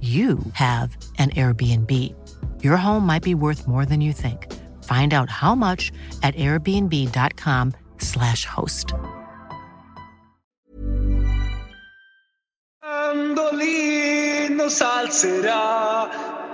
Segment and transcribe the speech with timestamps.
[0.00, 2.14] you have an Airbnb.
[2.62, 4.46] Your home might be worth more than you think.
[4.84, 5.90] Find out how much
[6.22, 8.94] at airbnb.com/slash host.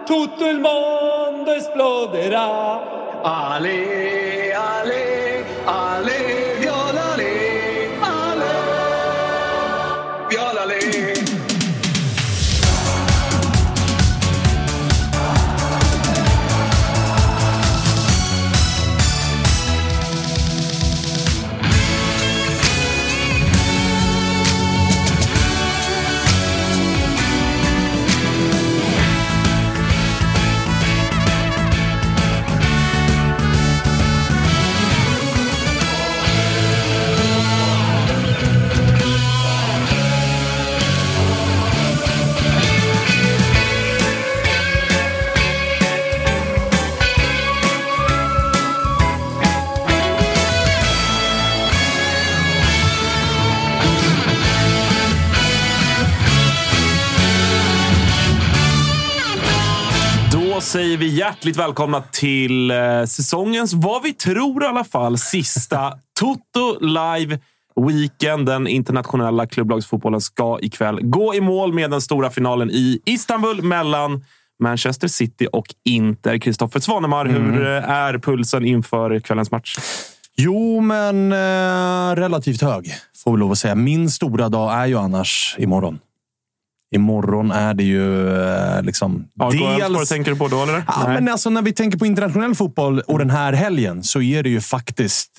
[0.06, 3.22] Tutto il mondo esploderà.
[3.22, 6.43] Ale, ale, ale,
[60.54, 65.92] Då säger vi hjärtligt välkomna till eh, säsongens, vad vi tror i alla fall, sista
[66.20, 67.38] Toto Live
[67.86, 68.46] Weekend.
[68.46, 74.24] Den internationella klubblagsfotbollen ska ikväll gå i mål med den stora finalen i Istanbul mellan
[74.62, 76.38] Manchester City och Inter.
[76.38, 79.78] Kristoffer Svanemar, hur eh, är pulsen inför kvällens match?
[80.36, 82.94] Jo, men eh, relativt hög
[83.24, 83.74] får vi lov att säga.
[83.74, 85.98] Min stora dag är ju annars imorgon.
[86.94, 89.24] Imorgon är det ju eh, liksom...
[89.40, 90.84] AIK Elfsborg tänker du på då, eller?
[90.86, 91.14] Ja, Nej.
[91.14, 94.48] men alltså, när vi tänker på internationell fotboll och den här helgen så är det
[94.48, 95.30] ju faktiskt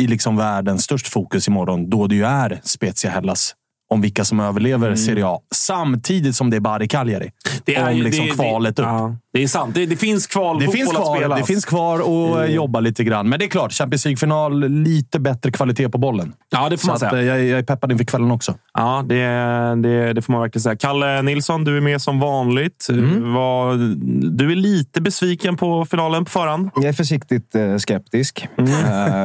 [0.00, 3.54] i liksom världens störst fokus imorgon då det ju är Spezia Hellas
[3.90, 5.40] om vilka som överlever Serie A.
[5.54, 7.24] Samtidigt som det är Bari Cagliari.
[7.24, 7.60] Mm.
[7.64, 8.86] Det är om liksom det- kvalet upp.
[8.86, 9.74] Ja, det är sant.
[9.74, 11.40] Det, det finns kval Det finns, fotboll att kvar, spelas.
[11.40, 11.98] det finns kvar
[12.44, 13.28] att jobba lite grann.
[13.28, 16.32] Men det är klart, Champions League-final, lite bättre kvalitet på bollen.
[16.50, 17.12] Ja, det får Så man säga.
[17.18, 18.54] eh, jag, jag är peppad inför kvällen också.
[18.74, 19.16] Ja, det,
[19.82, 20.76] det, det får man verkligen säga.
[20.76, 22.86] Kalle Nilsson, du är med som vanligt.
[23.34, 23.78] Vad,
[24.38, 26.70] du är lite besviken på finalen på förhand.
[26.74, 28.48] Jag är försiktigt eh, skeptisk.
[28.58, 28.64] Eh,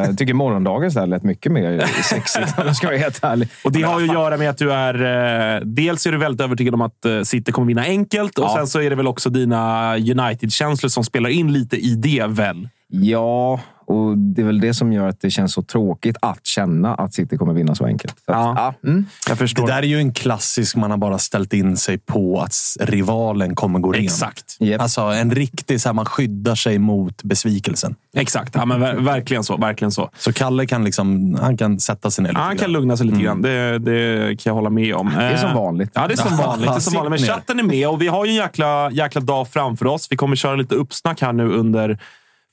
[0.05, 3.49] Jag tycker morgondagens där lät mycket mer sexigt om jag ska vara helt ärlig.
[3.63, 5.55] Och Det har ju att göra med att du är...
[5.55, 8.55] Eh, dels är du väldigt övertygad om att City kommer vinna enkelt och Ja.
[8.57, 12.69] sen så är det väl också dina United-känslor som spelar in lite i det väl?
[12.87, 16.95] Ja, och det är väl det som gör att det känns så tråkigt att känna
[16.95, 18.15] att City kommer vinna så enkelt.
[18.25, 18.73] Så att, Ja.
[18.83, 18.89] ja.
[18.89, 19.05] mm.
[19.27, 19.67] Jag förstår.
[19.67, 23.55] Det där är ju en klassisk man har bara ställt in sig på att rivalen
[23.55, 24.03] kommer gå ren.
[24.03, 24.55] Exakt.
[24.59, 24.81] Japp.
[24.81, 27.95] Alltså en riktig, så här, man skyddar sig mot besvikelsen.
[28.15, 28.55] Exakt.
[28.55, 29.57] Ja, men ver- verkligen så.
[29.57, 30.09] Verkligen så.
[30.17, 33.05] Så Kalle kan, liksom, han kan sätta sig ner lite Ja, han kan lugna sig
[33.05, 33.41] lite grann.
[33.41, 35.11] Det, det kan jag hålla med om.
[35.17, 35.91] Det är som Eh, vanligt.
[35.93, 36.69] Ja, det är som vanligt.
[36.69, 37.09] Det är som vanligt.
[37.21, 40.07] Men chatten är med och vi har ju en jäkla, jäkla dag framför oss.
[40.11, 41.99] Vi kommer köra lite uppsnack här nu under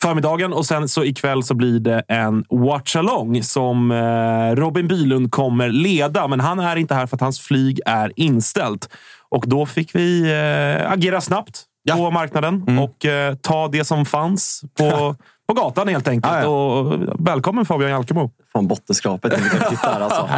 [0.02, 5.68] förmiddagen och sen så ikväll så blir det en watch-along som eh, Robin Bylund kommer
[5.68, 6.28] leda.
[6.28, 8.88] Men han är inte här för att hans flyg är inställt.
[9.28, 11.64] Och då fick vi eh, agera snabbt
[11.96, 15.16] på marknaden och eh, ta det som fanns på,
[15.48, 16.34] på gatan helt enkelt.
[16.34, 16.48] Ja, ja.
[16.48, 18.30] Och välkommen Fabian Jalkemo.
[18.52, 19.32] Från bottenskrapet.
[19.32, 20.28] Alltså.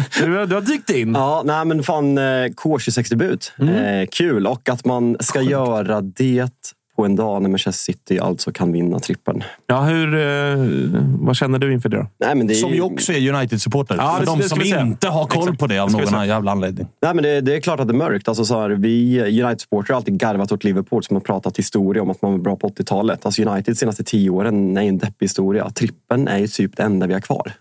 [0.20, 1.14] Du, du har dykt in.
[1.14, 3.52] Ja, nej men fan eh, K26-debut.
[3.58, 8.52] Eh, kul och att man ska göra det på en dag när Manchester City alltså
[8.52, 9.42] kan vinna trippeln.
[9.66, 10.56] Ja, hur, eh,
[11.20, 12.06] vad känner du inför det då?
[12.20, 13.96] Nej, men det är Som ju också är United-supporter.
[13.98, 15.58] Ja, För det- de det som inte har koll Exakt.
[15.58, 16.26] på det av Det någon säga.
[16.26, 16.86] jävla anledning.
[17.02, 18.28] Nej, men det, det är klart att det är mörkt.
[18.28, 22.10] Alltså, så här, vi United-supportrar har alltid garvat åt Liverpool som har pratat historia om
[22.10, 23.26] att man var bra på 80-talet.
[23.26, 25.70] Alltså United de senaste tio åren är en deppig historia.
[25.70, 27.52] Trippen är ju typ det enda vi har kvar.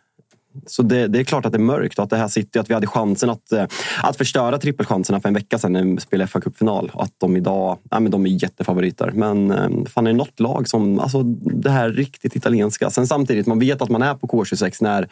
[0.66, 2.70] Så det, det, är klart att det är mörkt och att det här City, att
[2.70, 3.66] vi hade chansen att, eh,
[4.04, 6.92] att förstöra trippelchanserna för en vecka sedan när vi spelade fa Cup-final.
[6.94, 9.12] Att de idag ja, men de är jättefavoriter.
[9.14, 12.90] Men eh, fan är det något lag som, alltså det här riktigt italienska.
[12.90, 15.08] Sen samtidigt, man vet att man är på K26 när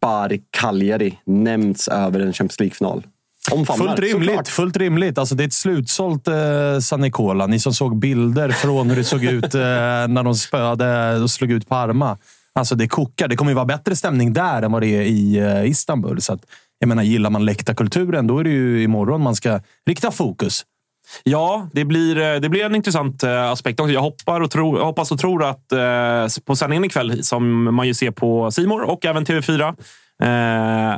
[0.00, 3.02] Bari Cagliari nämnts över en Champions League-final.
[3.66, 4.28] fullt rimligt.
[4.28, 4.48] Såklart.
[4.48, 5.18] Fullt rimligt.
[5.18, 7.46] Alltså, det är ett slutsålt eh, San Nicola.
[7.46, 9.60] Ni som såg bilder från hur det såg ut eh,
[10.08, 12.18] när de spöade och slog ut Parma.
[12.58, 13.28] Alltså det kokar.
[13.28, 16.20] Det kommer ju vara bättre stämning där än vad det är i eh, Istanbul.
[16.20, 16.40] Så att,
[16.78, 20.64] jag menar, gillar man läktarkulturen, då är det ju imorgon man ska rikta fokus.
[21.22, 23.92] Ja, det blir, eh, det blir en intressant eh, aspekt också.
[23.92, 27.94] Jag, hoppar och tro, hoppas och tror att eh, på sändningen ikväll, som man ju
[27.94, 29.76] ser på Simor och även TV4,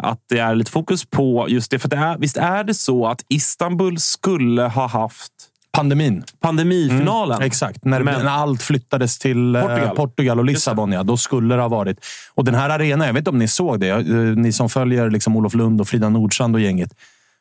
[0.02, 1.78] att det är lite fokus på just det.
[1.78, 5.32] För det är, visst är det så att Istanbul skulle ha haft
[5.80, 6.24] Pandemin.
[6.40, 7.36] Pandemifinalen.
[7.36, 7.84] Mm, exakt.
[7.84, 9.96] När, Men- när allt flyttades till eh, Portugal.
[9.96, 11.98] Portugal, och Lissabon, ja, då skulle det ha varit.
[12.34, 15.10] Och den här arenan, jag vet inte om ni såg det, eh, ni som följer
[15.10, 16.90] liksom Olof Lund och Frida Nordstrand och gänget.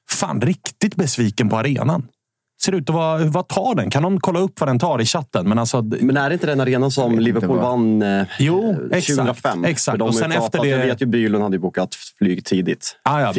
[0.10, 2.08] Fan, riktigt besviken på arenan.
[2.66, 3.18] Ser ut att vara...
[3.18, 3.90] Vad tar den?
[3.90, 5.50] Kan någon kolla upp vad den tar i chatten?
[5.50, 8.98] Men alltså, Men är det inte den arenan som Liverpool vad- vann eh, Jo, eh,
[8.98, 9.66] exakt, 2005?
[9.66, 10.02] exakt.
[10.02, 12.96] Och sen efter det- Jag vet ju Bylund hade ju bokat flyg tidigt.
[13.04, 13.34] Ah, ja,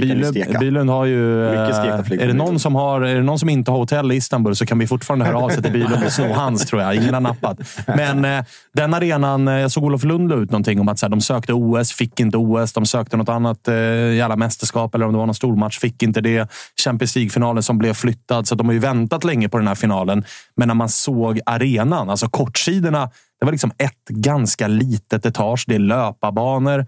[0.60, 1.44] Bylund, har ju...
[1.46, 2.28] eh, Mycket stekta är, flygplan.
[2.28, 4.78] det någon som har, är det någon som inte har hotell i Istanbul så kan
[4.78, 6.94] vi fortfarande höra av sig till Bylund och sno hans, tror jag.
[6.94, 7.58] Ingen har nappat.
[7.86, 8.44] Men eh,
[8.74, 9.48] den arenan...
[9.48, 11.92] eh, Jag såg Olof Lund la ut någonting om att så här, de sökte OS,
[11.92, 12.72] fick inte OS.
[12.72, 13.74] De sökte något annat eh,
[14.14, 16.48] jävla mästerskap eller om det var någon stormatch, fick inte det.
[16.84, 18.46] Champions League-finalen som blev flyttad.
[18.48, 18.78] Så de har ju
[19.10, 20.24] väntat länge på den här finalen.
[20.56, 23.10] Men när man såg arenan, alltså kortsidorna,
[23.40, 25.64] det var liksom ett ganska litet etage.
[25.66, 26.86] Det är löparbanor.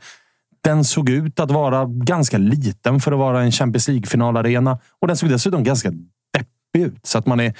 [0.64, 4.78] Den såg ut att vara ganska liten för att vara en Champions League-finalarena.
[5.00, 7.06] Och den såg dessutom ganska deppig ut.
[7.06, 7.54] Så att man är,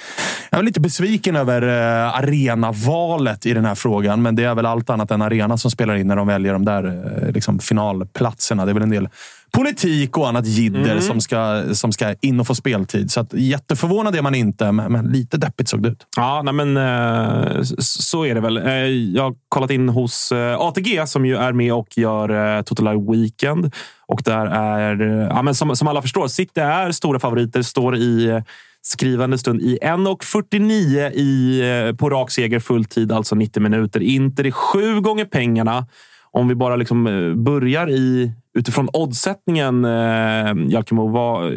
[0.49, 4.21] jag är lite besviken över eh, arenavalet i den här frågan.
[4.21, 6.65] Men det är väl allt annat än arena som spelar in när de väljer de
[6.65, 8.65] där eh, liksom finalplatserna.
[8.65, 9.09] Det är väl en del
[9.57, 13.11] politik och annat jidder som, ska, som ska in och få speltid.
[13.11, 16.07] Så att, jätteförvånad är man inte, men, lite deppigt såg det ut.
[16.15, 18.57] Ja, nej men eh, så är det väl.
[18.57, 18.73] Eh,
[19.15, 22.85] Jag har kollat in hos eh, ATG som ju är med och gör eh, Total
[22.85, 23.73] Live Weekend.
[24.07, 27.61] Och där är, ja, men som, som alla förstår, City är stora favoriter.
[27.61, 28.41] Står i eh,
[28.81, 33.99] skrivande stund i 1.49 i, eh, på rak seger fulltid, alltså 90 minuter.
[33.99, 35.85] Inter är sju gånger pengarna.
[36.33, 41.53] Om vi bara liksom eh, börjar i, utifrån oddsättningen, eh, Jalkemo, vad,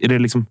[0.00, 0.46] är, det liksom,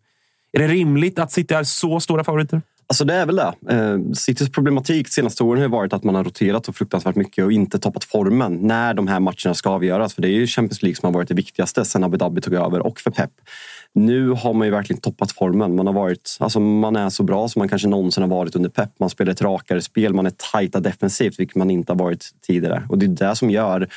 [0.51, 2.61] är det rimligt att City är så stora favoriter?
[2.87, 3.53] Alltså det är väl det.
[3.69, 7.45] Eh, Citys problematik de senaste åren har varit att man har roterat så fruktansvärt mycket
[7.45, 10.13] och inte toppat formen när de här matcherna ska avgöras.
[10.13, 12.53] För det är ju Champions League som har varit det viktigaste sen Abu Dhabi tog
[12.53, 13.31] över och för Pep.
[13.95, 15.75] Nu har man ju verkligen toppat formen.
[15.75, 18.69] Man, har varit, alltså man är så bra som man kanske någonsin har varit under
[18.69, 18.99] Pep.
[18.99, 22.85] Man spelar ett rakare spel, man är tajta defensivt, vilket man inte har varit tidigare.
[22.89, 23.89] Och det är det som gör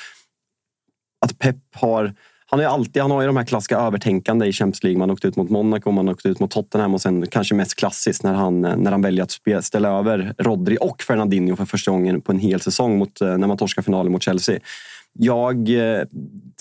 [1.21, 2.15] att Pep har
[2.51, 4.99] han, är alltid, han har ju de här klassiska övertänkande i Champions League.
[4.99, 8.23] Man åkte ut mot Monaco, man åkte ut mot Tottenham och sen kanske mest klassiskt
[8.23, 12.21] när han, när han väljer att spela, ställa över Rodri och Fernandinho för första gången
[12.21, 14.59] på en hel säsong mot, eh, när man torskar finalen mot Chelsea.
[15.21, 16.07] Jag är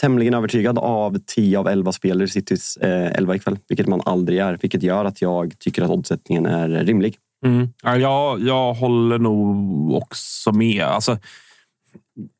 [0.01, 4.39] tämligen övertygad av 10 av 11 spelare i Citys eh, 11 ikväll, vilket man aldrig
[4.39, 4.57] är.
[4.61, 7.17] Vilket gör att jag tycker att oddsättningen är rimlig.
[7.45, 7.69] Mm.
[7.83, 10.83] Jag, jag håller nog också med.
[10.83, 11.17] Alltså,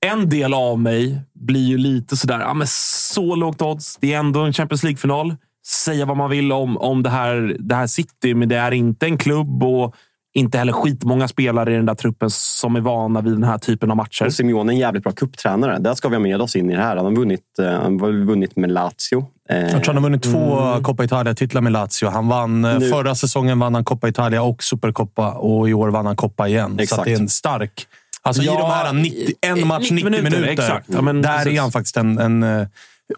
[0.05, 3.97] en del av mig blir ju lite sådär, ja, men så lågt odds.
[3.97, 5.35] Det är ändå en Champions League-final.
[5.67, 9.05] Säga vad man vill om, om det, här, det här City, men det är inte
[9.05, 9.95] en klubb och
[10.37, 13.91] inte heller skitmånga spelare i den där truppen som är vana vid den här typen
[13.91, 14.25] av matcher.
[14.25, 15.79] Och Simeone är en jävligt bra cuptränare.
[15.79, 16.95] Där ska vi ha med oss in i det här.
[16.95, 19.25] Han har vunnit, eh, han har vunnit med Lazio.
[19.49, 22.09] Eh, Jag tror han har vunnit två Coppa Italia-titlar med Lazio.
[22.09, 25.89] Han vann, eh, Nu- Förra säsongen vann han Coppa Italia och Supercoppa och i år
[25.89, 26.75] vann han Coppa igen.
[26.77, 26.99] Så Exakt.
[26.99, 27.85] att det är en stark...
[28.21, 30.31] Alltså i Ja, de här 90, en i- match 90 90 minuter.
[30.41, 30.85] minuter, exakt.
[30.89, 31.57] Ja, men där precis.
[31.57, 32.67] är han faktiskt en, en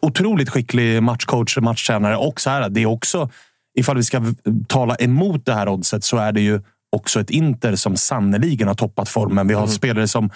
[0.01, 2.17] otroligt skicklig matchcoach och matchtränare.
[2.17, 3.29] Och så här, det är också,
[3.79, 4.21] ifall vi ska
[4.67, 8.75] tala emot det här oddset, så är det ju också ett Inter som sannoliken har
[8.75, 9.47] toppat formen.
[9.47, 9.71] Vi har Mm.
[9.71, 10.29] spelare som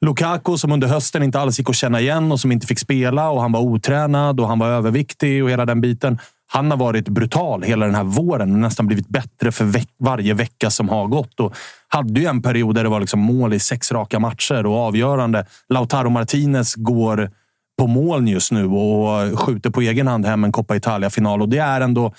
[0.00, 3.30] Lukaku som under hösten inte alls gick att känna igen och som inte fick spela
[3.30, 6.18] och han var otränad och han var överviktig och hela den biten.
[6.48, 10.34] Han har varit brutal hela den här våren och nästan blivit bättre för veck- varje
[10.34, 11.40] vecka som har gått.
[11.40, 11.54] Och
[11.88, 15.46] hade ju en period där det var liksom mål i sex raka matcher och avgörande.
[15.68, 17.30] Lautaro Martinez går
[17.78, 21.42] på moln just nu och skjuter på egen hand hem en Coppa Italia-final.
[21.42, 22.12] Och det är ändå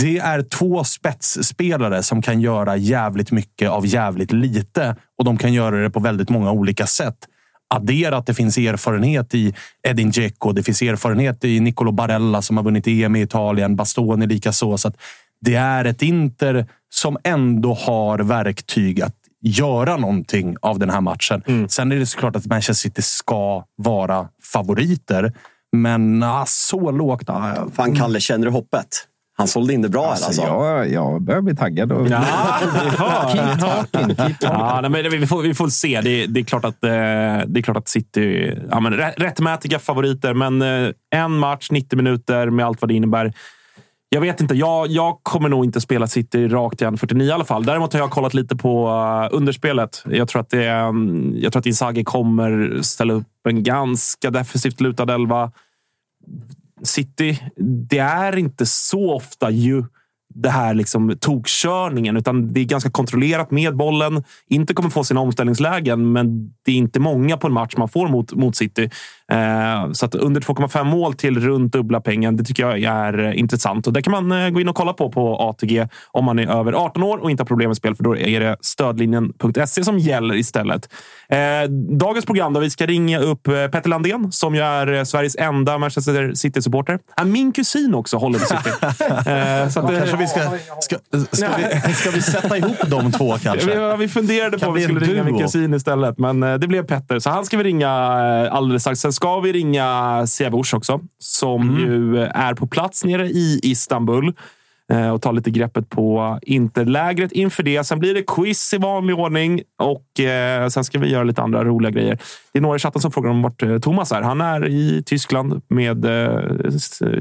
[0.00, 5.52] det är två spetsspelare som kan göra jävligt mycket av jävligt lite och de kan
[5.52, 7.16] göra det på väldigt många olika sätt.
[7.74, 9.54] Addera att det finns erfarenhet i
[9.88, 14.26] Edin Dzeko, det finns erfarenhet i Nicolo Barella som har vunnit EM i Italien, Bastoni
[14.26, 14.78] likaså.
[14.78, 14.96] Så att
[15.40, 21.68] det är ett Inter som ändå har verktyg att göra någonting av den här matchen.
[21.68, 25.32] Sen är det såklart att Manchester City ska vara favoriter.
[25.72, 27.30] Men ah, så lågt.
[27.30, 27.66] Ah.
[27.74, 29.06] Fan, Kalle, känner du hoppet?
[29.36, 30.42] Han sålde in det bra Alltså, alltså.
[30.42, 31.92] jag, jag börjar bli taggad.
[31.92, 32.08] Och...
[32.08, 32.24] Ja,
[33.32, 34.36] Keep talking, keep talking.
[34.40, 36.00] Ja, nej, men vi, får, vi får se.
[36.00, 39.78] Det, det, är klart att, eh, det är klart att City ja, men rä- rättmätiga
[39.78, 43.32] favoriter, men eh, en match, 90 minuter med allt vad det innebär.
[44.08, 44.54] Jag vet inte.
[44.54, 47.64] Jag, jag kommer nog inte spela City rakt igen 49 i alla fall.
[47.64, 50.04] Däremot har jag kollat lite på uh, underspelet.
[50.10, 54.30] Jag tror att, det, är, um, jag tror att Inzaghi kommer ställa upp en ganska
[54.30, 55.52] defensivt lutad elva.
[56.82, 57.38] City,
[57.88, 59.84] det är inte så ofta ju
[60.34, 64.24] det här liksom tokkörningen, utan det är ganska kontrollerat med bollen.
[64.48, 68.08] Inte kommer få sina omställningslägen, men det är inte många på en match man får
[68.08, 68.90] mot, mot City.
[69.32, 73.38] Eh, så att under 2,5 mål till runt dubbla pengen, det tycker jag är eh,
[73.38, 73.86] intressant.
[73.86, 76.46] Och det kan man eh, gå in och kolla på på ATG om man är
[76.46, 79.98] över 18 år och inte har problem med spel, för då är det stödlinjen.se som
[79.98, 80.88] gäller istället.
[81.28, 85.36] Eh, dagens program då, vi ska ringa upp eh, Petter Landén som ju är Sveriges
[85.36, 86.98] enda Manchester City-supporter.
[87.16, 88.70] Ah, min kusin också håller på City.
[89.24, 90.40] Eh, så att, vi ska,
[90.80, 90.96] ska,
[91.32, 91.48] ska,
[91.86, 93.96] vi, ska vi sätta ihop de två kanske?
[93.96, 97.18] vi, funderade på om vi skulle ringa min kusin istället, men eh, det blev Petter.
[97.18, 99.00] Så han ska vi ringa eh, alldeles strax.
[99.00, 101.76] Sen ska vi ringa Siavush också, som Mm.
[101.80, 104.32] ju är på plats nere i Istanbul
[105.14, 107.84] och ta lite greppet på interlägret inför det.
[107.84, 111.64] Sen blir det quiz i vanlig ordning och eh, sen ska vi göra lite andra
[111.64, 112.18] roliga grejer.
[112.52, 114.22] Det är några i chatten som frågar om vart eh, Thomas är.
[114.22, 116.40] Han är i Tyskland med eh,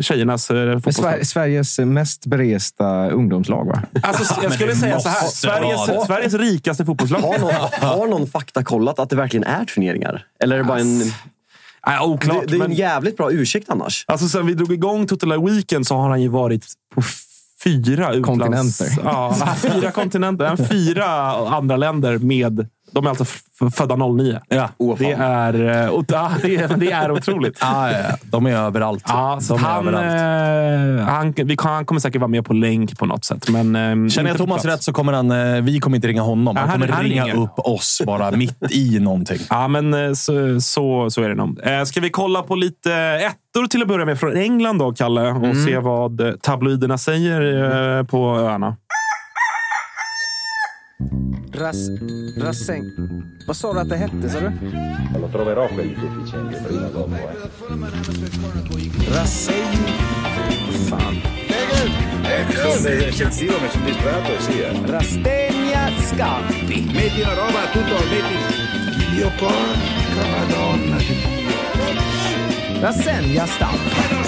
[0.01, 1.13] tjejernas eh, fotbollslag.
[1.13, 3.81] Sver- Sveriges mest beresta ungdomslag, va?
[4.03, 5.27] Alltså, jag skulle säga så här.
[5.27, 6.05] Sveriges.
[6.07, 7.19] Sveriges rikaste fotbollslag.
[7.19, 7.53] Har någon,
[7.89, 10.25] har någon fakta kollat att det verkligen är turneringar?
[10.43, 10.99] Eller är det bara en...
[11.87, 14.05] Nej, oklart, Det, det är en men- jävligt bra ursäkt annars.
[14.07, 16.65] Alltså sen vi drog igång Total Weekend så har han ju varit
[16.95, 17.01] på
[17.63, 18.77] fyra utlands...
[18.77, 19.03] Kontinenter.
[19.03, 20.55] Ja, fyra kontinenter.
[20.55, 21.05] Fyra
[21.55, 22.67] andra länder med...
[22.93, 23.25] De är alltså
[23.75, 24.39] födda 09.
[24.49, 24.69] Ja.
[24.77, 24.95] Fan.
[24.99, 27.57] Det är, eh, och, ja, det, är, det är otroligt.
[27.61, 28.15] Ah, ja, ja.
[28.23, 29.03] De är överallt.
[29.07, 30.99] Ja, så han, överallt.
[30.99, 33.49] eh, han, vi, kan- han kommer säkert vara med på länk på något sätt.
[33.49, 34.75] Men, eh, Känner jag Thomas plats.
[34.75, 35.31] rätt så kommer han...
[35.31, 36.55] eh, Vi kommer inte ringa honom.
[36.55, 37.43] Ja, Han han- kommer han ringa ringer.
[37.43, 39.39] upp oss bara mitt i någonting.
[39.49, 41.59] Ja, men så, så, så är det nog.
[41.63, 45.21] Eh, Ska vi kolla på lite ettor till att börja med från England då, Kalle?
[45.31, 47.41] Och se vad tabloiderna säger
[47.99, 48.75] eh, på öarna.
[51.53, 51.89] Ras...
[52.37, 52.91] Rasseng...
[53.45, 54.51] Vad sa du att det hette, sa du?
[55.19, 57.15] Lo troverò quelli sufficienti prima o dopo.
[57.15, 57.35] Eh.
[59.09, 59.77] Rasseng...
[60.87, 61.21] Fan?
[62.53, 64.59] Sono eccessivo, mi sono distratto e sì.
[64.59, 64.81] Eh.
[64.85, 66.89] Rastegna Scampi.
[66.91, 68.35] Metti la roba, tutto, metti...
[69.13, 71.15] Dio porca madonna di
[72.79, 73.79] Rasenja Stamp.
[74.11, 74.23] Non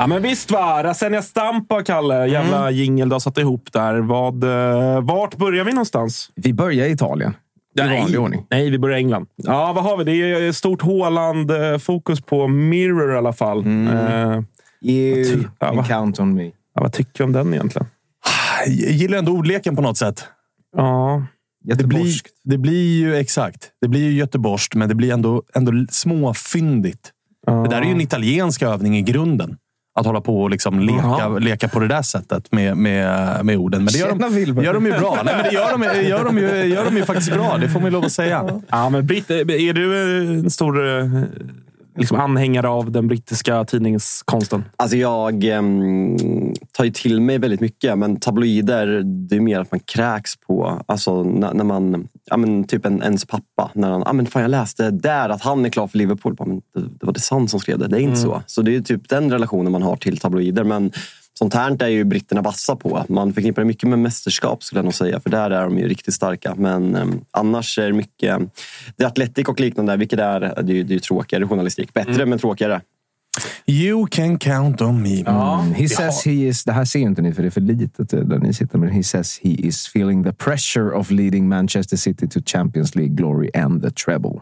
[0.00, 0.82] Ja, men visst va!
[0.84, 2.26] Rasenja Stampa, Kalle.
[2.26, 2.74] Jävla Mm.
[2.74, 3.94] jingel du har satt ihop där.
[3.98, 6.30] Vad, eh, vart börjar vi någonstans?
[6.34, 7.34] Vi börjar i Italien.
[7.78, 8.46] I vanlig ordning.
[8.50, 9.26] Nej, vi börjar i England.
[9.36, 10.04] Ja, vad har vi?
[10.04, 10.12] Det
[10.46, 13.58] är stort Håland-fokus på Mirror i alla fall.
[13.60, 13.88] Mm.
[13.88, 14.42] Eh,
[14.82, 15.84] You Ja, can va?
[15.84, 16.44] count on me.
[16.44, 16.52] ja,
[16.82, 17.86] vad tycker du om den egentligen?
[18.66, 20.24] Jag gillar ändå ordleken på något sätt.
[20.76, 21.22] Ja,
[21.64, 22.12] Det blir,
[22.44, 23.70] det blir ju exakt.
[23.80, 27.10] Det blir ju göteborgskt, men det blir ändå, ändå småfyndigt.
[27.46, 29.56] Det där är ju en italiensk övning i grunden.
[29.94, 33.84] Att hålla på och liksom leka, leka på det där sättet med, med, med orden.
[33.84, 35.18] Men det gör Tjena, de, gör de ju bra.
[35.24, 37.58] Nej, men det gör de, gör, de ju, gör de ju faktiskt bra.
[37.58, 38.60] Det får man ju lov att säga.
[38.68, 41.04] ja men Britt, är du en stor eh,
[42.00, 44.64] liksom anhängare av den brittiska tidningskonsten?
[44.76, 46.16] Alltså jag ehm,
[46.72, 50.82] tar ju till mig väldigt mycket, men tabloider, det är mer att man kräks på.
[50.86, 54.42] Alltså när, när man, ja, men typ en, ens pappa, när han, ah, men fan
[54.42, 56.34] jag läste där att han är klar för Liverpool.
[56.34, 58.42] Bara, Men det, det var det sant som skrev det, det är inte så.
[58.46, 60.64] Så det är typ den relationen man har till tabloider.
[60.64, 60.92] Men
[61.40, 63.04] sånt här är ju britterna vassa på.
[63.08, 65.88] Man förknippar det mycket med mästerskap skulle jag nog säga, för där är de ju
[65.88, 66.54] riktigt starka.
[66.54, 68.40] Men ehm, annars är det mycket,
[68.96, 71.92] det är Atletic och liknande, vilket är, det är, det är ju tråkigare journalistik.
[71.92, 72.80] Bättre men tråkigare.
[73.66, 75.20] You can count on me.
[75.20, 75.74] Mm.
[75.74, 78.20] He says he is, det här ser inte ni för det är för litet eh,
[78.20, 82.28] där ni sitter, men he says he is feeling the pressure of leading Manchester City
[82.28, 84.40] to Champions League glory and the treble.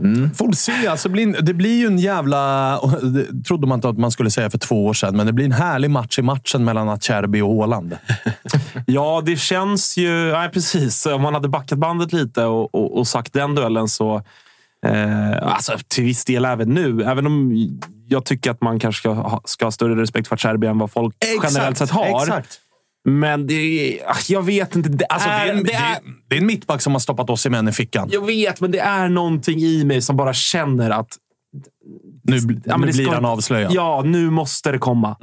[0.00, 0.34] Mm.
[0.34, 0.86] Får se.
[0.86, 2.80] Alltså, det blir- ju en jävla...
[3.02, 5.44] Det trodde man inte att man skulle säga för två år sedan, men det blir
[5.44, 7.96] en härlig match i matchen mellan Acerbi och Haaland.
[8.86, 10.32] Ja, det känns ju...
[10.32, 11.06] Nej, precis.
[11.06, 14.22] Om man hade backat bandet lite och, och, och sagt den duellen så...
[14.86, 17.02] Eh, alltså, till viss del även nu.
[17.02, 17.68] Även om
[18.08, 20.90] jag tycker att man kanske ska ha, ska ha större respekt för Cherby än vad
[20.90, 22.22] folk generellt sett har.
[22.22, 22.60] Exakt.
[23.04, 24.88] Men det är, ah, jag vet inte.
[24.88, 27.46] Det, Alltså, det, är en, det, är, det är en mittback som har stoppat oss
[27.46, 28.08] i män i fickan.
[28.12, 31.16] Jag vet, men det är någonting i mig som bara känner att...
[32.24, 33.72] Nu, Ja, nu blir ska- han avslöjad.
[33.74, 35.16] Ja, nu måste det komma.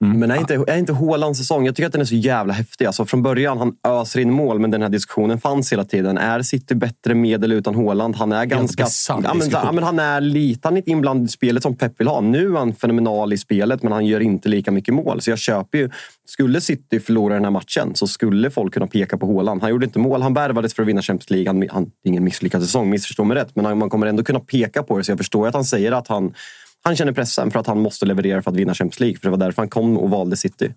[0.00, 2.86] Men är inte, är inte Haalands säsong, jag tycker att den är så jävla häftig.
[2.86, 6.18] Alltså från början, han öser in mål, men den här diskussionen fanns hela tiden.
[6.18, 8.16] Är City bättre med eller utan Haaland?
[8.16, 8.86] Han är ganska...
[9.08, 12.08] Ja, men, ja, men han är lite, han är inblandad i spelet som Pep vill
[12.08, 12.20] ha.
[12.20, 15.20] Nu är han fenomenal i spelet, men han gör inte lika mycket mål.
[15.20, 15.90] Så jag köper ju...
[16.26, 19.62] Skulle City förlora den här matchen så skulle folk kunna peka på Haaland.
[19.62, 20.22] Han gjorde inte mål.
[20.22, 21.48] Han värvades för att vinna Champions League.
[21.48, 23.50] Han, han, ingen misslyckad säsong, missförstå mig rätt.
[23.54, 25.04] Men han, man kommer ändå kunna peka på det.
[25.04, 26.34] Så jag förstår att han säger att han
[26.84, 29.18] han känner pressen för att han måste leverera för att vinna Champions League.
[29.18, 30.74] För det var därför han kom och valde City.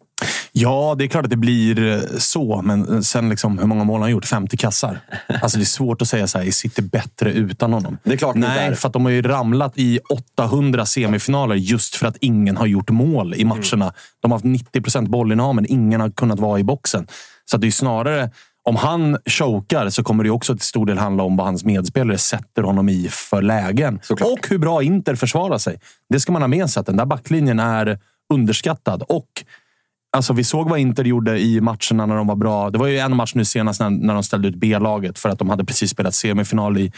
[0.52, 2.62] Ja, det är klart att det blir eh, så.
[2.62, 4.26] Men sen liksom, hur många mål har han gjort?
[4.26, 5.00] 50 kassar.
[5.42, 7.98] Alltså det är svårt att säga så här, är City bättre utan honom?
[8.04, 10.00] Det är klart Nej, för att de har ju ramlat i
[10.38, 13.94] 800 semifinaler just för att ingen har gjort mål i matcherna.
[14.20, 17.08] De har haft 90 procent bollinnehav, men ingen har kunnat vara i boxen.
[17.46, 18.30] Så det är snarare,
[18.68, 22.18] om han chokar så kommer det också till stor del handla om vad hans medspelare
[22.18, 24.00] sätter honom i för lägen.
[24.04, 24.30] Såklart.
[24.32, 25.80] Och hur bra Inter försvarar sig.
[26.10, 28.00] Det ska man ha med sig, att den där backlinjen är
[28.34, 29.04] underskattad.
[29.08, 29.28] Och
[30.18, 32.70] Alltså, vi såg vad Inter gjorde i matcherna när de var bra.
[32.70, 35.40] Det var ju en match nu senast när, när de ställde ut B-laget för att
[35.40, 36.92] de hade precis spelat semifinal i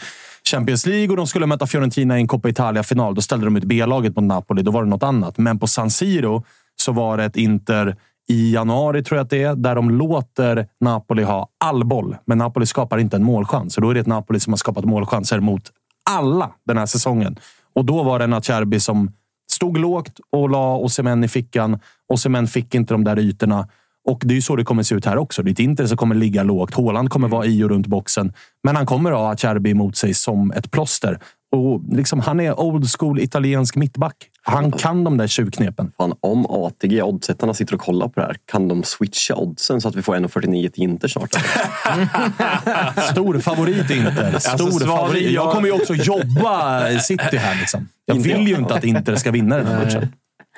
[0.50, 3.14] Champions League och de skulle möta Fiorentina i en Coppa Italia-final.
[3.14, 4.62] Då ställde de ut B-laget mot Napoli.
[4.62, 5.38] Då var det något annat.
[5.38, 6.44] Men på San Siro
[6.76, 7.96] så var det ett Inter
[8.28, 12.16] i januari, tror jag att det är, där de låter Napoli ha all boll.
[12.24, 13.74] Men Napoli skapar inte en målchans.
[13.74, 15.62] Så då är det ett Napoli som har skapat målchanser mot
[16.10, 17.36] alla den här säsongen.
[17.74, 19.12] Och då var det en Acerbi som
[19.52, 21.78] stod lågt och la Osimhen i fickan.
[22.08, 23.68] Osimhen fick inte de där ytorna.
[24.08, 25.42] Och det är ju så det kommer se ut här också.
[25.42, 26.74] Det är ett Inter som kommer ligga lågt.
[26.74, 28.32] Haaland kommer vara i och runt boxen.
[28.62, 31.18] Men han kommer ha Acerbi emot sig som ett plåster.
[31.52, 34.14] Och liksom, han är old school italiensk mittback.
[34.42, 35.92] Han kan de där tjuvknepen.
[35.96, 39.88] Fan, om ATG, oddsättarna, sitter och kollar på det här, kan de switcha oddsen så
[39.88, 41.30] att vi får 1,49 till Inter snart?
[43.12, 44.38] Stor favorit Inter.
[44.38, 45.30] Stor Alltså, favorit.
[45.32, 47.60] Jag kommer ju också jobba City här.
[47.60, 47.88] Liksom.
[48.04, 50.08] Jag vill ju inte att Inter ska vinna den här matchen.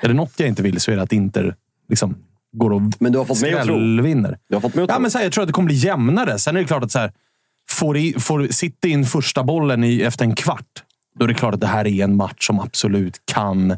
[0.03, 1.55] Är det något jag inte vill så är det att Inter
[1.89, 2.15] liksom
[2.57, 3.75] går och Men du har fått mig att tro.
[3.75, 4.39] skrällvinner.
[4.49, 5.03] Du har fått mig att Ja, tro.
[5.03, 6.39] men så här, jag tror att det kommer bli jämnare.
[6.39, 7.13] Sen är det klart att så här,
[7.71, 10.83] får, i, får City in första bollen i, efter en kvart,
[11.19, 13.77] då är det klart att det här är en match som absolut kan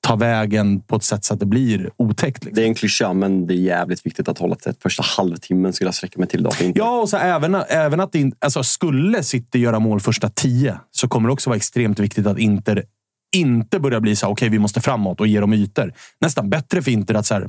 [0.00, 2.44] ta vägen på ett sätt så att det blir otäckt.
[2.44, 2.54] Liksom.
[2.54, 4.82] Det är en klyscha, men det är jävligt viktigt att hålla tätt.
[4.82, 6.42] Första halvtimmen skulle jag sträcka mig till.
[6.42, 6.50] Då.
[6.74, 11.08] Ja, och så även, även att in, alltså skulle City göra mål första tio så
[11.08, 12.84] kommer det också vara extremt viktigt att Inter
[13.36, 15.92] inte börjar bli så okej, vi måste framåt och ge dem ytor.
[16.20, 17.48] Nästan bättre för Inter att så här,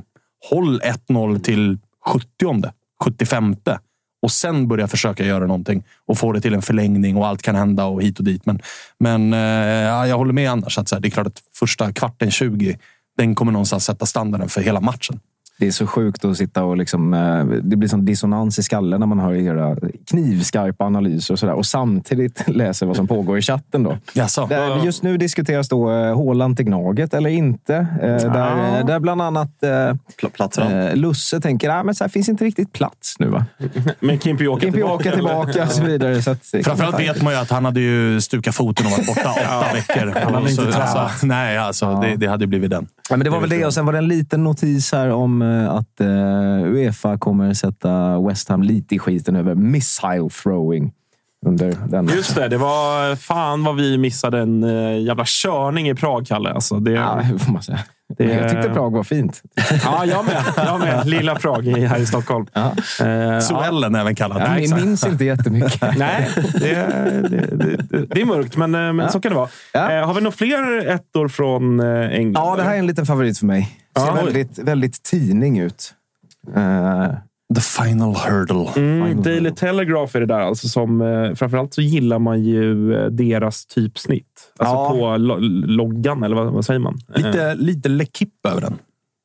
[0.50, 2.72] håll 1-0 till 70
[3.04, 3.56] 75
[4.22, 7.54] och sen börja försöka göra någonting och få det till en förlängning och allt kan
[7.54, 8.46] hända och hit och dit.
[8.46, 8.60] Men,
[8.98, 9.38] men eh,
[9.88, 10.78] ja, jag håller med annars.
[10.78, 12.78] Att så här, det är klart att första kvarten 20,
[13.18, 15.20] den kommer någonstans sätta standarden för hela matchen.
[15.62, 19.00] Det är så sjukt att sitta och liksom, eh, det blir sån dissonans i skallen
[19.00, 19.76] när man hör era
[20.10, 21.54] knivskarpa analyser och sådär.
[21.54, 23.82] Och samtidigt läser vad som pågår i chatten.
[23.82, 23.98] Då.
[24.12, 24.46] Jaså?
[24.46, 27.74] Där, just nu diskuteras då eh, Haaland till Gnaget eller inte.
[27.76, 32.72] Eh, där, där bland annat eh, Lusse tänker att men så här finns inte riktigt
[32.72, 33.26] plats nu.
[33.26, 33.44] Va?
[34.00, 35.12] Men Kimpi åker Kimpi tillbaka.
[35.12, 36.22] tillbaka och så vidare.
[36.22, 39.30] Så att, Framförallt vet man ju att han hade ju stukat foten och varit borta
[39.30, 40.20] åtta veckor.
[40.24, 42.86] Han hade inte Så, alltså, nej, alltså, det, det hade blivit den.
[43.10, 43.66] Ja, men det var väl det.
[43.66, 48.20] Och sen var det en liten notis här om Eh, att eh, Uefa kommer sätta
[48.20, 50.92] West Ham lite i skiten över missile throwing
[51.46, 55.94] under den Just det, det var fan vad vi missade en uh, jävla körning i
[55.94, 56.50] Prag, Kalle.
[56.52, 57.38] Alltså, det, Ja, ja.
[57.38, 57.78] får man säga.
[58.18, 59.42] Det- Jag tyckte Prag var fint.
[60.06, 60.42] jag med.
[60.56, 61.06] Jag med.
[61.06, 62.46] Lilla Prag här i Stockholm.
[62.52, 62.72] Ja.
[63.00, 63.40] Eh, ja.
[63.40, 64.42] Suellen även kallad.
[64.42, 64.84] Jag exakt.
[64.84, 65.80] minns inte jättemycket.
[65.98, 66.28] Nej,
[66.60, 66.74] det,
[67.28, 67.46] det,
[67.90, 69.48] det, det är mörkt, men, eh, men så kan det vara.
[69.72, 69.92] Ja.
[69.92, 72.44] Eh, har vi några fler ettor från eh, England?
[72.46, 73.78] Ja, det här är en liten favorit för mig.
[73.98, 74.12] Ser Ja.
[74.12, 75.92] väldigt, väldigt tidning ut.
[76.56, 77.10] Eh,
[77.54, 78.68] The final hurdle.
[78.76, 80.40] Mm, Daily Telegraph är det där.
[80.40, 84.24] Alltså som, eh, framförallt så gillar man ju eh, deras typsnitt.
[84.58, 84.88] Alltså Ja.
[84.90, 85.36] på lo
[85.66, 86.98] loggan, eller vad, vad säger man?
[87.14, 88.72] Eh, Lite, lite L'Equipe över den.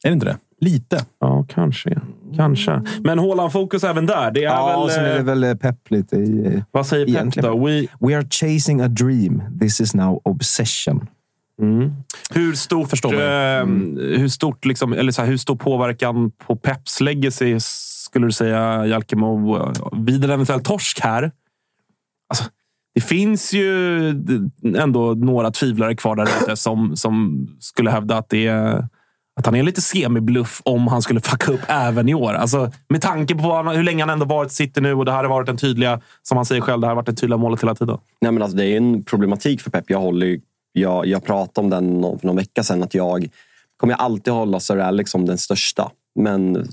[0.04, 0.38] Är det inte det?
[0.62, 1.06] Lite.
[1.20, 2.00] Ja, kanske.
[2.36, 2.82] Kanske.
[3.04, 4.32] Men Haaland-fokus även där.
[4.32, 4.96] Det är ja, och väl...
[4.96, 6.64] sen är det eh, väl eh, pepp lite i...
[6.72, 7.52] Vad säger Pep egentligen.
[7.52, 7.66] då?
[7.66, 9.42] We, We are chasing a dream.
[9.60, 11.08] This is now obsession.
[12.34, 13.10] hur stort, eh,
[14.20, 17.60] hur stort liksom, eller så här, hur stor påverkan på Peps legacy
[18.08, 19.74] skulle du säga, Jalkemo,
[20.06, 21.32] vid en eventuell torsk här?
[22.30, 22.44] Alltså,
[22.96, 24.10] det finns ju
[24.78, 28.88] ändå några tvivlare kvar där ute som, som skulle hävda att det är
[29.40, 32.34] att han är lite semibluff om han skulle fucka upp även i år.
[32.34, 35.12] Alltså, med tanke på han, hur länge han ändå varit i City nu och det
[35.12, 37.38] här har varit den tydliga, som han säger själv, det här har varit det tydliga
[37.38, 37.98] målet hela tiden.
[38.22, 39.90] Nej, men alltså, det är en problematik för Pep.
[39.90, 40.40] Jag, håller,
[40.72, 42.84] jag, jag pratade om den för någon vecka sedan.
[42.84, 43.28] Att jag
[43.78, 45.92] kommer alltid hålla Sir Alex som den största.
[46.20, 46.68] Men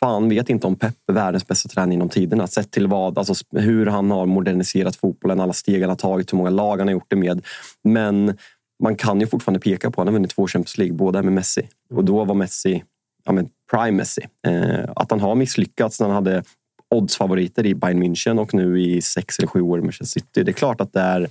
[0.00, 2.46] fan vet inte om Pep är världens bästa tränare genom tiderna.
[2.46, 6.38] Sett till vad, alltså, hur han har moderniserat fotbollen, alla steg han har tagit, hur
[6.38, 7.44] många lag han har gjort det med.
[7.84, 8.36] Men
[8.82, 11.32] man kan ju fortfarande peka på att han har vunnit två Champions League, båda med
[11.32, 11.68] Messi.
[11.90, 12.82] Och då var Messi
[13.28, 14.22] ja, men prime Messi.
[14.46, 16.42] Eh, att han har misslyckats när han hade
[16.90, 20.42] oddsfavoriter i Bayern München och nu i sex eller sju år i Manchester City.
[20.42, 21.28] Det är klart att det är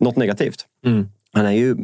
[0.00, 0.66] något negativt.
[0.84, 1.08] Mm.
[1.32, 1.76] Han är ju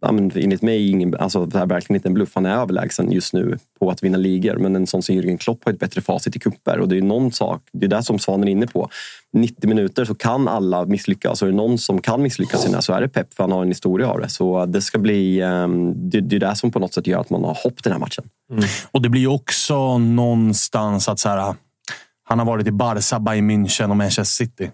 [0.00, 2.30] ja, men enligt mig ingen, alltså, det här verkligen inte en bluff.
[2.34, 4.56] Han är överlägsen just nu på att vinna ligor.
[4.56, 6.78] Men en sån som Jürgen Klopp har ett bättre facit i kupper.
[6.80, 8.88] Och det är någon sak, det är det som Svanen är inne på.
[9.32, 11.42] 90 minuter så kan alla misslyckas.
[11.42, 13.42] Och är det någon som kan misslyckas i den här så är det Pep, för
[13.42, 14.28] han har en historia av det.
[14.28, 15.40] Så det ska bli...
[15.40, 17.92] Ehm, det, det är det som på något sätt gör att man har hopp den
[17.92, 18.24] här matchen.
[18.52, 18.64] Mm.
[18.90, 21.54] Och det blir också någonstans att så här,
[22.24, 24.70] han har varit i Barca, Bayern München och Manchester City.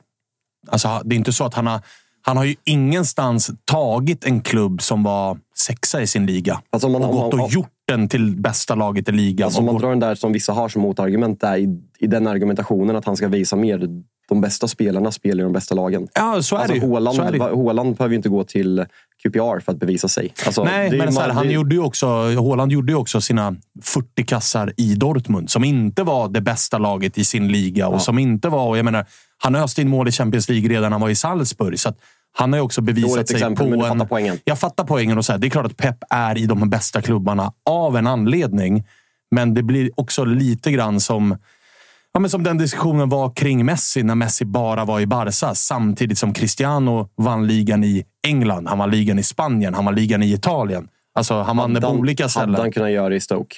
[0.68, 1.80] Alltså, det är inte så att han har...
[2.26, 7.02] Han har ju ingenstans tagit en klubb som var sexa i sin liga Alltså man,
[7.04, 9.44] och gått man, och gjort den till bästa laget i ligan.
[9.44, 12.26] Alltså om man drar den där som vissa har som motargument där, i, i den
[12.26, 13.88] argumentationen att han ska visa mer.
[14.28, 16.08] De bästa spelarna spelar i de bästa lagen.
[16.14, 16.92] Ja, så är Alltså, det ju.
[16.92, 17.36] Haaland, Så är det.
[17.36, 17.42] ju.
[17.42, 18.84] Haaland behöver ju inte gå till
[19.22, 20.34] QPR för att bevisa sig.
[20.46, 23.56] Alltså, Nej, men så här, han det- gjorde ju också, Haaland gjorde ju också sina
[23.82, 28.18] 40 kassar i Dortmund som inte var det bästa laget i sin liga och som
[28.18, 28.68] inte var...
[28.68, 29.06] och Jag menar,
[29.38, 31.78] han öste in mål i Champions League redan när han var i Salzburg.
[31.80, 31.98] Så att
[32.36, 33.88] han har ju också bevisat Dåligt sig exempel, på men en...
[33.88, 34.38] fattar poängen.
[34.44, 35.18] Jag fattar poängen.
[35.18, 38.06] Och så här, det är klart att Pep är i de bästa klubbarna av en
[38.06, 38.84] anledning.
[39.30, 41.36] Men det blir också lite grann som...
[42.12, 46.18] Ja, men som den diskussionen var kring Messi när Messi bara var i Barca samtidigt
[46.18, 48.68] som Cristiano vann ligan i England.
[48.68, 49.74] Han vann ligan i Spanien.
[49.74, 50.88] Han vann ligan i Italien.
[51.14, 52.50] Alltså, han vann på olika ställen.
[52.50, 53.56] Hade han kunnat göra det i Stoke?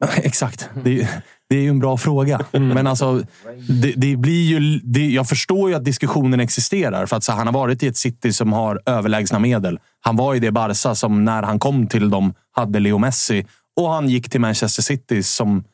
[0.16, 0.68] Exakt.
[0.84, 1.08] Det,
[1.48, 2.40] det är ju en bra fråga.
[2.52, 3.22] Men alltså,
[3.68, 7.06] det, det blir ju, det, jag förstår ju att diskussionen existerar.
[7.06, 9.78] För att så, Han har varit i ett City som har överlägsna medel.
[10.00, 13.46] Han var i det Barca som när han kom till dem hade Leo Messi.
[13.76, 15.64] Och han gick till Manchester City som,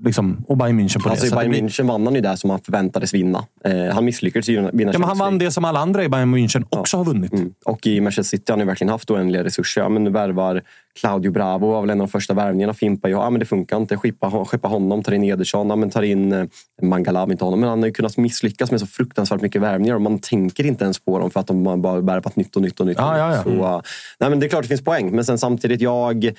[0.00, 1.36] liksom, och Bayern München på Alltså det.
[1.36, 3.44] Bayern München vann han ju det som han förväntades vinna.
[3.64, 6.34] Eh, han misslyckades ju vinna ja, men han vann det som alla andra i Bayern
[6.34, 7.32] München också har vunnit.
[7.32, 7.54] Mm.
[7.64, 9.80] Och i Manchester City har han ju verkligen haft oändliga resurser.
[9.80, 10.62] Ja, men nu värvar
[11.00, 12.74] Claudio Bravo var väl en av de första värvningarna.
[12.74, 13.96] Fimpa ja men det funkar inte.
[13.96, 16.44] Skippa, skeppa honom, tar in Ederson, ja, men tar in eh,
[16.82, 17.60] Mangala, inte honom.
[17.60, 20.84] Men han har ju kunnat misslyckas med så fruktansvärt mycket värvningar och man tänker inte
[20.84, 22.98] ens på dem för att de bara värvat nytt och nytt och nytt.
[22.98, 23.42] Ja, ja, ja.
[23.42, 23.80] Så, eh,
[24.20, 26.32] nej, men det är klart det finns poäng, men sen samtidigt, jag...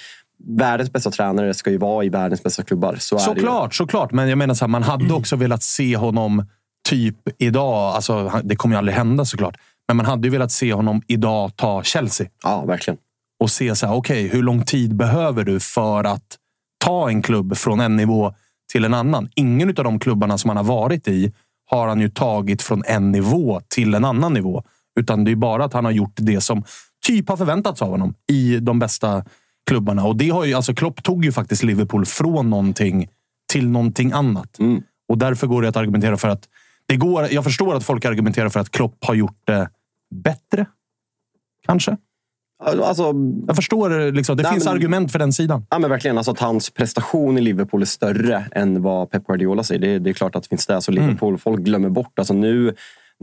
[0.46, 2.96] Världens bästa tränare ska ju vara i världens bästa klubbar.
[3.00, 3.20] Så.
[3.20, 4.12] Såklart, såklart.
[4.12, 6.46] Men jag menar så här, man hade också velat se honom
[6.90, 7.96] typ idag.
[7.96, 9.58] Alltså, det kommer ju aldrig hända såklart.
[9.88, 12.28] Men man hade ju velat se honom idag ta Chelsea.
[12.44, 12.98] Ja, verkligen.
[13.40, 16.38] Och se så här, okej, hur lång tid behöver du för att
[16.86, 18.34] ta en klubb från en nivå
[18.72, 19.30] till en annan?
[19.36, 21.34] Ingen av de klubbarna som han har varit i
[21.66, 24.64] har han ju tagit från en nivå till en annan nivå.
[25.00, 26.64] Utan det är bara att han har gjort det som
[27.06, 29.26] typ har förväntats av honom i de bästa
[29.68, 30.04] klubbarna.
[30.06, 33.08] Och det har ju, alltså Klopp tog ju faktiskt Liverpool från någonting
[33.52, 34.60] till någonting annat.
[34.60, 34.82] Mm.
[35.10, 36.50] Och därför går det att argumentera för att
[36.86, 37.28] det går.
[37.32, 39.70] Jag förstår att folk argumenterar för att Klopp har gjort det
[40.16, 40.66] bättre.
[41.66, 41.98] Kanske.
[42.64, 43.14] Alltså,
[43.48, 44.12] Jag förstår.
[44.12, 45.66] Liksom, det Nej, finns men- argument för den sidan.
[45.70, 46.18] Ja, men verkligen.
[46.18, 49.82] Alltså att hans prestation i Liverpool är större än vad Pep Guardiola säger.
[49.82, 50.76] Det, det är klart att det finns det.
[50.76, 52.20] Alltså Liverpool, folk glömmer bort.
[52.20, 52.76] Alltså nu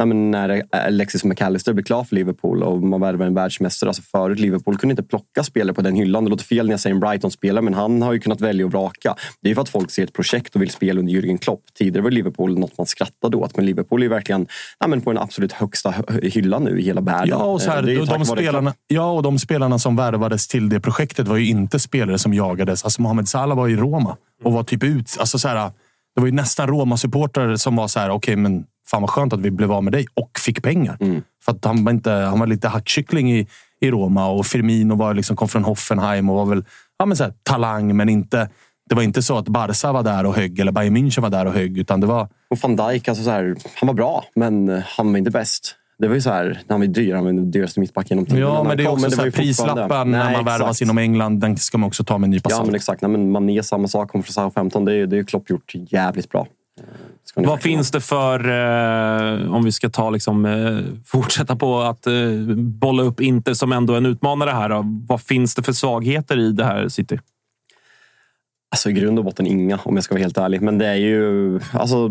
[0.04, 3.90] när Alexis McAllister blir klar för Liverpool och man värvar en världsmästare.
[3.90, 6.24] Alltså förut Liverpool kunde inte plocka spelare på den hyllan.
[6.24, 8.72] Det låter fel när jag säger en Brighton-spelare, men han har ju kunnat välja och
[8.72, 9.14] vraka.
[9.42, 11.60] Det är ju för att folk ser ett projekt och vill spela under Jürgen Klopp.
[11.78, 14.46] Tidigare var Liverpool något man skrattade åt, men Liverpool är verkligen
[14.78, 17.28] ja, men på den absolut högsta hy- hyllan nu i hela världen.
[17.28, 20.68] Ja, och, så här, Eh, de, de spelarna, ja, och de spelarna som värvades till
[20.68, 22.84] det projektet var ju inte spelare som jagades.
[22.84, 25.16] Alltså Mohamed Salah var i Roma och var typ ut...
[25.20, 25.70] Alltså så här,
[26.14, 29.40] det var ju nästan Roma-supportrar som var så här, okej, men fan vad skönt att
[29.40, 30.96] vi blev av med dig och fick pengar.
[31.00, 31.22] Mm.
[31.44, 33.46] För att han var, inte, han var lite hackkyckling i,
[33.80, 36.64] i Roma och Firmino var liksom, kom från Hoffenheim och var väl
[36.98, 38.48] ja, men så här, talang, men inte...
[38.88, 41.46] Det var inte så att Barca var där och högg eller Bayern München var där
[41.46, 42.28] och högg, utan det var...
[42.50, 45.76] Och van Dijk, alltså så här, han var bra, men han var inte bäst.
[45.98, 48.26] Det var ju så här, när han var dyr, han var den dyraste mittbacken genom
[48.26, 48.46] tiderna.
[48.46, 51.40] Ja, men det är kom, också så här, ju prislappen när man värvas inom England.
[51.40, 53.02] Den ska man också ta med en nypa Ja, men exakt.
[53.02, 54.10] Nej, men Mané, samma sak.
[54.10, 54.84] Kom från Southampton.
[54.84, 56.46] Det är är Klopp gjort jävligt bra.
[57.34, 62.12] Vad finns det för, eh, om vi ska ta liksom, eh, fortsätta på att eh,
[62.56, 64.68] bolla upp Inter som ändå en utmanare här.
[64.68, 64.84] Då.
[65.08, 67.18] Vad finns det för svagheter i det här City?
[68.70, 70.62] Alltså i grund och botten inga, om jag ska vara helt ärlig.
[70.62, 71.60] Men det är ju...
[71.72, 72.10] Alltså,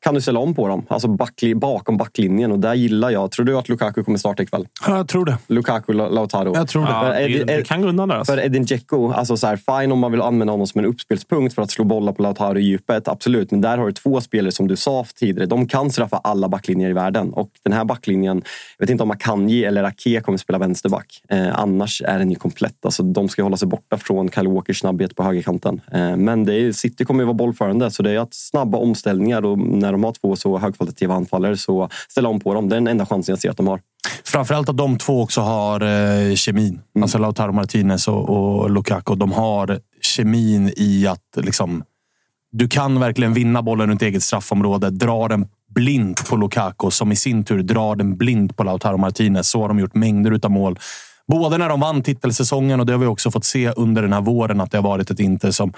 [0.00, 0.86] kan du ställa om på dem?
[0.88, 2.52] Alltså backli, bakom backlinjen.
[2.52, 3.30] Och där gillar jag...
[3.30, 4.66] Tror du att Lukaku kommer starta ikväll?
[4.86, 5.38] Ja, jag tror det.
[5.46, 6.54] Lukaku, La- Lautaro.
[6.54, 6.90] Jag tror det.
[6.90, 8.16] Ja, det, det kan gå undan där.
[8.16, 8.32] Alltså.
[8.32, 11.54] För Edin Dzeko, alltså så här, fine om man vill använda honom som en uppspelspunkt
[11.54, 13.50] för att slå bollar på Lautaro i djupet, absolut.
[13.50, 16.90] Men där har du två spelare som du sa tidigare, de kan straffa alla backlinjer
[16.90, 17.32] i världen.
[17.32, 18.42] Och den här backlinjen,
[18.78, 21.22] jag vet inte om Akanji eller Ake kommer spela vänsterback.
[21.28, 22.84] Eh, annars är den ju komplett.
[22.84, 25.80] Alltså, de ska hålla sig borta från Kyle Walkers snabbhet på högerkanten.
[25.92, 29.44] Eh, men det är, City kommer ju vara bollförande, så det är att snabba omställningar
[29.44, 29.58] och
[29.90, 32.68] när de har två så högkvalitativa anfallare så ställa om på dem.
[32.68, 33.80] Det är den enda chansen jag ser att de har.
[34.24, 36.80] Framförallt att de två också har eh, kemin.
[36.94, 37.02] Mm.
[37.02, 39.14] Alltså Lautaro Martinez och, och Lukaku.
[39.14, 41.84] De har kemin i att liksom,
[42.52, 47.16] du kan verkligen vinna bollen runt eget straffområde, dra den blint på Lukaku som i
[47.16, 49.50] sin tur drar den blint på Lautaro Martinez.
[49.50, 50.78] Så har de gjort mängder av mål.
[51.26, 54.20] Både när de vann titelsäsongen och det har vi också fått se under den här
[54.20, 55.72] våren att det har varit ett Inter som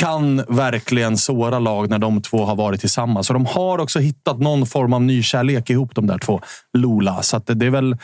[0.00, 3.26] kan verkligen såra lag när de två har varit tillsammans.
[3.26, 6.40] Så de har också hittat någon form av nykärlek ihop de där två
[6.72, 7.22] Lola.
[7.22, 7.96] Så det är väl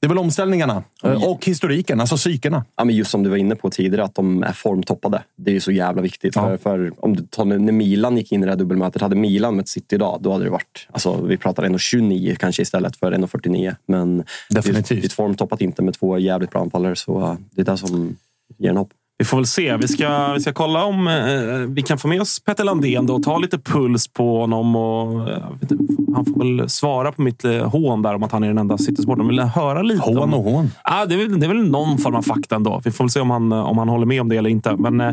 [0.00, 2.64] det är väl omställningarna och historiken, alltså psykena.
[2.76, 5.22] Ja, men just som du var inne på tidigare, att de är formtoppade.
[5.36, 6.36] Det är ju så jävla viktigt.
[6.36, 6.42] Ja.
[6.42, 9.56] För, för om du tar, när Milan gick in i det här dubbelmötet, hade Milan
[9.56, 10.88] mött City idag, då hade det varit...
[10.90, 13.76] Alltså, vi pratar 1,29 kanske istället för 1,49.
[13.86, 14.88] Men Definitivt.
[14.88, 18.16] Det är ett formtoppat inte med två jävligt bra anfallare, så det är det som
[18.58, 18.90] ger en hopp.
[19.18, 19.76] Vi får väl se.
[19.76, 23.22] Vi ska, vi ska kolla om eh, vi kan få med oss Petter Landén och
[23.22, 24.76] ta lite puls på honom.
[24.76, 25.76] Och, eh, inte,
[26.14, 28.78] han får väl svara på mitt eh, hån där om att han är den enda
[28.78, 29.28] City-supporten.
[29.28, 30.34] Vill höra lite Hån om...
[30.34, 30.70] och hån.
[30.84, 32.80] Ah, det, är väl, det är väl någon form av fakta ändå.
[32.84, 34.76] Vi får väl se om han, om han håller med om det eller inte.
[34.76, 35.08] Men eh,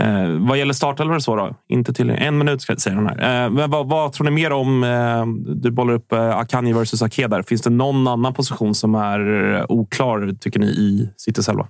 [0.00, 1.50] eh, vad gäller startelvor så då?
[1.68, 3.44] Inte till en minut ska jag säga den här.
[3.44, 4.84] Eh, men vad, vad tror ni mer om...
[4.84, 7.42] Eh, du bollar upp eh, Akanji versus Ake där.
[7.42, 11.66] Finns det någon annan position som är eh, oklar, tycker ni, i Citys elva?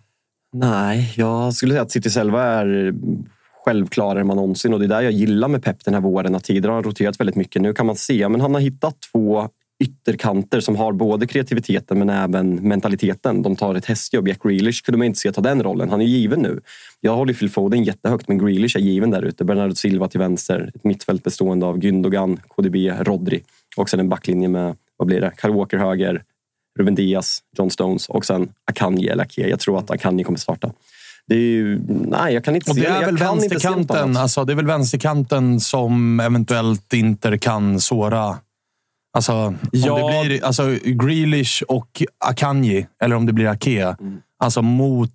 [0.52, 2.94] Nej, jag skulle säga att City själva är
[3.64, 4.72] självklarare än man någonsin.
[4.72, 6.34] Och det är där jag gillar med Pep den här våren.
[6.34, 7.62] Att tidigare har roterat väldigt mycket.
[7.62, 9.48] Nu kan man se men han har hittat två
[9.84, 13.42] ytterkanter som har både kreativiteten men även mentaliteten.
[13.42, 14.28] De tar ett hästjobb.
[14.28, 15.90] Jack Grealish kunde man inte se ta den rollen.
[15.90, 16.60] Han är given nu.
[17.00, 19.44] Jag håller Phil Foden jättehögt men Grealish är given där ute.
[19.44, 20.70] Bernardo Silva till vänster.
[20.74, 23.42] Ett mittfält bestående av Gündogan, KDB, Rodri.
[23.76, 25.32] Och sen en backlinje med, vad blir det?
[25.42, 26.22] Kyle Walker höger,
[26.78, 29.48] Ruben Diaz, John Stones och sen Akanji eller Ake.
[29.48, 30.72] Jag tror att Akanji kommer starta.
[31.26, 34.16] Det är ju, nej, jag kan inte Och se det är jag väl inte vänsterkanten,
[34.16, 38.38] alltså, det är väl vänsterkanten som eventuellt Inter kan såra.
[39.12, 40.12] Alltså, om Ja.
[40.22, 43.82] det blir alltså, Grealish och Akanji, eller om det blir Ake.
[44.00, 44.18] Mm.
[44.38, 45.10] Alltså mot...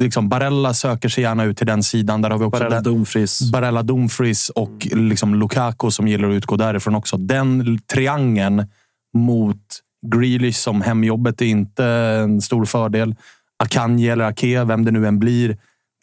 [0.00, 2.22] Liksom, Barella söker sig gärna ut till den sidan.
[2.22, 3.50] Där har vi också Barella den- Dumfries.
[3.52, 7.16] Barella Dumfries och liksom Lukaku som gillar att utgå därifrån också.
[7.16, 8.66] Den triangeln
[9.14, 9.58] mot
[10.06, 13.14] Grealish som hemjobbet är inte en stor fördel.
[13.58, 15.56] Akanji eller Ake, vem det nu än blir.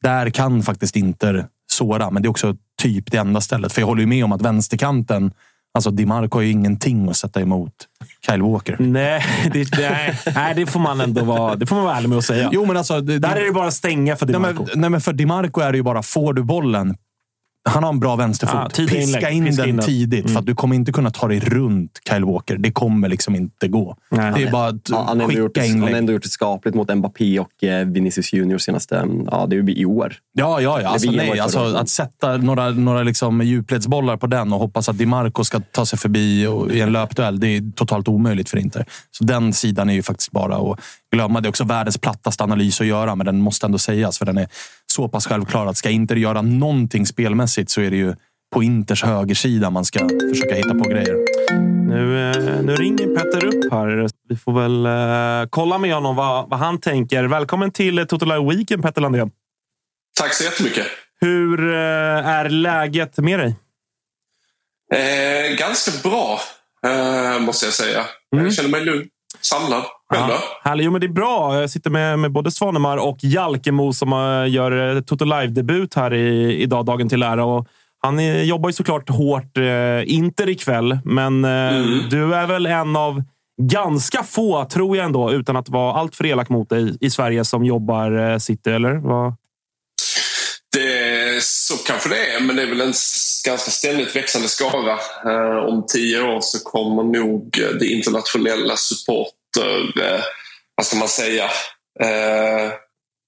[0.04, 3.74] Där kan faktiskt Inter såra, men det är också typ det enda stället.
[3.74, 5.32] För jag håller ju med om att vänsterkanten,
[5.74, 7.74] alltså Di Marco har ju ingenting att sätta emot
[8.26, 8.76] Kyle Walker.
[8.80, 12.18] Nej, det, nej, nej, det får man ändå vara, det får man vara ärlig med
[12.18, 12.50] att säga.
[12.54, 13.02] Jo, men alltså...
[13.02, 14.66] Det, Där är det bara att stänga för nej, DiMarco.
[14.68, 16.96] men, nej, men för Di Marco är det ju bara, får du bollen,
[17.70, 18.74] han har en bra vänsterfot.
[18.74, 20.20] Tidiga Piska inlägg, in piska den in tidigt.
[20.20, 20.34] Mm.
[20.34, 22.58] För att du kommer inte kunna ta dig runt Kyle Walker.
[22.58, 23.96] Det kommer liksom inte gå.
[24.10, 24.32] Nej.
[24.36, 25.98] det är bara att Ja, han, har ändå gjort, skicka han har inlägg.
[26.00, 29.08] ändå gjort det skapligt mot Mbappé och eh, Vinicius Junior senaste...
[29.32, 30.14] Ja, det är ju i år.
[30.34, 30.90] Ja, ja, ja.
[30.90, 35.06] Alltså, nej, alltså, att sätta några, några liksom djupledsbollar på den och hoppas att Di
[35.06, 38.86] Marco ska ta sig förbi och, i en löpduell, det är totalt omöjligt för Inter.
[39.12, 40.80] Så den sidan är ju faktiskt bara att
[41.12, 41.42] glömma.
[41.42, 44.18] Det är också världens plattaste analys att göra, men den måste ändå sägas.
[44.18, 44.48] För den är
[44.92, 48.16] så pass självklar att ska Inter göra någonting spelmässigt så är det ju
[48.54, 51.16] på Inters högersida man ska försöka hitta på grejer.
[51.88, 54.10] Nu, eh, nu ringer Petter upp här.
[54.30, 57.24] Vi får väl eh, kolla med honom vad, vad han tänker.
[57.24, 59.32] Välkommen till Toto Live Weekend, Petter Landén.
[60.20, 60.86] Tack så jättemycket.
[61.22, 63.56] Hur eh, är läget med dig?
[64.94, 66.40] Eh, ganska bra,
[66.86, 68.06] eh, måste jag säga.
[68.30, 69.08] Jag känner mig lugn,
[69.42, 69.84] samlad.
[70.14, 70.34] Själv?
[70.64, 70.86] Härligt.
[70.86, 71.62] Jo, men det är bra.
[71.62, 76.14] Jag sitter med, med både Svanemar och Jalkemo som eh, gör eh, Toto Live-debut här
[76.14, 77.46] i, idag, dagen till ära.
[77.46, 77.68] Och
[78.02, 82.96] han eh, jobbar ju såklart hårt, eh, Inter ikväll, men eh, du är väl en
[82.96, 83.24] av
[83.62, 87.46] ganska få, tror jag ändå, utan att vara allt för elak mot dig, i Sverige
[87.46, 88.94] som jobbar eh, City, eller?
[88.94, 89.34] Vad?
[90.78, 91.09] Det,
[91.40, 92.94] Eh, så kanske det är, men det är väl en
[93.46, 95.00] ganska ständigt växande skara.
[95.26, 100.02] Eh, om tio år så kommer nog eh, det internationella supporter...
[100.02, 100.22] Eh,
[100.76, 101.44] vad ska man säga?
[102.00, 102.72] Eh,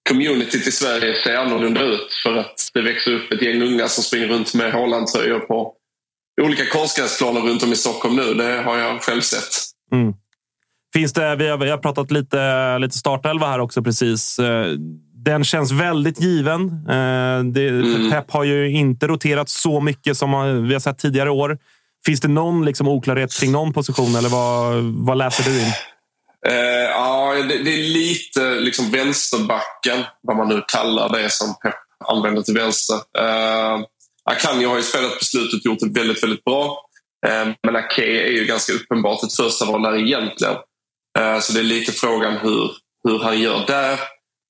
[0.10, 4.04] communityt i Sverige ser annorlunda ut för att det växer upp ett gäng unga som
[4.04, 5.74] springer runt med Haaland-tröjor på
[6.42, 8.34] olika konstgräsplaner runt om i Stockholm nu.
[8.34, 9.56] Det har jag själv sett.
[9.92, 10.14] Mm.
[10.94, 14.40] Finns det, vi, har, vi har pratat lite, lite startelva här också precis.
[14.40, 14.76] Eh,
[15.26, 16.62] den känns väldigt given.
[16.90, 20.32] Eh, Det, Pep har ju inte roterat så mycket som
[20.68, 21.58] vi har sett tidigare år.
[22.06, 25.74] Finns det någon liksom oklarhet kring någon position eller vad, vad läser du in?
[26.48, 31.76] Eh, ja, det, det är lite liksom vänsterbacken, vad man nu kallar det som Pep
[32.08, 32.96] använder till vänster.
[32.96, 33.80] Eh,
[34.24, 36.86] Akanji har ju spelat på slutet och gjort det väldigt, väldigt bra.
[37.28, 40.56] Eh, men Ake är ju ganska uppenbart ett första val där egentligen.
[41.20, 42.72] Eh, så det är lite frågan hur,
[43.04, 44.00] hur han gör där.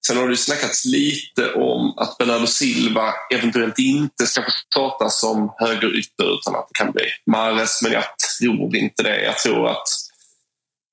[0.07, 5.53] Sen har det snackats lite om att Bernardo Silva eventuellt inte ska få starta som
[5.57, 7.81] högerytter utan att det kan bli Mahrez.
[7.83, 8.03] Men jag
[8.39, 9.23] tror inte det.
[9.23, 9.87] Jag tror att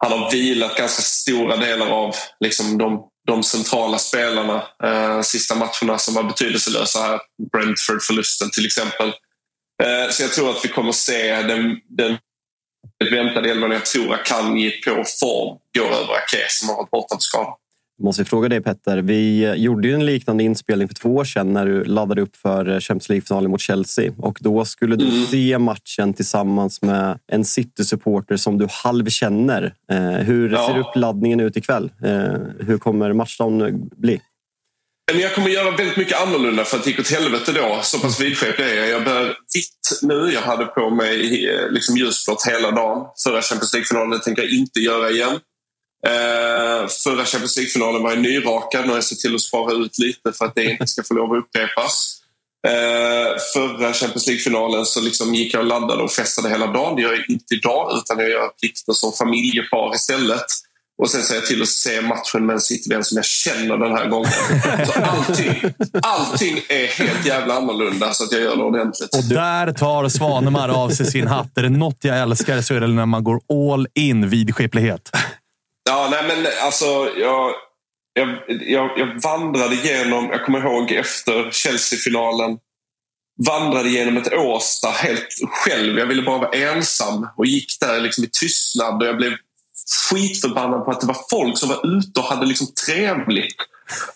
[0.05, 5.99] han har vilat ganska stora delar av liksom de, de centrala spelarna eh, sista matcherna
[5.99, 7.21] som var betydelselösa här.
[7.53, 9.09] Brentford-förlusten till exempel.
[9.83, 12.19] Eh, så jag tror att vi kommer se den, den
[13.11, 13.71] väntade elvan.
[13.71, 17.57] Jag tror Akanji på form går över Ake som har varit borta på skada.
[18.03, 18.99] Måste jag fråga dig Petter.
[18.99, 22.81] Vi gjorde ju en liknande inspelning för två år sedan när du laddade upp för
[22.81, 24.13] Champions League-finalen mot Chelsea.
[24.19, 25.27] Och då skulle du Mm.
[25.27, 29.75] se matchen tillsammans med en City-supporter som du halvkänner.
[29.93, 30.67] Eh, hur Ja.
[30.69, 31.91] ser uppladdningen ut ikväll?
[32.05, 32.11] Eh,
[32.67, 34.21] hur kommer matchdagen bli?
[35.21, 37.79] Jag kommer göra väldigt mycket annorlunda för att det gick åt helvete då.
[37.83, 38.89] Så pass vidskeplig är jag.
[38.91, 40.31] Jag bär vitt nu.
[40.35, 43.07] Jag hade på mig eh, liksom ljusblått hela dagen.
[43.25, 45.39] Förra Champions League-finalen tänker jag inte göra igen.
[46.07, 48.83] Eh, förra Champions League-finalen var jag nyrakad.
[48.83, 51.15] Nu har jag sett till att spara ut lite för att det inte ska få
[51.15, 52.15] lov att upprepas.
[52.69, 56.97] Eh, förra Champions League-finalen så liksom gick jag och laddade och festade hela dagen.
[56.97, 60.47] Det gör jag inte idag utan jag gör plikter som familjepar istället.
[61.03, 63.93] Och sen ser jag till att se matchen med en City-vän som jag känner den
[63.93, 64.31] här gången.
[64.87, 69.15] Så allting, allting är helt jävla annorlunda så att jag gör det ordentligt.
[69.15, 71.59] Och där tar Svanemar av sig sin hatt.
[71.59, 75.11] Är det något jag älskar så är det när man går all in vid skicklighet.
[75.89, 76.85] Ja, nej men alltså
[77.19, 77.55] jag,
[78.15, 82.59] jag, jag, jag vandrade igenom, jag kommer ihåg efter Chelsea-finalen,
[83.47, 85.99] vandrade genom ett Årsta helt själv.
[85.99, 89.33] Jag ville bara vara ensam och gick där liksom i tystnad och jag blev
[90.11, 93.57] skitförbannad på att det var folk som var ute och hade liksom trevligt.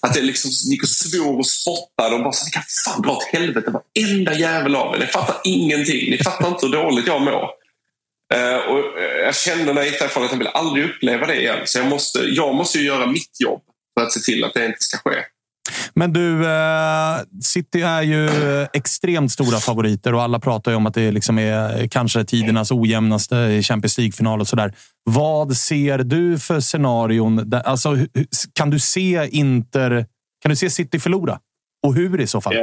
[0.01, 3.13] Att det liksom gick och svor och spottade och bara så, ni kan fan dra
[3.13, 4.99] åt helvete varenda jävel av er.
[4.99, 6.11] Ni fattar ingenting.
[6.11, 7.62] Ni fattar inte hur dåligt jag mår.
[8.33, 11.41] Eh, och eh, jag kände när jag gick därifrån att jag vill aldrig uppleva det
[11.41, 11.59] igen.
[11.65, 13.63] Så jag måste, jag måste ju göra mitt jobb
[13.99, 15.17] för att se till att det inte ska ske.
[15.95, 18.29] Men du, eh, City är ju
[18.73, 23.37] extremt stora favoriter och alla pratar ju om att det liksom är kanske tidernas ojämnaste
[23.37, 24.75] i Champions League-final och sådär.
[25.05, 27.51] Vad ser du för scenarion?
[27.51, 27.97] Där, alltså,
[28.53, 30.07] kan du se Inter?
[30.43, 31.39] Kan du se City förlora?
[31.87, 32.55] Och hur i så fall?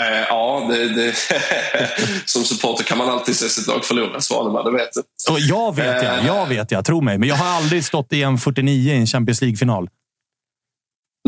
[0.00, 1.14] Eh, ja, det, det,
[2.24, 5.32] som supporter kan man alltid se sitt lag förlora, Svanemar, det vet du.
[5.32, 7.18] Och jag vet jag, jag vet jag, tro mig.
[7.18, 9.88] Men jag har aldrig stått i en 49 i en Champions League-final.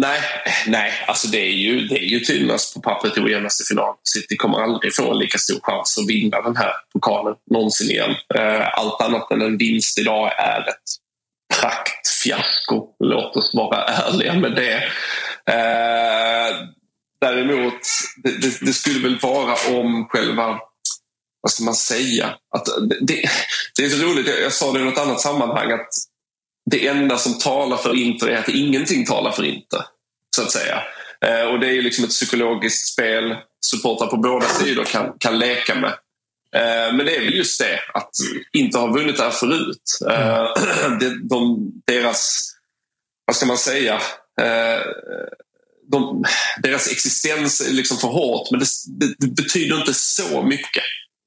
[0.00, 0.20] Nej,
[0.66, 3.94] nej alltså det är ju, det är ju tydligast på pappret i ojämnaste final.
[4.08, 8.10] City kommer aldrig få en lika stor chans att vinna den här pokalen någonsin igen.
[8.34, 10.88] Eh, Allt annat än en vinst idag är ett
[11.60, 12.88] praktfiasko.
[13.04, 14.82] Låt oss vara ärliga med det.
[17.22, 17.80] Däremot,
[18.16, 20.58] det, det, det skulle väl vara om själva
[21.40, 22.34] vad ska man säga?
[22.56, 23.30] Att det, det,
[23.76, 25.88] det är så roligt, jag, jag sa det i något annat sammanhang att
[26.70, 29.84] det enda som talar för Inter är att ingenting talar för Inter.
[30.36, 30.82] Så att säga.
[31.24, 35.38] Eh, och det är ju liksom ett psykologiskt spel supportrar på båda sidor kan, kan
[35.38, 35.92] leka med.
[36.56, 38.10] Eh, men det är väl just det att
[38.52, 39.98] inte ha vunnit det här förut.
[40.10, 40.44] Eh,
[41.00, 42.50] det, de, deras,
[43.26, 43.94] vad ska man säga,
[44.40, 44.80] eh,
[45.90, 46.24] de,
[46.62, 50.84] deras existens är liksom för hårt men det, det, det betyder inte så mycket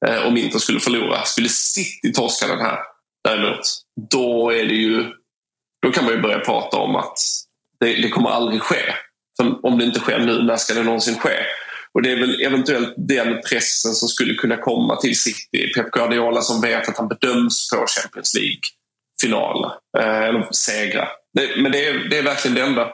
[0.08, 1.24] eh, om Inter skulle förlora.
[1.24, 2.78] Skulle City torska den här
[3.24, 3.62] däremot,
[4.12, 5.12] då är det ju
[5.82, 7.18] då kan man ju börja prata om att
[7.80, 8.94] det, det kommer aldrig ske.
[9.38, 11.38] För om det inte sker nu, när ska det någonsin ske?
[11.94, 15.74] Och det är väl eventuellt den pressen som skulle kunna komma till City.
[15.76, 19.66] Pep Guardiola som vet att han bedöms på Champions League-final
[19.98, 21.08] eh, eller segra.
[21.34, 22.90] Det, men det är, det är verkligen det enda.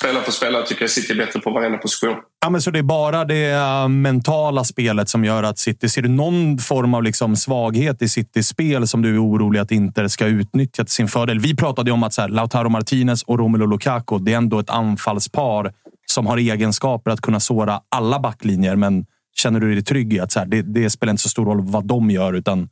[0.00, 2.16] Spelare för spelare tycker jag City är bättre på varenda position.
[2.40, 5.88] Ja, men så det är bara det eh, mentala spelet som gör att City...
[5.88, 9.70] Ser du någon form av liksom svaghet i Citys spel som du är orolig att
[9.70, 11.40] Inter ska utnyttja till sin fördel?
[11.40, 14.58] Vi pratade ju om att så här, Lautaro Martinez och Romelu Lukaku, det är ändå
[14.58, 15.72] ett anfallspar
[16.06, 18.76] som har egenskaper att kunna såra alla backlinjer.
[18.76, 21.44] Men känner du dig trygg i att så här, det, det spelar inte så stor
[21.44, 22.68] roll vad de gör, utan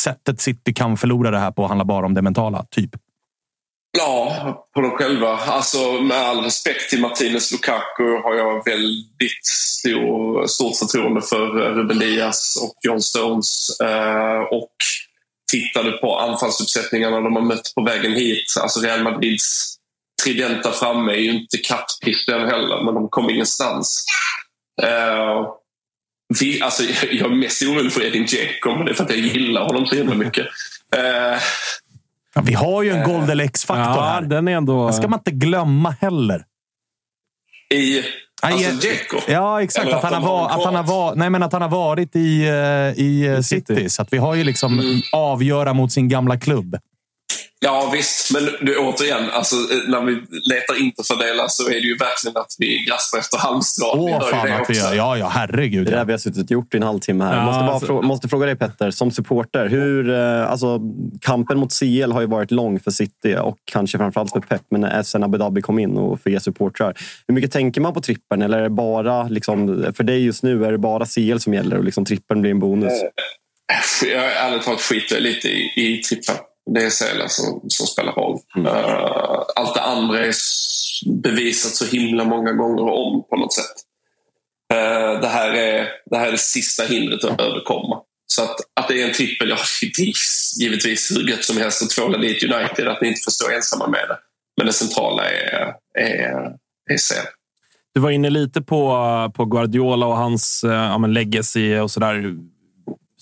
[0.00, 2.90] sättet City kan förlora det här på handlar bara om det mentala, typ?
[3.98, 5.28] Ja, på dem själva.
[5.28, 11.74] Alltså, med all respekt till Martinez Lukaku har jag väldigt stor, stort förtroende för eh,
[11.74, 13.80] Ruben Diaz och John Stones.
[13.80, 14.74] Eh, och
[15.52, 18.54] tittade på anfallsuppsättningarna de har mött på vägen hit.
[18.60, 19.76] Alltså Real Madrids
[20.24, 24.04] Tridenta framme är ju inte kattpissen heller, men de kom ingenstans.
[24.82, 25.46] Eh,
[26.40, 29.18] vi, alltså, jag är mest orolig för Edin Dzeko, men det är för att jag
[29.18, 30.46] gillar honom så himla mycket.
[30.96, 31.38] Eh,
[32.36, 34.22] Ja, vi har ju en Golden X-faktor Ja, här.
[34.22, 34.86] den är ändå...
[34.86, 36.44] Det ska man inte glömma heller.
[37.74, 38.02] I
[38.42, 39.16] alltså Nej, Dzeko?
[39.28, 39.86] Ja, exakt.
[39.86, 42.42] Eller Att han, har att, han har var, nej, men att han har varit i,
[42.46, 43.88] eh, i eh, City.
[43.88, 46.76] Så att vi har ju liksom avgöra mot sin gamla klubb.
[47.60, 49.56] Ja visst, men du, återigen, alltså,
[49.88, 50.12] när vi
[50.50, 54.06] letar interfördelar så är det ju verkligen att vi graspar efter halmstrån.
[54.06, 54.94] Vi Åh, ju fan det att vi gör.
[54.94, 55.86] Ja, ja, herregud.
[55.86, 56.04] Det är det Ja.
[56.04, 57.36] vi har suttit och gjort i en halvtimme här.
[57.36, 59.66] Ja, måste, bara alltså- frå- måste fråga dig Petter, som supporter.
[59.68, 60.80] Hur, eh, alltså,
[61.20, 64.62] kampen mot CL har ju varit lång för City och kanske framförallt för Pep.
[64.70, 66.94] Men sen Abu Dhabi kom in och för er supportrar.
[67.28, 68.42] Hur mycket tänker man på trippen?
[68.42, 71.78] Eller är det bara, liksom, för dig just nu, är det bara CL som gäller
[71.78, 72.92] och liksom, trippen blir en bonus?
[74.02, 76.34] Jag är ärligt talat skiter lite i, i trippen.
[76.74, 78.38] Det är Sälen som, som spelar roll.
[78.56, 80.34] Eh, allt det andra är
[81.22, 83.74] bevisat så himla många gånger om på något sätt.
[84.72, 88.00] Eh, det, här är, det här är det sista hindret att överkomma.
[88.26, 89.56] Så att, att det är en trippel, ja,
[89.96, 90.12] det är
[90.62, 93.86] givetvis hur gött som helst att tvåla dit United, att ni inte får stå ensamma
[93.86, 94.18] med det.
[94.56, 96.52] Men det centrala är, är,
[96.90, 97.26] är Sälen.
[97.94, 102.34] Du var inne lite på, på Guardiola och hans eh, ja, men legacy och sådär.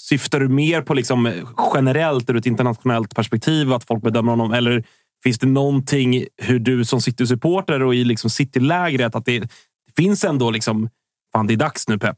[0.09, 1.45] Syftar du mer på liksom
[1.75, 4.53] generellt ur ett internationellt perspektiv, att folk bedömer honom?
[4.53, 4.85] Eller
[5.23, 9.49] finns det någonting hur du som City-supporter och i liksom City-lägret, att det, det
[9.97, 10.89] finns ändå liksom,
[11.33, 12.17] fan det är dags nu Pep?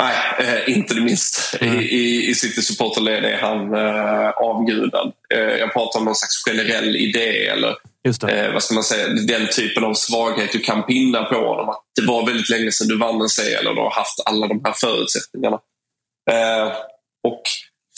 [0.00, 1.64] Nej, eh, inte det minsta.
[1.66, 5.12] I, i, i City supporterled är han eh, avgudad.
[5.34, 7.68] Eh, jag pratar om någon slags generell idé eller
[8.28, 11.68] eh, vad ska man säga, den typen av svaghet du kan pinna på honom.
[11.68, 14.46] Att det var väldigt länge sedan du vann en CL och du har haft alla
[14.46, 15.58] de här förutsättningarna.
[16.30, 16.72] Eh,
[17.28, 17.42] och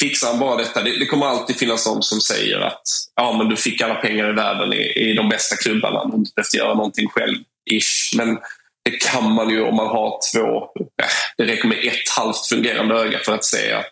[0.00, 2.82] fixar han bara detta, det, det kommer alltid finnas de som säger att
[3.16, 6.56] ja, men du fick alla pengar i världen i, i de bästa klubbarna, du inte
[6.56, 7.36] göra någonting själv.
[7.70, 8.16] Ish.
[8.16, 8.38] Men
[8.84, 10.56] det kan man ju om man har två,
[11.02, 13.90] eh, det räcker med ett halvt fungerande öga för att se att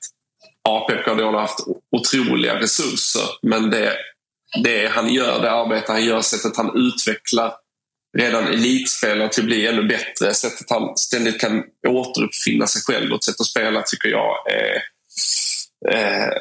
[0.65, 1.61] ja, Pep Guardiola har haft
[1.97, 3.97] otroliga resurser men det,
[4.63, 7.55] det han gör, det arbete han gör, sättet han utvecklar
[8.19, 13.17] redan elitspelare till att bli ännu bättre, sättet han ständigt kan återuppfinna sig själv och
[13.17, 14.75] ett sätt att spela tycker jag är
[15.95, 16.33] eh,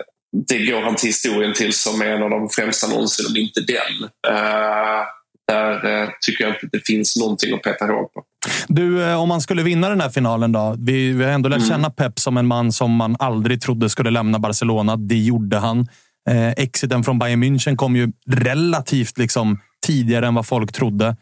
[0.47, 4.09] det går han till historien till som en av de främsta någonsin, om inte den.
[4.35, 5.03] Eh,
[5.47, 8.23] där eh, tycker jag inte det finns någonting att peta hår på.
[8.67, 10.75] Du, eh, om man skulle vinna den här finalen då?
[10.79, 14.09] Vi, vi har ändå lärt känna Pep som en man som man aldrig trodde skulle
[14.09, 14.95] lämna Barcelona.
[14.95, 15.87] Det gjorde han.
[16.29, 21.15] Eh, exiten från Bayern München kom ju relativt liksom, tidigare än vad folk trodde.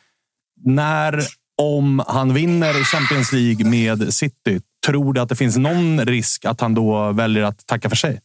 [0.65, 1.23] När,
[1.61, 6.61] om han vinner Champions League med City, tror du att det finns någon risk att
[6.61, 8.21] han då väljer att tacka för sig?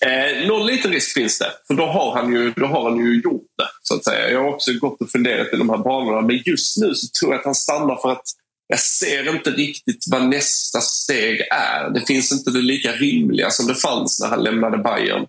[0.00, 3.20] Eh, någon liten risk finns det, för då har, han ju, då har han ju
[3.20, 3.68] gjort det.
[3.82, 4.30] så att säga.
[4.30, 7.32] Jag har också gått och funderat i de här banorna, men just nu så tror
[7.32, 8.24] jag att han stannar för att
[8.68, 11.90] jag ser inte riktigt vad nästa steg är.
[11.90, 15.26] Det finns inte det lika rimliga som det fanns när han lämnade Bayern.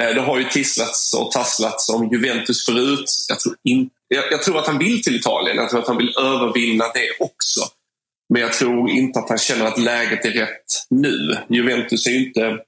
[0.00, 3.10] Eh, det har ju tisslats och tasslats om Juventus förut.
[3.28, 5.56] Jag tror, in, jag, jag tror att han vill till Italien.
[5.56, 7.60] Jag tror att han vill övervinna det också.
[8.32, 11.38] Men jag tror inte att han känner att läget är rätt nu.
[11.48, 12.58] Juventus är inte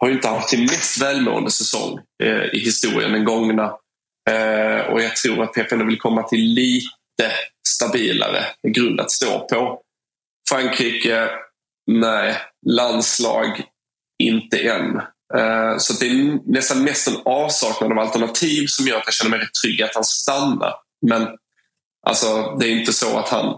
[0.00, 3.64] har ju inte haft sin mest välmående säsong eh, i historien, den gångna.
[4.30, 7.32] Eh, och jag tror att Pep vill komma till lite
[7.68, 9.82] stabilare grund att stå på.
[10.48, 11.28] Frankrike,
[11.86, 12.36] nej.
[12.66, 13.62] Landslag,
[14.22, 15.00] inte än.
[15.38, 19.30] Eh, så det är nästan mest en avsaknad av alternativ som gör att jag känner
[19.30, 20.74] mig rätt trygg att han stannar.
[21.06, 21.28] Men
[22.06, 23.54] alltså, det är inte så att han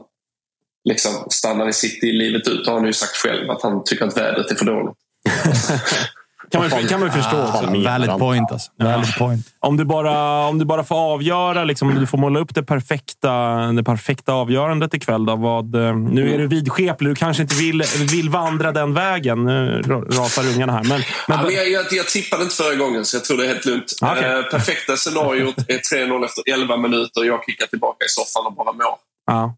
[0.85, 2.65] liksom stannar i City livet ut.
[2.65, 4.97] Det har han ju sagt själv, att han tycker att vädret är för dåligt.
[6.53, 7.67] Kan man, kan man förstå också.
[7.67, 8.71] Valid point alltså.
[8.79, 9.47] Valid point.
[9.61, 12.63] Om du bara, om du bara får avgöra, liksom, om du får måla upp det
[12.63, 13.33] perfekta,
[13.73, 15.27] det perfekta avgörandet ikväll.
[15.27, 17.11] Då, vad, eh, nu är du vidskeplig.
[17.11, 19.45] Du kanske inte vill, vill vandra den vägen.
[19.45, 20.83] Nu ra- rasar ungarna här.
[20.85, 20.89] Men,
[21.29, 23.49] men, Ja, men jag, jag, jag tippade inte förra gången, så jag tror det är
[23.49, 23.93] helt lugnt.
[24.03, 24.25] Okej.
[24.39, 27.25] Eh, perfekta scenariot är 3-0 efter 11 minuter.
[27.25, 28.95] Jag kickar tillbaka i soffan och bara mår.
[29.27, 29.55] ja.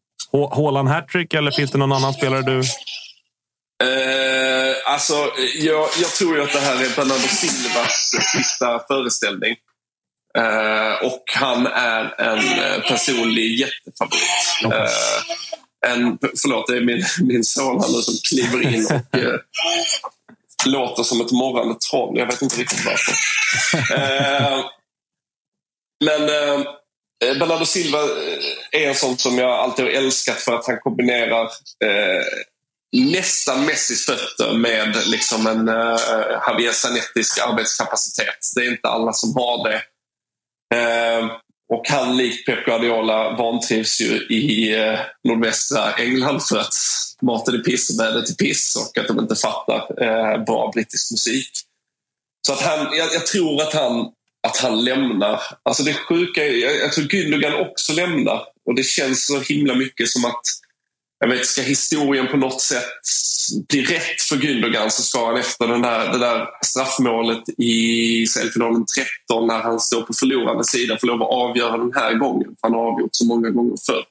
[0.57, 2.59] Haaland hattrick eller finns det någon annan spelare du...
[3.84, 9.57] Eh, alltså, jag, jag tror att det här är Bernardo Silvas sista föreställning.
[10.39, 14.64] Eh, och han är en eh, personlig jättefavorit.
[14.64, 19.41] Eh, en, förlåt, det är min, min son här nu som kliver in och eh,
[20.66, 22.18] låter som ett morrande troll.
[22.18, 23.14] Jag vet inte riktigt varför.
[26.05, 26.26] Men
[27.39, 27.99] Bernardo Silva
[28.70, 31.51] är en sån som jag alltid har älskat för att han kombinerar
[33.03, 35.97] nästan Messis fötter med liksom en uh,
[36.47, 38.38] Javier Zanettisk arbetskapacitet.
[38.55, 39.82] Det är inte alla som har det.
[40.76, 41.30] Uh,
[41.72, 46.74] och han, likt Pep Guardiola, vantrivs ju i uh, nordvästra England för att
[47.22, 51.11] maten är piss och vädret är piss och att de inte fattar uh, bra brittisk
[51.11, 51.51] musik.
[52.47, 54.12] Så att han, jag, jag tror att han,
[54.47, 55.40] att han lämnar.
[55.62, 58.42] Alltså det sjuka är, jag, jag tror Gündogan också lämnar.
[58.66, 60.42] Och det känns så himla mycket som att
[61.25, 62.85] jag vet, ska historien på något sätt
[63.68, 68.85] bli rätt för Gündogan så ska han efter den där, det där straffmålet i CL-finalen
[69.29, 72.49] 13 när han står på förlorande sida få lov att avgöra den här gången.
[72.49, 74.05] För han har avgjort så många gånger förr.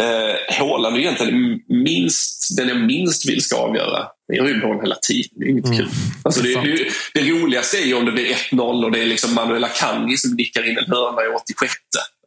[0.00, 4.06] Eh, Haaland är egentligen minst, den jag minst vill ska avgöra.
[4.28, 5.30] Det gör ju mål hela tiden.
[5.36, 5.78] Det är inget Mm.
[5.78, 5.88] kul.
[6.22, 9.34] Alltså det, det, det roligaste är ju om det blir 1-0 och det är liksom
[9.34, 11.72] Manuel Akanji som nickar in en hörna i 86.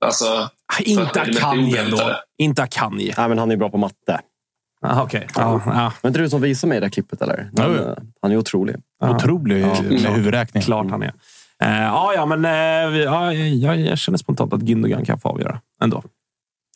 [0.06, 0.50] Alltså,
[0.80, 2.16] Inte är det Akanji ändå.
[2.38, 3.14] Inte Akanji.
[3.18, 4.20] Nej, men han är bra på matte.
[4.82, 5.28] Ah, Okej.
[5.36, 5.94] Ja, ja.
[6.02, 7.50] Men inte du som visar mig det där klippet eller?
[7.58, 7.82] Han, jo.
[7.84, 8.76] eh, han är otrolig.
[9.04, 9.82] Otrolig Ja.
[9.82, 10.64] med huvudräkning.
[10.64, 11.14] Klart han är.
[11.64, 12.42] Eh, ja, ja, men
[12.94, 16.04] vi- ja, jag, jag känner spontant att Gündogan kan få avgöra ändå.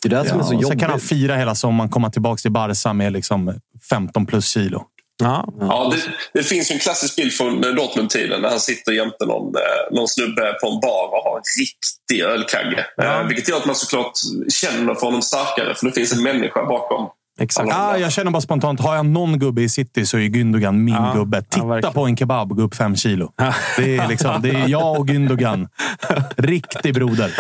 [0.01, 0.79] Det är det som är så Ja, och sen jobbigt.
[0.79, 3.53] kan han fira hela sommaren, komma tillbaka till Barca med liksom
[3.89, 4.83] 15 plus kilo.
[5.19, 5.53] Ja.
[5.59, 6.01] Ja, det,
[6.39, 9.95] det finns ju en klassisk bild från eh, Dortmund-tiden när han sitter jämte någon, eh,
[9.97, 12.85] någon snubbe på en bar och har en riktig ölkagge.
[12.97, 13.21] Ja.
[13.21, 14.11] Eh, vilket gör att man såklart
[14.53, 17.09] känner för honom starkare för det finns en människa bakom.
[17.41, 17.69] Exakt.
[17.73, 20.93] Ah, jag känner bara spontant, har jag någon gubbe i city så är Gündogan min
[20.95, 21.37] Ja, gubbe.
[21.37, 21.93] ja, Titta verkligen.
[21.93, 23.31] på en kebab gå upp fem kilo.
[23.77, 25.67] Det är, liksom, det är jag och Gündogan.
[26.37, 27.31] Riktig broder.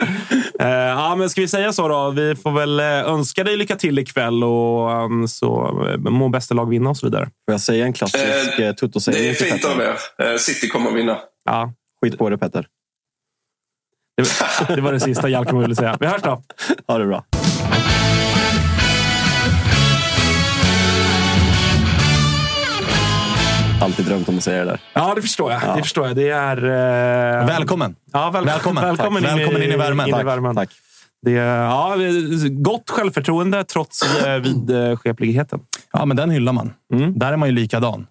[0.60, 2.10] Eh, ja, men ska vi säga så då?
[2.10, 6.54] Vi får väl eh, önska dig lycka till ikväll och um, så eh, må bästa
[6.54, 7.24] lag vinna och så vidare.
[7.24, 9.74] Får jag säga en klassisk eh, tutto-sägning Det är fint Petter?
[9.74, 9.80] av
[10.32, 10.36] er.
[10.38, 11.18] City kommer vinna.
[11.44, 11.72] Ja,
[12.04, 12.66] Skit på det Petter.
[14.16, 14.22] det,
[14.68, 15.96] var- det var det sista Jalkemo ville säga.
[16.00, 16.42] Vi hörs då!
[16.86, 17.24] Ha det bra.
[23.80, 24.80] Alltid drömt om att säga det där.
[24.92, 25.76] Ja, det förstår jag.
[25.76, 26.16] Det förstår jag.
[26.16, 26.56] Det är...
[26.56, 27.46] Eh...
[27.46, 27.96] Välkommen!
[28.12, 28.44] Ja, väl...
[28.44, 28.84] Välkommen.
[28.84, 30.08] Välkommen, in, Välkommen in i värmen.
[30.08, 30.54] In i värmen.
[30.54, 30.70] Tack.
[31.22, 31.96] Det är, ja,
[32.50, 35.60] gott självförtroende trots eh, vidskepligheten.
[35.92, 36.72] Ja, men den hyllar man.
[36.94, 37.18] Mm.
[37.18, 38.06] Där är man ju likadan.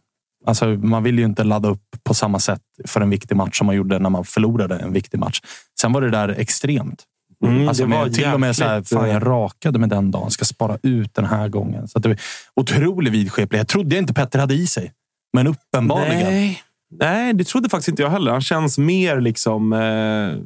[0.45, 3.67] Alltså, man vill ju inte ladda upp på samma sätt för en viktig match som
[3.67, 5.41] man gjorde när man förlorade en viktig match.
[5.81, 7.03] Sen var det där extremt.
[7.45, 9.89] Mm, alltså det var till och med så här, jäkligt, eh, fan jag rakade med
[9.89, 10.31] den dagen.
[10.31, 11.87] Ska spara ut den här gången.
[11.87, 12.17] Så att det var
[12.55, 13.67] otrolig vidskeplighet.
[13.67, 14.91] Trodde jag inte Petter hade i sig.
[15.33, 16.23] Men uppenbarligen.
[16.23, 16.63] Nej.
[16.91, 18.31] Nej, det trodde faktiskt inte jag heller.
[18.31, 20.43] Han känns mer liksom eh,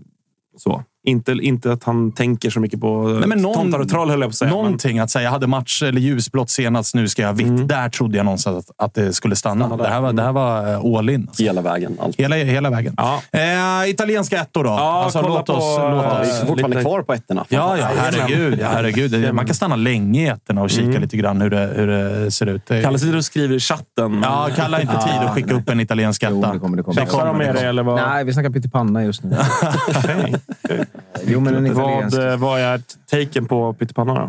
[0.57, 0.84] så.
[1.04, 4.20] Inte, inte att han tänker så mycket på Nej, men någon- tomtar och troll, höll
[4.22, 4.52] jag på att säga.
[4.52, 7.68] Någonting att säga, jag hade match eller ljusblått senast, nu ska jag vitt.
[7.68, 9.78] Där trodde jag någonstans att, att det skulle stanna.
[9.78, 11.26] Det, här var, det här var eh, all in.
[11.28, 11.43] Alltså.
[11.43, 11.97] Hela vägen.
[12.02, 12.16] Allt.
[12.20, 12.93] Hela, hela vägen.
[12.97, 13.22] Ja.
[13.32, 14.70] Eh, italienska ettor då.
[14.70, 16.28] Ja, alltså, kolla låt på, oss, låt Ja, oss.
[16.28, 17.45] vi är fortfarande lite- kvar på ettorna.
[17.49, 18.60] Ja, ja, herregud.
[18.62, 19.34] Ja, herregud.
[19.34, 22.45] Man kan stanna länge i ettorna och kika lite grann hur det, hur det ser
[22.45, 22.68] ut.
[22.68, 24.22] Kalle sitter och skriver i chatten.
[24.24, 26.32] ja, Kalla inte tid att skicka upp en italiensk etta.
[26.34, 27.02] Jo, det kommer, det kommer.
[27.02, 27.95] Tjafsar de med dig eller vad?
[28.02, 29.38] Nej, vi snackar pyttipanna just nu.
[31.24, 32.18] Jo, men en vad, italiensk.
[32.20, 32.82] eh, vad är
[33.12, 34.22] taken på pyttipanna då?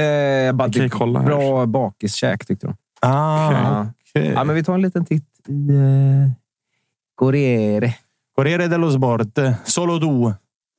[0.00, 1.26] Eh, bara kan ju kolla här.
[1.26, 2.76] bra bakiskäk, tyckte de.
[3.00, 3.86] Ah, Ja.
[4.10, 4.32] okej.
[4.34, 6.30] Ja, men vi tar en liten titt i eh,
[7.14, 7.94] Corriere.
[8.36, 9.38] Corriere dello Sport.
[9.64, 10.32] Solo du.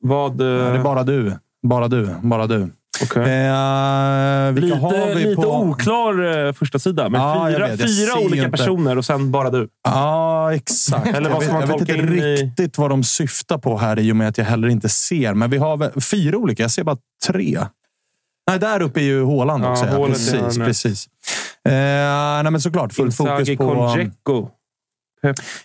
[0.03, 1.35] Vad, Det är eh, bara du.
[1.63, 2.09] Bara du.
[2.21, 2.69] Bara du.
[3.03, 3.21] Okej.
[3.23, 5.55] Eh, vilka Lite, har vi lite på...
[5.61, 7.79] oklar eh, första sida Ja, jag fyra, vet.
[7.79, 8.57] Jag fyra olika inte.
[8.57, 9.67] personer och sen bara du.
[9.83, 11.07] Ja, exakt.
[11.07, 13.03] Eller vad jag ska vet, man jag vet tolka inte in i- riktigt vad de
[13.03, 15.33] syftar på här i och med att jag heller inte ser.
[15.33, 16.63] Men vi har fyra olika.
[16.63, 16.97] Jag ser bara
[17.27, 17.59] tre.
[18.49, 19.85] Nej, där uppe är ju Håland också.
[19.85, 21.07] Ja, precis, precis.
[21.69, 21.71] Eh,
[22.43, 22.93] nej, men såklart.
[22.93, 23.75] Fullt fokus på...
[23.75, 24.47] Konjeko.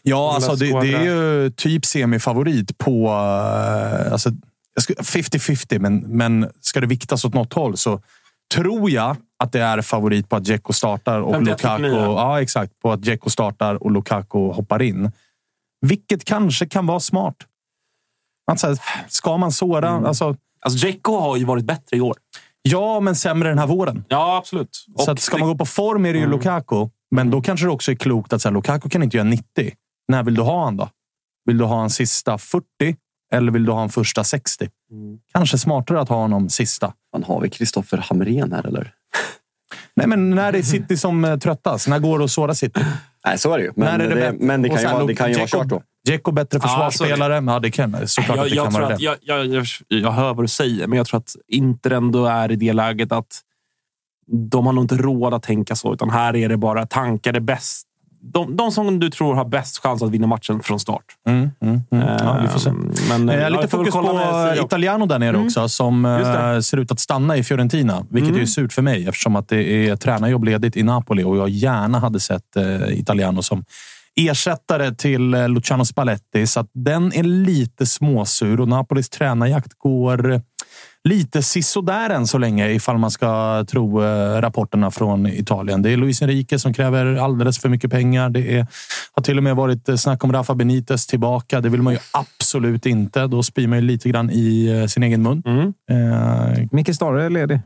[0.03, 3.07] Ja, alltså det, det är ju typ semifavorit på...
[3.07, 4.37] eh, Alltså, jag
[4.81, 8.01] 50-50, men, men ska det viktas åt något håll så
[8.55, 11.45] tror jag att det är favorit på att Dzeko startar och 51-49.
[11.45, 11.87] Lukaku...
[11.97, 12.73] Ja, exakt.
[12.83, 15.13] På att Dzeko startar och Lukaku hoppar in.
[15.87, 17.37] Vilket kanske kan vara smart.
[18.57, 19.89] Så här, ska man såra...
[19.89, 20.05] Mm.
[20.05, 22.17] Alltså, Alltså, Dzeko har ju varit bättre i år.
[22.63, 24.05] ja, men sämre den här våren.
[24.09, 24.69] Ja, absolut.
[24.97, 26.37] Så Och att ska man gå på form är det ju Mm.
[26.37, 26.89] Lukaku.
[27.11, 29.73] Men då kanske det också är klokt att säga Lukaku kan inte göra 90.
[30.09, 30.89] När vill du ha han då?
[31.45, 32.97] Vill du ha en sista 40
[33.33, 34.69] eller vill du ha en första 60?
[34.91, 35.19] Mm.
[35.33, 36.93] Kanske smartare att ha honom sista.
[37.13, 38.93] Fan, har vi Kristoffer Hamrén här eller?
[39.97, 41.89] Nej, men när det är City som eh, tröttas.
[41.89, 42.81] När går det att såra City?
[43.27, 43.73] Nej, så är det ju.
[43.77, 44.47] Men när är det, bättre?
[44.47, 45.83] men det kan ju vara, det kan ju vara kört då.
[46.05, 47.43] Dzeko bättre Ja, försvarsspelare?
[47.47, 49.05] Ja, det kan såklart jag, att det jag, kan tror vara att, det.
[49.05, 52.53] jag, jag, jag, jag hör vad du säger, men jag tror att Inter ändå är
[52.53, 53.41] i det läget att
[54.51, 57.41] de har nog inte råd att tänka så, utan här är det bara tankar det
[57.41, 57.86] bäst.
[58.33, 61.05] De, de som du tror har bäst chans att vinna matchen från start.
[61.29, 62.07] Mm, mm, mm.
[62.21, 62.71] Ja, vi får se.
[62.71, 64.59] Ehm, Men, Eh, ja, lite fokus på med.
[64.59, 65.47] Italiano där nere Mm.
[65.47, 68.07] också, som eh, ser ut att stanna i Fiorentina.
[68.11, 68.43] Vilket Mm.
[68.43, 71.99] är surt för mig eftersom att det är tränarjobb ledigt i Napoli och jag gärna
[71.99, 73.65] hade sett eh, Italiano som
[74.21, 76.47] ersättare till eh, Luciano Spalletti.
[76.47, 80.41] Så den är lite småsur och Napolis tränarjakt går
[81.07, 85.83] lite sisådär än så länge ifall man ska tro eh, rapporterna från Italien.
[85.83, 88.31] Det är Luis Enrique som kräver alldeles för mycket pengar.
[88.31, 88.67] Det är,
[89.13, 91.61] har till och med varit eh, snack om Rafa Benitez tillbaka.
[91.61, 93.27] Det vill man ju absolut inte.
[93.27, 95.43] Då spyr man ju lite grann i eh, sin egen mun.
[95.47, 95.75] Mm.
[95.91, 97.61] Eh, Micke Stare är ledig.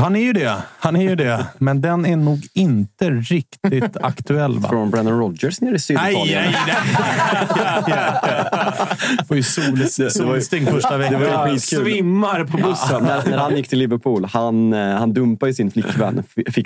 [0.00, 0.56] Han är ju det.
[0.78, 1.46] Han är ju det.
[1.58, 4.58] Men den är nog inte riktigt aktuell.
[4.58, 4.68] Va?
[4.68, 6.26] Från Brennan Rogers nere i Syditalien.
[6.26, 9.26] Nej, nej, nej.
[9.28, 11.20] Får ju sol, solsting första veckan.
[11.20, 11.56] Det var.
[11.58, 13.02] Svimmar på bussen.
[13.04, 16.22] när, när han gick till Liverpool, han, eh, han dumpade ju sin flickvän.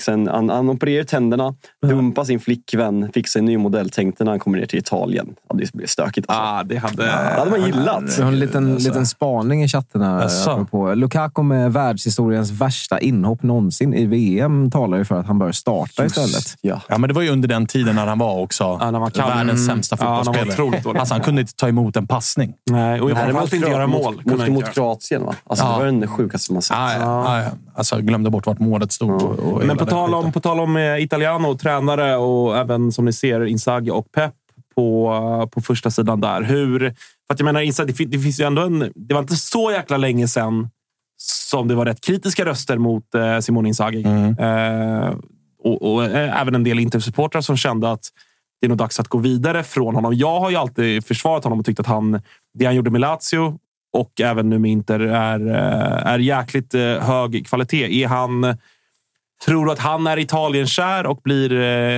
[0.06, 1.54] En, han, han opererade tänderna,
[1.86, 3.90] dumpade sin flickvän, fixade en ny modell.
[3.90, 5.34] Tänkte när han kommer ner till Italien.
[5.48, 6.30] Ja, det blir stökigt.
[6.30, 6.42] Alltså.
[6.42, 7.04] Ah, det hade...
[7.04, 8.18] Det hade man gillat.
[8.18, 9.68] Vi har en liten, liten spaning i.
[9.94, 10.50] Jaså?
[10.50, 10.94] apropå.
[10.94, 16.04] Lukaku med världshistoriens värsta inhopp någonsin i VM talar ju för att han bör starta
[16.04, 16.56] istället.
[16.60, 16.80] Ja.
[16.88, 19.00] Ja, men det var ju under den tiden när han var också Ja, när han
[19.00, 19.28] var kall.
[19.30, 20.80] världens sämsta Ja, fotbollsspelare.
[20.82, 20.98] dålig.
[20.98, 22.54] alltså, han kunde inte ta emot en passning.
[22.70, 24.14] Nej, och framförallt inte göra mål.
[24.24, 24.74] Mot, mot, mot.
[24.74, 25.34] Kroatien, va?
[25.44, 25.70] Alltså, Ja.
[25.72, 26.76] Det var den sjukaste man sett.
[26.76, 27.50] Ja, ah, ja.
[27.74, 29.22] Alltså, jag glömde bort vart målet stod.
[29.22, 33.12] Och, och Men på tal, om, på tal om Italiano, tränare och även som ni
[33.12, 34.32] ser Inzaghi och Pep
[34.74, 36.42] på, på första sidan där.
[36.42, 36.78] Hur,
[37.26, 38.92] för att jag menar, det, det finns ju ändå en...
[38.94, 40.68] Det var inte så jäkla länge sedan
[41.24, 44.04] som det var rätt kritiska röster mot eh, Simone Inzaghi.
[44.04, 44.38] Mm.
[44.38, 45.14] Eh,
[45.64, 48.08] och, och eh, även en del Inter-supportrar som kände att
[48.60, 50.14] det är nog dags att gå vidare från honom.
[50.14, 52.20] Jag har ju alltid försvarat honom och tyckt att han,
[52.54, 53.58] det han gjorde med Lazio
[53.92, 58.02] och även nu med Inter är, eh, är jäkligt hög kvalitet.
[58.02, 58.56] Är han...
[59.44, 61.52] Tror du att han är Italienkär och blir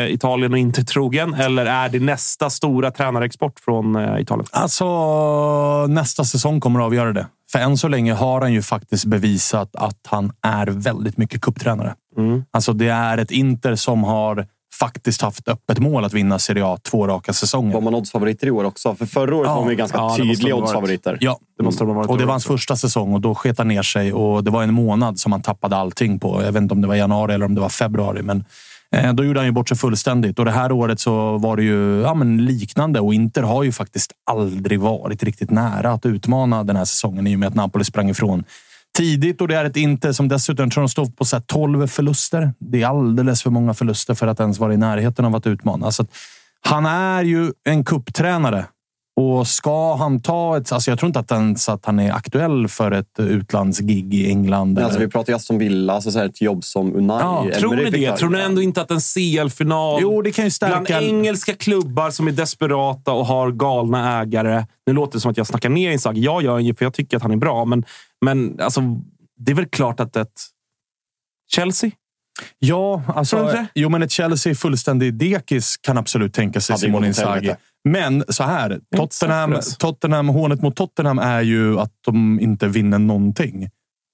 [0.07, 1.35] Italien och inte trogen?
[1.35, 4.47] Eller är det nästa stora tränarexport från Italien?
[4.53, 7.27] Alltså, nästa säsong kommer att avgöra det.
[7.57, 11.95] För än så länge har han ju faktiskt bevisat att han är väldigt mycket kupptränare.
[12.19, 12.45] Mm.
[12.51, 14.47] Alltså, det är ett Inter som har
[14.81, 17.75] faktiskt haft öppet mål att vinna Serie A två raka säsonger.
[17.75, 18.95] Var man oddsfavoriter i år också?
[18.95, 19.55] För förra året Ja.
[19.55, 21.19] var de ju ganska Ja, tydliga oddsfavoriter.
[21.21, 22.53] Ja, Det måste ha varit och det var hans också.
[22.53, 25.43] första säsong och då sket han ner sig och det var en månad som han
[25.43, 26.43] tappade allting på.
[26.43, 28.45] Jag vet inte om det var januari eller om det var februari, men
[28.93, 30.39] Eh, då gjorde han ju bort sig fullständigt.
[30.39, 33.73] Och det här året så var det ju ja, men liknande och Inter har ju
[33.73, 37.85] faktiskt aldrig varit riktigt nära att utmana den här säsongen i och med att Napoli
[37.85, 38.45] sprang ifrån
[38.97, 41.87] tidigt och det är ett Inter som dessutom tror de står på så här 12
[41.87, 42.53] förluster.
[42.59, 45.91] Det är alldeles för många förluster för att ens vara i närheten av att utmana.
[45.91, 46.09] Så att
[46.61, 48.65] han är ju en kupptränare
[49.17, 50.73] och ska han ta ett...
[50.73, 54.75] Alltså jag tror inte att ens att han är aktuell för ett utlandsgig i England.
[54.75, 57.59] Men alltså, vi pratar ju Aston Villa, alltså så här ett jobb som Unai Ja,
[57.59, 58.17] Tror ni det?
[58.17, 61.03] Tror ni ändå inte att en CL-final Jo, det kan ju bland stärka...
[61.03, 64.67] engelska klubbar som är desperata och har galna ägare.
[64.87, 66.21] Nu låter det som att jag snackar ner Inzaghi.
[66.21, 67.85] Jag gör ju för jag tycker att han är bra, men,
[68.21, 68.81] men alltså,
[69.39, 70.41] det är väl klart att ett
[71.49, 71.91] Chelsea?
[72.59, 77.55] Ja, alltså, jo, men ett Chelsea fullständig dekis kan absolut tänka sig Simon Inzaghi.
[77.89, 79.57] Men så här, Tottenham.
[79.79, 83.69] Tottenham, hånet mot Tottenham är ju att de inte vinner någonting.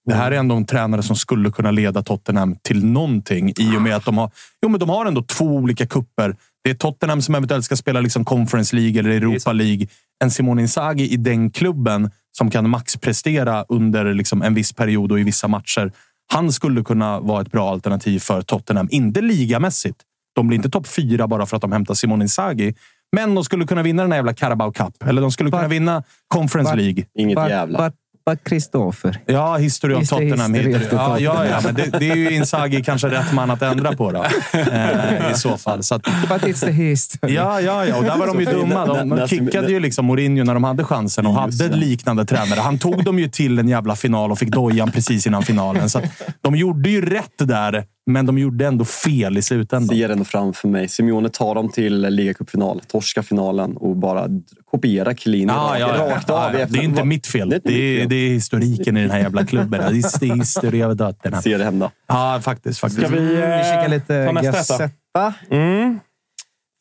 [0.04, 3.82] Det här är ändå en tränare som skulle kunna leda Tottenham till någonting i och
[3.82, 4.30] med att de har,
[4.62, 6.36] jo, men de har ändå två olika kupper.
[6.64, 9.86] Det är Tottenham som eventuellt ska spela liksom Conference League eller Europa League.
[10.24, 15.20] En Simone Inzaghi i den klubben som kan maxprestera under liksom en viss period och
[15.20, 15.92] i vissa matcher.
[16.32, 18.88] Han skulle kunna vara ett bra alternativ för Tottenham.
[18.90, 19.96] Inte ligamässigt.
[20.34, 22.74] De blir inte topp fyra bara för att de hämtar Simone Inzaghi.
[23.16, 25.02] Men de skulle kunna vinna den här jävla Carabao Cup.
[25.02, 27.04] Eller de skulle kunna vinna Conference League.
[27.18, 27.78] Inget jävla.
[27.78, 27.94] but-
[28.26, 29.18] but Christopher.
[29.26, 30.54] Ja, history of Tottenham.
[30.54, 30.92] history of.
[30.92, 34.12] Ja, ja, ja, men det, det är ju Inzaghi kanske rätt man att ändra på
[34.12, 34.24] då.
[34.52, 35.82] Eh, I så fall.
[35.82, 37.34] Så att, But it's the history.
[37.34, 37.96] Ja, ja, ja.
[37.96, 38.86] Och där var de ju dumma.
[38.86, 42.60] De, kickade ju liksom Mourinho när de hade chansen och hade liknande tränare.
[42.60, 45.90] Han tog dem ju till en jävla final och fick dojan precis innan finalen.
[45.90, 46.04] Så att
[46.40, 49.96] de gjorde ju rätt där, men de gjorde ändå fel i slutändan.
[49.96, 50.88] ser ändå framför mig.
[50.88, 56.10] Simeone tar dem till ligacupfinal, torska finalen och bara d- kopiera Chiellini Ja, ja, ja.
[56.14, 56.52] rakt av.
[56.54, 56.66] Ja, ja.
[56.68, 57.48] Det är inte mitt fel.
[57.48, 58.08] Det är Det är, fel.
[58.08, 59.80] det är historiken i den här jävla klubben.
[59.80, 59.86] Det
[60.26, 61.42] är historia av Tottenham.
[61.42, 61.90] Ser det hända.
[62.06, 62.80] Ja, faktiskt.
[62.80, 63.06] faktiskt.
[63.06, 64.84] Ska vi, Vi kikar eh, lite ta nästa etta?
[64.84, 65.34] Gazzetta.
[65.50, 66.00] Mm.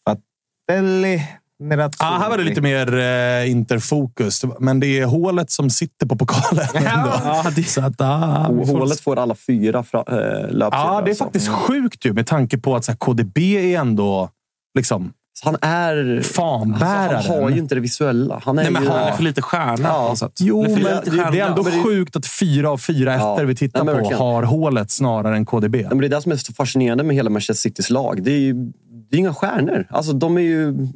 [0.06, 1.24] Fatelli.
[1.62, 1.96] Nerazzurri.
[2.00, 4.42] Ja, här var det lite mer eh, interfokus.
[4.60, 6.68] Men det är hålet som sitter på pokalen.
[6.76, 7.12] ändå.
[7.68, 10.70] Så att, ah, Och hålet får alla fyra fra, äh, löpsedlar.
[10.72, 11.24] Ja, det är alltså.
[11.24, 14.30] faktiskt sjukt ju med tanke på att så här, KDB är ändå
[14.78, 16.22] liksom Så Han är...
[16.22, 17.16] fanbäraren.
[17.16, 18.42] Alltså, han har ju inte det visuella.
[18.46, 18.90] Han är Nej, men ju...
[18.90, 20.16] han är för lite stjärna Ja.
[20.40, 21.02] Jo, men det,
[21.32, 23.34] det är ändå men det- sjukt att fyra av fyra Ja.
[23.36, 24.20] ettor vi tittar Nej, på verkligen.
[24.22, 25.76] har hålet snarare än KDB.
[25.76, 28.24] Nej, men det är det som är så fascinerande med hela Manchester Citys lag.
[28.24, 28.54] Det är ju
[29.10, 29.86] det är inga stjärnor.
[29.90, 30.88] Alltså, de är ju...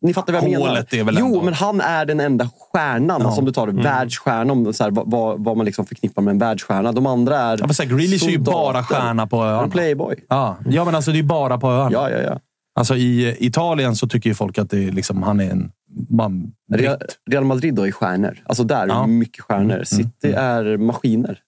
[0.00, 0.68] Ni fattar vad jag menar.
[0.68, 3.22] Hålet är väl jo, ändå- men han är den enda stjärnan.
[3.22, 6.38] Alltså, om du tar det, världsstjärnan, så här, vad- vad, man liksom förknippar med en
[6.38, 6.92] världsstjärna.
[6.92, 9.68] De andra är Ja, men så här, Grealish är ju bara stjärna på öarna.
[9.68, 10.16] playboy.
[10.28, 10.56] Ja.
[10.68, 11.90] ja, men alltså det är bara på öarna.
[11.92, 12.38] Ja, ja, ja.
[12.78, 15.70] Alltså, I Italien så tycker ju folk att det är liksom, han är en
[16.10, 16.52] man.
[16.74, 16.96] Real,
[17.30, 18.38] Real Madrid då är stjärnor.
[18.46, 18.98] Alltså där är Ja.
[19.04, 19.84] Mm, mycket stjärnor.
[19.84, 21.38] City är maskiner.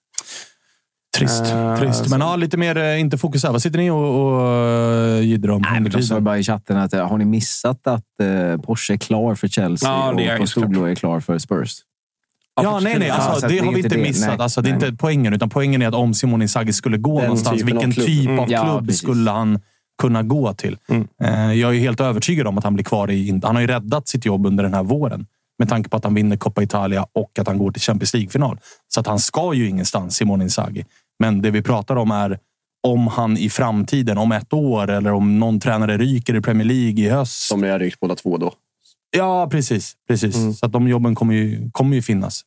[1.17, 1.45] Trist.
[1.45, 2.09] Eh, trist.
[2.09, 3.51] Men ja, lite mer eh, inte fokus här.
[3.51, 6.23] Vad sitter ni och, och uh, jiddrar om Nej, sa tiden?
[6.23, 9.89] bara i chatten att eh, har ni missat att eh, Porsche är klar för Chelsea
[9.89, 11.75] Ja, det är och Postolo är klar för Spurs?
[12.61, 13.09] Ja, nej, nej.
[13.09, 14.01] Alltså, det det har vi inte det.
[14.01, 14.27] missat.
[14.29, 14.87] Nej, alltså, det är nej.
[14.89, 17.83] inte poängen, utan poängen är att om Simone Inzaghi skulle gå Den någonstans, typen av
[17.83, 18.05] vilken klubb.
[18.07, 18.39] typ Mm.
[18.39, 19.01] av Ja, klubb precis.
[19.01, 19.59] skulle han
[20.01, 20.77] kunna gå till?
[21.23, 23.39] Eh, Jag är helt övertygad om att han blir kvar i...
[23.43, 25.25] Han har ju räddat sitt jobb under den här våren
[25.59, 28.59] med tanke på att han vinner Coppa Italia och att han går till Champions League-final.
[28.87, 30.85] Så att han ska ju ingenstans, Simone Inzaghi.
[31.21, 32.39] Men det vi pratar om är
[32.87, 37.05] om han i framtiden, om ett år eller om någon tränare ryker i Premier League
[37.05, 37.49] i höst.
[37.49, 38.53] De har rykt båda två då.
[39.17, 39.93] Ja, precis.
[40.07, 40.59] precis.
[40.59, 42.41] Så att de jobben kommer ju, kommer ju finnas.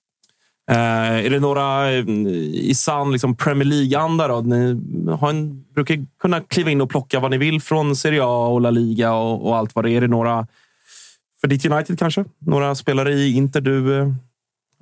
[0.70, 2.04] Eh, är det några eh,
[2.52, 4.40] i sann liksom Premier League-anda?
[4.40, 8.46] Ni har en, brukar kunna kliva in och plocka vad ni vill från Serie A
[8.46, 9.96] och La Liga och, och allt vad det är.
[9.96, 10.46] Är det några
[11.40, 12.24] för ditt United kanske?
[12.38, 14.14] Några spelare i Inter du...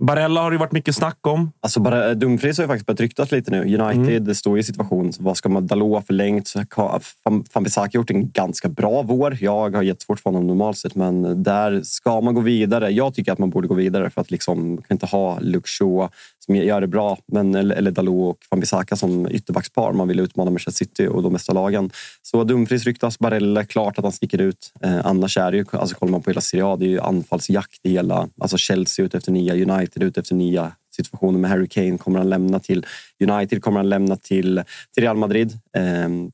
[0.02, 1.52] Eh, Barella har det ju varit mycket snack om.
[1.60, 3.78] Alltså bara, Dumfries har ju faktiskt börjat ryktas lite nu.
[3.78, 5.12] United det står i situation.
[5.18, 6.48] Vad ska man Dalot ha förlängt?
[6.48, 9.38] Så har gjort en ganska bra vår.
[9.40, 12.90] Jag har jättesvårt för honom normalt sett, men där ska man gå vidare.
[12.90, 16.08] Jag tycker att man borde gå vidare för att liksom, man kan inte ha Shaw
[16.46, 19.92] som gör det bra, men, eller, eller Dalot och Van Bissaka som ytterbackspar.
[19.92, 21.90] Man vill utmana Manchester City och de bästa lagen.
[22.22, 23.18] Så Dumfries ryktas.
[23.18, 24.72] Barella, klart att han sticker ut.
[24.80, 27.00] Eh, annars är det ju, alltså kollar man på hela Serie A, det är ju
[27.00, 28.28] anfallsjakt i hela...
[28.40, 31.98] Alltså Chelsea ute efter nya, United ute efter nya situationer med Harry Kane.
[31.98, 32.86] Kommer han lämna till
[33.20, 33.62] United?
[33.62, 34.62] Kommer han lämna till,
[34.94, 35.58] till Real Madrid?
[35.76, 35.82] Eh,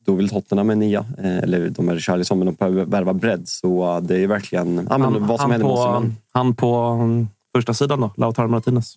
[0.05, 1.07] då vill Tottenham med nya.
[1.19, 3.49] Eh, eller de är Richarlison, men de behöver värva bredd.
[3.49, 6.17] Så eh, det är verkligen ja, men vad som han, händer med på, Osimhen.
[6.33, 8.95] han på mm, första sidan då, Lautaro Martinez.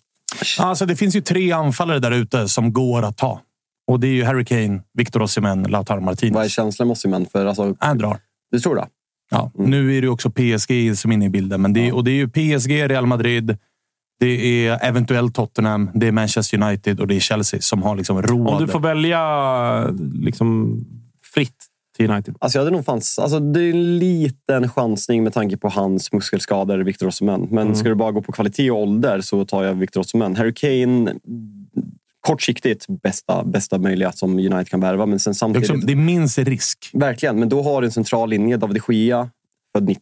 [0.58, 3.40] Alltså, det finns ju tre anfallare där ute som går att ta.
[3.86, 6.34] Och det är ju Harry Kane, Victor Osimhen, Lautaro Martinez.
[6.34, 7.26] Vad är känslan med Osimhen?
[7.26, 8.18] För alltså, Han drar.
[8.50, 8.86] du tror det?
[9.30, 9.50] Ja.
[9.58, 9.70] Mm.
[9.70, 11.62] Nu är det också PSG som är inne i bilden.
[11.62, 13.58] Men det är, och det är ju PSG, Real Madrid,
[14.26, 18.22] det är eventuellt Tottenham, det är Manchester United och det är Chelsea som har liksom
[18.22, 18.48] råd.
[18.48, 19.20] Om du får välja
[20.14, 20.80] liksom,
[21.34, 21.66] fritt
[21.96, 22.36] till United.
[22.40, 26.12] Alltså jag hade nog fanns, alltså det är en liten chansning med tanke på hans
[26.12, 27.40] muskelskador, Victor Osimhen.
[27.50, 27.74] Men Mm.
[27.74, 30.36] ska du bara gå på kvalitet och ålder så tar jag Victor Osimhen.
[30.36, 31.14] Harry Kane,
[32.20, 35.06] kortsiktigt bästa, bästa möjliga som United kan värva.
[35.06, 36.90] Men sen det, är samtidigt, också, det är minst risk.
[36.92, 37.38] verkligen.
[37.38, 38.56] Men då har du en central linje.
[38.56, 39.30] David de Gea,
[39.76, 40.00] född 90.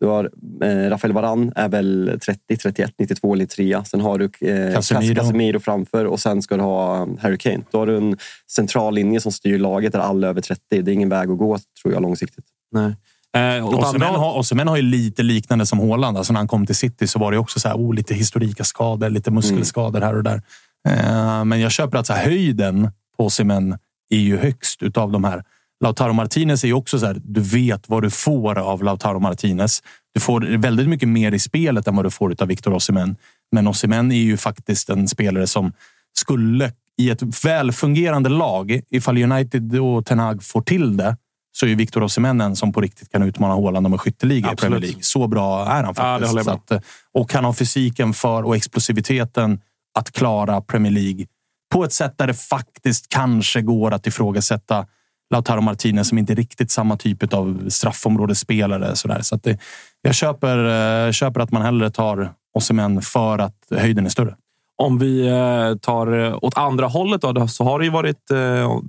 [0.00, 0.30] Du har
[0.62, 3.82] eh, Rafael Varan är väl 30, 31, 92 eller 3.
[3.84, 5.14] Sen har du eh, Casemiro.
[5.14, 7.60] Casemiro framför och sen ska du ha Harry Kane.
[7.70, 8.16] Då har du en
[8.50, 10.62] central linje som styr laget där alla är över 30.
[10.82, 12.44] Det är ingen väg att gå tror jag långsiktigt.
[12.72, 12.94] Nej.
[13.36, 16.16] Eh, Osimhen har, har ju lite liknande som Haaland.
[16.16, 18.64] Alltså när han kom till City så var det också så här, oh, lite historika
[18.64, 20.42] skador, lite muskelskador här och där.
[20.88, 23.78] Eh, men jag köper att så här, höjden på Osimhen
[24.10, 25.44] är ju högst utav de här.
[25.80, 29.82] Lautaro Martinez är ju också så här, du vet vad du får av Lautaro Martinez.
[30.14, 33.16] Du får väldigt mycket mer i spelet än vad du får av Victor Osimhen.
[33.52, 35.72] Men Osimhen är ju faktiskt en spelare som
[36.18, 41.16] skulle i ett välfungerande lag, ifall United och Ten Hag får till det,
[41.52, 44.56] så är Victor Osimhen en som på riktigt kan utmana Haaland om en skytteliga i.
[44.56, 45.02] Premier League.
[45.02, 46.46] Så bra är han Ja, faktiskt.
[46.46, 49.60] med att, och han har fysiken för och explosiviteten
[49.94, 51.26] att klara Premier League
[51.72, 54.86] på ett sätt där det faktiskt kanske går att ifrågasätta
[55.30, 58.96] Lautaro Martinez som inte är riktigt samma typ av straffområdesspelare.
[58.96, 59.20] Sådär.
[59.22, 59.58] Så att det,
[60.02, 60.58] jag köper,
[61.06, 64.34] eh, köper att man hellre tar Osimhen för att höjden är större.
[64.82, 68.30] Om vi eh, tar eh, åt andra hållet då, så har det ju varit,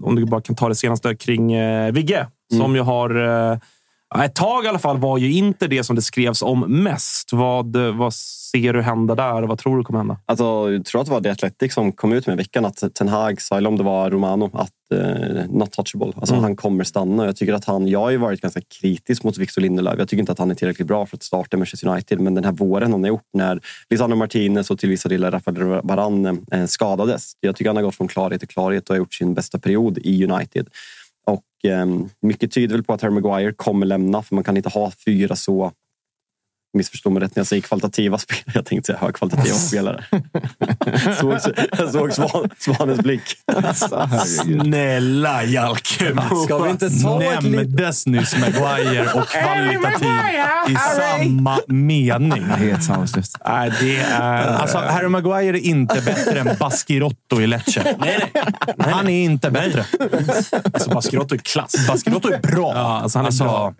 [0.02, 1.56] om du bara kan ta det senaste, kring
[1.94, 2.28] Vigge.
[2.58, 3.60] Som ju har...
[4.20, 7.34] Ett tag i alla fall var ju inte det som det skrevs om mest.
[7.34, 9.42] Vad, vad ser du hända där?
[9.42, 10.18] Vad tror du kommer hända?
[10.26, 12.84] Alltså, jag tror att det var The Athletic som kom ut med i veckan att
[12.96, 16.14] Ten Hag sa, eller om det var Romano, att eh, not touchable.
[16.16, 16.44] Alltså, Mm.
[16.44, 17.26] Han kommer stanna.
[17.26, 19.96] Jag, tycker att han, jag har ju varit ganska kritisk mot Victor Lindelöf.
[19.98, 22.20] Jag tycker inte att han är tillräckligt bra för att starta Manchester United.
[22.20, 25.82] Men den här våren han har gjort när Lisandro Martinez och till vissa delar Rafael
[25.84, 27.32] Varane eh, skadades.
[27.40, 29.98] Jag tycker han har gått från klarhet till klarhet och har gjort sin bästa period
[29.98, 30.68] i United.
[31.64, 34.92] Ehm, mycket tyder väl på att Harry Maguire kommer lämna för man kan inte ha
[35.06, 35.72] fyra så
[36.74, 38.52] missförstå mig rätt när jag säger kvalitativa spelare.
[38.54, 40.06] Jag tänkte säga högkvalitativa spelare.
[41.20, 41.34] såg,
[41.78, 43.22] jag såg svan, Svanens blick.
[44.26, 46.46] Snälla Jalkemo!
[46.46, 47.68] Ska vi inte ta ett litet...
[47.68, 50.08] Nämndes nyss Maguire och kvalitativ
[50.70, 52.44] i samma mening.
[52.44, 53.38] Helt sanslöst.
[53.46, 54.48] Nej, det är...
[54.48, 57.96] Alltså, Harry Maguire är inte bättre än Baskirotto i Lecce.
[58.00, 58.94] Nej, nej.
[58.94, 59.86] Han är inte bättre.
[60.74, 61.88] Alltså, Baskirotto är klass.
[61.88, 62.74] Baskirotto är bra.
[62.76, 63.74] Ja, alltså, han är bra.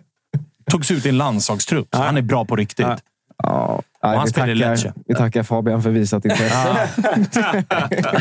[0.72, 1.88] Togs ut i en landslagstrupp.
[1.94, 2.86] så Han är bra på riktigt.
[2.86, 2.96] Ja.
[3.44, 6.88] Ja, nej, han vi, tackar, vi tackar Fabian för visat intresse.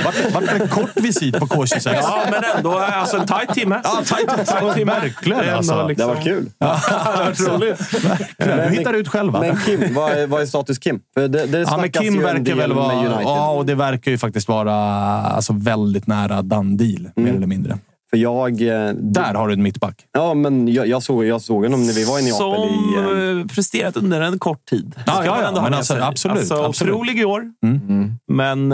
[0.06, 1.94] Vart vart det en kort visit på K26?
[2.02, 3.82] Ja, men ändå alltså, en tajt timme.
[3.84, 4.92] Ja, tajt, tajt timme.
[5.02, 5.40] Verkligen.
[5.46, 5.88] Det Alltså.
[5.88, 6.50] Det har varit kul.
[6.60, 7.80] Det har varit roligt.
[8.38, 9.40] Du hittar ut själv, va?
[9.40, 11.00] Men Kim, vad är, vad är status Kim?
[11.14, 13.22] För det, det Ja, men Kim verkar väl vara...
[13.22, 14.74] Ja, och det verkar ju faktiskt vara
[15.22, 17.36] alltså, väldigt nära done deal, mer Mm.
[17.36, 17.78] eller mindre.
[18.14, 18.62] För jag...
[18.62, 20.06] eh, Där har du en mittback.
[20.12, 22.38] Ja, men jag, jag, såg, jag såg honom när vi var i Neapel.
[22.38, 24.96] Som i, eh, eh, presterat under en kort tid.
[25.06, 26.94] Ja, ja, ja, men alltså, absolut, Alltså, absolut.
[26.94, 27.44] Otrolig i år.
[28.28, 28.74] Men...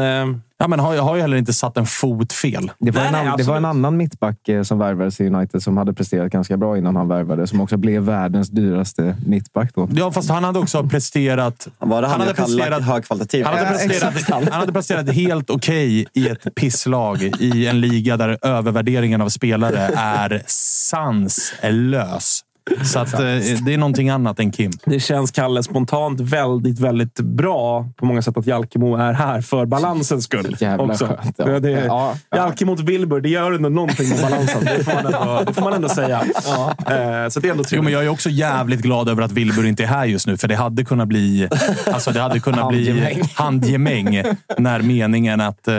[0.60, 2.72] Ja, men har, har ju heller inte satt en fot fel.
[2.80, 5.64] Det var, Nej, en, nej, det var en annan mittback eh, som värvades i United
[5.64, 7.47] som hade presterat ganska bra innan han värvade.
[7.47, 9.72] Som också blev världens dyraste mittback.
[9.76, 9.89] Då.
[9.93, 11.68] Ja, fast han hade också presterat...
[11.80, 13.45] var det han, hade jag kallade presterat- högkvalitativ?
[13.45, 14.49] Han hade, Ja, presterat, exakt.
[14.49, 19.80] han hade presterat helt okej i ett pisslag i en liga där övervärderingen av spelare
[19.95, 22.43] är sanslös.
[22.84, 23.20] Så att, eh,
[23.65, 24.72] det är någonting annat än Kim.
[24.86, 29.65] Det känns, Kalle, spontant väldigt, väldigt bra på många sätt att Jalkemo är här för
[29.65, 30.55] balansens skull.
[30.59, 31.05] Jävla också.
[31.05, 31.49] skönt, ja.
[31.49, 32.38] Ja, det, Ja, ja.
[32.38, 34.65] Jalke mot Wilbur, det gör ändå någonting med balansen.
[34.65, 36.22] Det får man ändå, det får man ändå säga.
[36.22, 39.65] Eh, så det är ändå Jo, men jag är också jävligt glad över att Wilbur
[39.65, 41.49] inte är här just nu, för det hade kunnat bli,
[41.93, 43.24] alltså det hade kunnat bli Handgemäng.
[43.34, 44.24] handgemäng
[44.57, 45.74] när meningen att eh,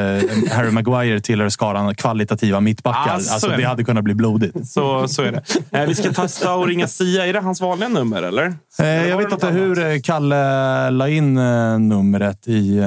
[0.51, 3.19] Harry Maguire tillhör skaran kvalitativa mittbackar.
[3.19, 4.69] Så alltså, är det hade kunnat bli blodigt.
[4.69, 5.33] Så, så är
[5.71, 5.87] det.
[5.87, 7.27] Vi ska testa och ringa Sia.
[7.27, 8.47] Är det hans vanliga nummer, eller?
[8.47, 9.95] Eh, Eller jag vet inte hur annat?
[9.95, 12.85] eh, Kalle la in eh, numret i eh,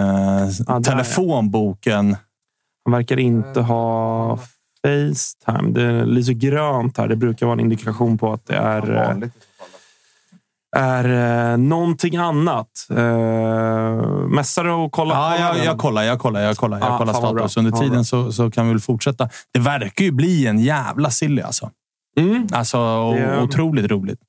[0.68, 2.16] där, telefonboken.
[2.86, 4.40] Han verkar inte ha
[4.86, 5.72] Facetime.
[5.72, 7.08] Det lyser grönt här.
[7.08, 9.28] Det brukar vara en indikation på att det är, eh,
[10.78, 12.68] är eh, någonting annat.
[12.90, 12.98] Eh,
[14.28, 15.16] mässar du och kollar?
[15.16, 17.58] Ja, på jag, jag kollar, jag kollar, jag kollar, jag Ja, kollar status.
[17.58, 19.30] Under tiden så, så kan vi väl fortsätta.
[19.54, 21.70] Det verkar ju bli en jävla silly alltså.
[22.20, 22.48] Mm.
[22.52, 24.20] Alltså, Det- otroligt roligt.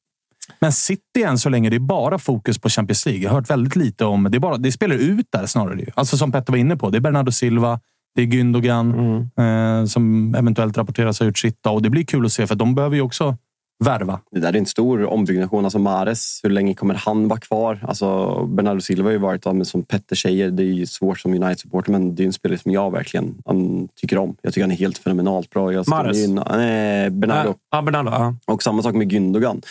[0.60, 3.22] Men City än så länge, det är bara fokus på Champions League.
[3.22, 4.28] Jag har hört väldigt lite om...
[4.30, 5.84] Det, är bara, det spelar ut där snarare.
[5.94, 6.90] Alltså som Petter var inne på.
[6.90, 7.80] Det är Bernardo Silva,
[8.14, 8.94] det är Gündogan
[9.36, 9.80] Mm.
[9.80, 11.66] eh, som eventuellt rapporteras ha gjort sitt.
[11.66, 13.36] Och det blir kul att se, för de behöver ju också
[13.84, 14.20] värva.
[14.30, 15.64] Det där är en stor ombyggnation.
[15.64, 17.84] Alltså Mares, hur länge kommer han vara kvar?
[17.88, 21.20] Alltså Bernardo Silva har ju varit, ja, men som Petter säger, det är ju svårt
[21.20, 24.36] som United-supporter, men det är en spelare som jag verkligen han tycker om.
[24.42, 25.72] Jag tycker han är helt fenomenalt bra.
[25.72, 26.16] Jag Mahrez?
[26.16, 27.54] gynna- nej, Bernardo.
[27.70, 28.10] Ja, Bernardo.
[28.10, 28.34] Ja.
[28.46, 29.62] Och samma sak med Gündogan.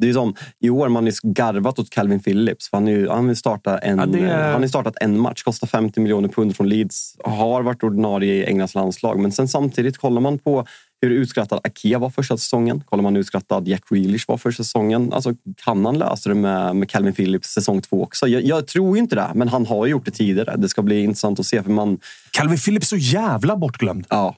[0.00, 2.68] Det är som, I år man har ju garvat åt Calvin Phillips.
[2.72, 6.00] Han, är han, vill starta en, Ja, är- han har startat en match, kostar 50
[6.00, 7.16] miljoner pund från Leeds.
[7.24, 9.18] Har varit ordinarie i Englands landslag.
[9.18, 10.66] Men sen samtidigt kollar man på
[11.00, 12.82] hur utskrattad Akea var första säsongen.
[12.86, 15.12] Kollar man hur utskrattad Jack Grealish var första säsongen.
[15.12, 15.34] Alltså,
[15.64, 18.26] kan han lösa det med, med Calvin Phillips säsong två också?
[18.26, 20.56] Jag, jag tror inte det, men han har gjort det tidigare.
[20.56, 21.62] Det ska bli intressant att se.
[21.62, 21.98] För man,
[22.30, 24.06] Calvin Phillips så jävla bortglömd.
[24.10, 24.36] ja.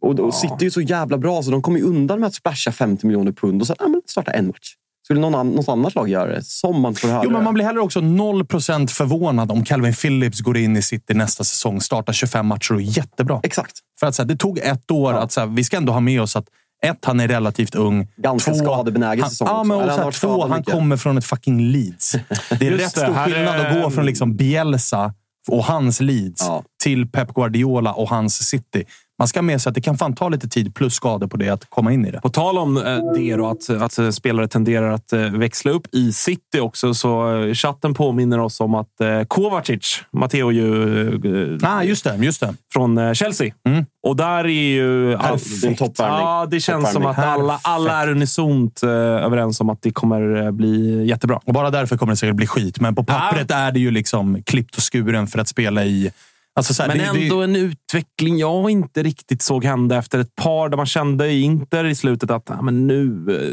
[0.00, 2.72] Och, och City är ju så jävla bra så de kommer undan med att splasha
[2.72, 4.74] 50 miljoner pund och sen ja, men starta en match.
[5.04, 6.44] Skulle någon, an- något annat lag göra det?
[6.44, 10.40] Som man får höra Jo, men man blir heller också 0% förvånad om Calvin Phillips
[10.40, 13.40] går in i City nästa säsong, startar 25 matcher och är jättebra.
[13.42, 13.72] Exakt.
[14.00, 16.00] För att så här, det tog ett år att så här, vi ska ändå ha
[16.00, 16.44] med oss att
[16.84, 18.08] ett, han är relativt ung.
[18.16, 19.68] Ganska skadebenägen han, säsong Ja, också.
[19.68, 22.12] men och Eller så han två, han kommer från ett fucking Leeds.
[22.58, 25.14] Det är rätt stor skillnad är- att gå från liksom Bielsa
[25.48, 26.62] och hans Leeds Ja.
[26.82, 28.84] till Pep Guardiola och hans City.
[29.18, 31.36] Man ska ha med sig att det kan fan ta lite tid plus skador på
[31.36, 32.20] det att komma in i det.
[32.20, 32.82] På tal om eh,
[33.14, 37.34] det då, att, att eh, spelare tenderar att eh, växla upp i City också, så
[37.54, 38.88] chatten påminner oss om att
[39.28, 42.54] Kovacic, Matteo ju Ah, just det, just det.
[42.72, 43.54] från Chelsea.
[43.68, 43.86] Mm.
[44.02, 45.18] Och där är ju...
[45.18, 45.78] Perfekt.
[45.78, 46.20] Toppvärmning.
[46.20, 51.04] Ja, det känns som att alla, alla är unisont överens om att det kommer bli
[51.06, 51.40] jättebra.
[51.44, 52.80] Och bara därför kommer det säkert bli skit.
[52.80, 56.10] Men på pappret är det ju liksom klippt och skuren för att spela i...
[56.56, 60.18] Alltså så här, Men det, ändå det, en utveckling jag inte riktigt såg hända efter
[60.18, 63.06] ett par där man kände i Inter i slutet att ja, men nu,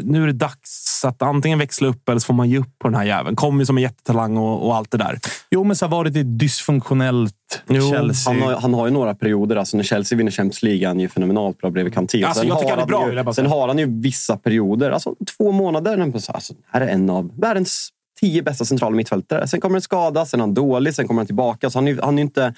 [0.04, 2.88] nu är det dags att antingen växla upp eller så får man ge upp på
[2.88, 3.36] den här jäveln.
[3.36, 5.18] Kommer ju som en jättetalang och, och allt det där.
[5.50, 7.34] jo, men så har varit ett dysfunktionellt
[7.68, 8.32] Jo, Chelsea.
[8.32, 9.56] Han har, han har ju några perioder.
[9.56, 12.24] Alltså när Chelsea vinner Champions League är han ju fenomenalt bra bredvid Kanté.
[12.24, 14.90] Alltså, Sen jag tycker har han är bra, ju, Sen har han ju vissa perioder,
[14.90, 15.96] alltså två månader.
[15.96, 17.88] när man så- Alltså, här är en av världens
[18.20, 19.48] tio bästa centrala mittfältare.
[19.48, 21.70] Sen kommer en skada, sen är han dålig, sen kommer han tillbaka.
[21.70, 22.54] Så han är, han är inte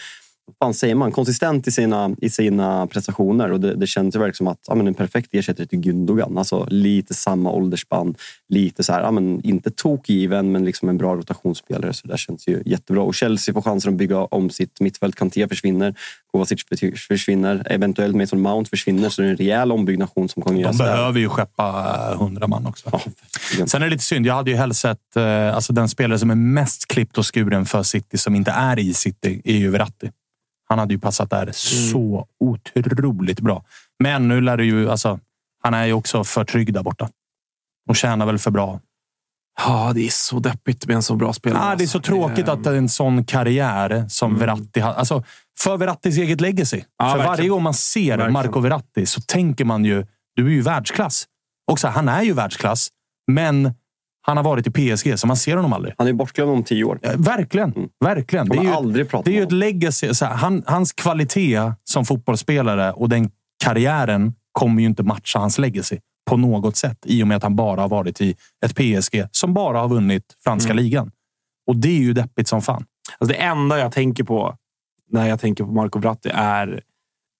[0.58, 3.52] fan säger man, konsistent i sina, i sina prestationer.
[3.52, 6.38] Och det, det känns ju verkligen som att ja, men en perfekt ersättare till Gündogan.
[6.38, 8.14] Alltså, lite samma åldersspann.
[8.48, 11.92] Lite så här, ja, men inte tokgiven, men liksom en bra rotationsspelare.
[11.92, 13.02] Så det känns ju jättebra.
[13.02, 15.14] Och Chelsea får chansen att bygga om sitt mittfält.
[15.14, 15.94] Kanté försvinner,
[16.32, 16.64] Kovacic
[17.08, 19.08] försvinner, eventuellt Mason Mount försvinner.
[19.08, 22.90] Så det är en rejäl ombyggnation som kommer De behöver ju skeppa hundra man också.
[22.92, 23.66] Ja.
[23.66, 24.26] Sen är det lite synd.
[24.26, 25.16] Jag hade ju helst sett...
[25.16, 28.78] Eh, alltså den spelare som är mest klippt och skuren för City, som inte är
[28.78, 30.10] i City, är ju Verratti.
[30.68, 33.64] Han hade ju passat där så otroligt bra.
[33.98, 34.90] Men nu lär det ju...
[34.90, 35.20] Alltså,
[35.62, 37.08] han är ju också för trygg där borta.
[37.88, 38.80] Och tjänar väl för bra.
[39.58, 41.62] Ja, det är så deppigt med en så bra spelare.
[41.62, 42.12] Ah, det är så alltså.
[42.12, 44.94] tråkigt att en sån karriär som Verratti har...
[44.94, 45.24] Alltså,
[45.58, 46.82] för Verrattis eget legacy.
[46.98, 47.28] Ja, för verkligen.
[47.28, 48.32] varje gång man ser Verkligen.
[48.32, 50.06] Marco Verratti så tänker man ju,
[50.36, 51.26] du är ju världsklass.
[51.70, 52.88] Och så han är ju världsklass,
[53.32, 53.74] men
[54.26, 55.94] han har varit i PSG, så man ser honom aldrig.
[55.98, 56.98] Han är bortglömd om tio år.
[57.16, 57.88] Verkligen.
[58.04, 58.48] Verkligen.
[58.48, 58.70] Det är ju,
[59.24, 60.06] det är ju ett legacy.
[60.20, 63.30] Här, han, hans kvalitet som fotbollsspelare och den
[63.64, 65.98] karriären kommer ju inte matcha hans legacy
[66.30, 69.54] på något sätt i och med att han bara har varit i ett PSG som
[69.54, 70.84] bara har vunnit franska Mm.
[70.84, 71.10] ligan.
[71.66, 72.84] Och det är ju deppigt som fan.
[73.18, 74.56] Alltså det enda jag tänker på
[75.10, 76.80] när jag tänker på Marco Verratti är...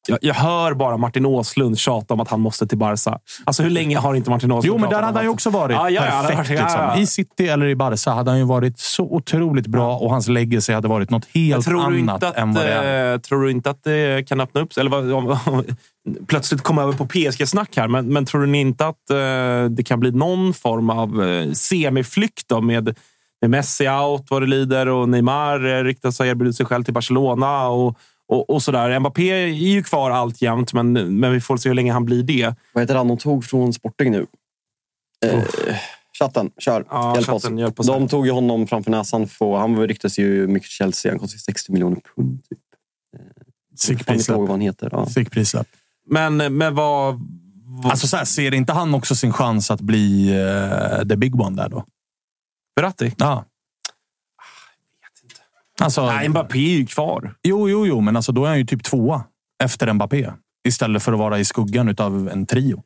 [0.09, 3.18] Jag, jag hör bara Martin Åslund tjata om att han måste till Barca.
[3.44, 5.74] Alltså hur länge har inte Martin Åslund Jo, men där hade han ju också varit
[5.74, 6.50] Ja, ja, ja, perfekt.
[6.50, 6.86] ja, ja.
[6.86, 7.02] Liksom.
[7.02, 10.72] I City eller i Barca hade han ju varit så otroligt bra och hans legacy
[10.72, 13.12] hade varit något helt annat att, än vad det är.
[13.12, 14.80] eh, tror du inte att det kan öppna upp sig?
[14.80, 15.64] Eller vad, om, om,
[16.26, 20.00] plötsligt komma över på PSG-snack här, men, men tror ni inte att eh, det kan
[20.00, 22.96] bli någon form av eh, semiflykt då med,
[23.40, 26.94] med Messi out vad det lider och Neymar eh, riktar sig erbjudit sig själv till
[26.94, 27.98] Barcelona och,
[28.29, 28.99] och, och sådär.
[29.01, 32.55] Mbappé är ju kvar alltjämt, men, men vi får se hur länge han blir det.
[32.72, 34.27] Vad heter han de tog från Sporting nu?
[35.27, 35.45] Eh,
[36.18, 36.85] chatten, kör.
[36.91, 37.61] Ja, hjälp chatten, oss.
[37.61, 37.87] hjälp oss.
[37.87, 39.29] De tog ju honom framför näsan.
[39.29, 41.12] Få, han ryktas ju mycket till Chelsea.
[41.12, 42.43] Han kostar 60 miljoner pund.
[42.51, 42.59] Typ.
[43.77, 44.39] Sick inte ihåg prislapp.
[44.39, 44.89] vad han heter.
[44.93, 45.07] Ja.
[45.07, 45.66] Sick prislapp.
[46.07, 47.20] Men, men vad...
[47.64, 51.41] vad Alltså, så här, ser inte han också sin chans att bli uh, the big
[51.41, 51.85] one där då?
[52.77, 53.14] Verratti?
[53.18, 53.45] Ja.
[55.81, 57.35] Alltså, Nej, Mbappé är ju kvar.
[57.43, 59.25] Jo, jo, jo, men alltså, då är han ju typ tvåa
[59.64, 60.31] efter Mbappé.
[60.68, 62.83] Istället för att vara i skuggan av en trio.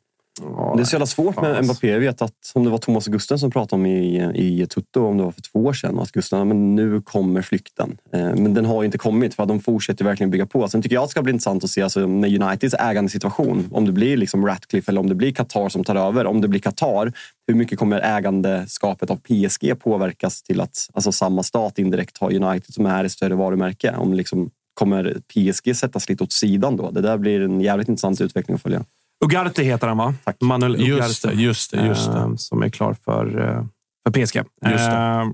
[0.75, 1.89] Det är så jävla svårt med Mbappé.
[1.89, 5.17] Jag vet att om det var Thomas Gusten som pratade om i, i Tutto, om
[5.17, 7.97] det var för två år sedan, att Gusten, men nu kommer flykten.
[8.13, 10.67] Eh, Men den har ju inte kommit för att de fortsätter verkligen bygga på.
[10.67, 13.69] Sen tycker jag att det ska bli intressant att se alltså, med Uniteds ägandesituation.
[13.71, 16.25] Om det blir liksom Ratcliffe eller om det blir Qatar som tar över.
[16.25, 17.13] Om det blir Qatar,
[17.47, 22.73] hur mycket kommer ägandeskapet av PSG påverkas till att alltså, samma stat indirekt har United
[22.73, 23.95] som är ett större varumärke?
[23.97, 26.91] Om liksom, kommer PSG sättas lite åt sidan då?
[26.91, 28.85] Det där blir en jävligt intressant utveckling att följa.
[29.25, 30.13] Ugarte heter han, va?
[30.23, 30.41] Tack.
[30.41, 30.87] Manuel Ugarte.
[31.07, 31.85] Just det, just det.
[31.87, 32.17] Just det.
[32.19, 33.63] eh, som är klar för, eh,
[34.05, 34.35] för PSG.
[34.37, 35.21] Just det.
[35.21, 35.25] Eh,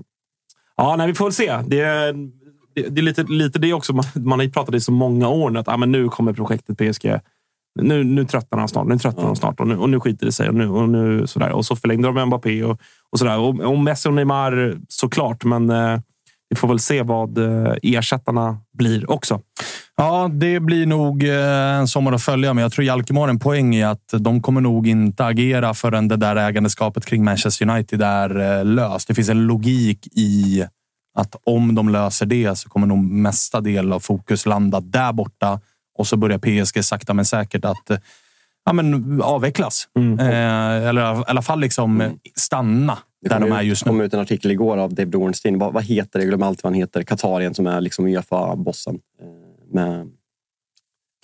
[0.78, 1.58] Ja, nej, vi får väl se.
[1.66, 2.12] Det är,
[2.74, 3.92] det, är lite, lite det också.
[3.92, 6.32] Man, man har ju pratat i så många år nu att ah, men nu kommer
[6.32, 7.20] projektet PSG.
[7.80, 8.86] Nu, nu tröttnar han snart.
[8.86, 10.48] Nu tröttnar de snart och nu, och nu skiter det sig.
[10.48, 11.52] Och, nu, och, nu, sådär.
[11.52, 12.80] och så förlängde de med Mbappé och,
[13.12, 13.38] och sådär.
[13.38, 16.00] Och, och Messi och Neymar såklart, men eh,
[16.48, 19.40] vi får väl se vad eh, ersättarna blir också.
[19.96, 23.38] Ja, det blir nog eh, en sommar att följa, men jag tror Jalkemo har en
[23.38, 28.02] poäng i att de kommer nog inte agera förrän det där ägandeskapet kring Manchester United
[28.02, 29.08] är eh, löst.
[29.08, 30.64] Det finns en logik i
[31.18, 35.60] att om de löser det så kommer nog mesta del av fokus landa där borta
[35.98, 37.90] och så börjar PSG sakta men säkert att
[38.64, 39.88] ja, men, avvecklas.
[40.18, 42.98] Eh, eller i alla fall liksom eh, stanna
[43.28, 44.04] Det där kom de är just kom nu.
[44.04, 45.58] ut en artikel igår av Dave Dornstein.
[45.58, 46.22] Vad, vad heter det?
[46.24, 47.02] Jag glömmer alltid vad han heter.
[47.02, 48.98] Katarien som är liksom Uefa-bossen.
[49.22, 50.08] Eh, Med...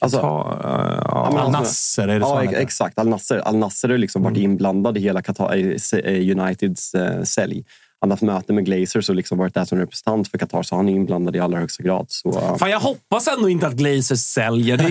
[0.00, 2.98] Alltså, Ta, eh, ja, men Al alltså- är det så ja, exakt.
[2.98, 3.38] Al Nasser.
[3.38, 5.56] Al har liksom varit inblandad i hela Qatar,
[6.04, 7.64] Uniteds eh, sälj.
[8.00, 10.76] Han har haft möte med Glazers och liksom varit där som representant för Qatar, så
[10.76, 12.06] han är inblandad i allra högsta grad.
[12.08, 14.76] Så, Fan, jag hoppas ändå inte att Glazers säljer.
[14.76, 14.90] Det för,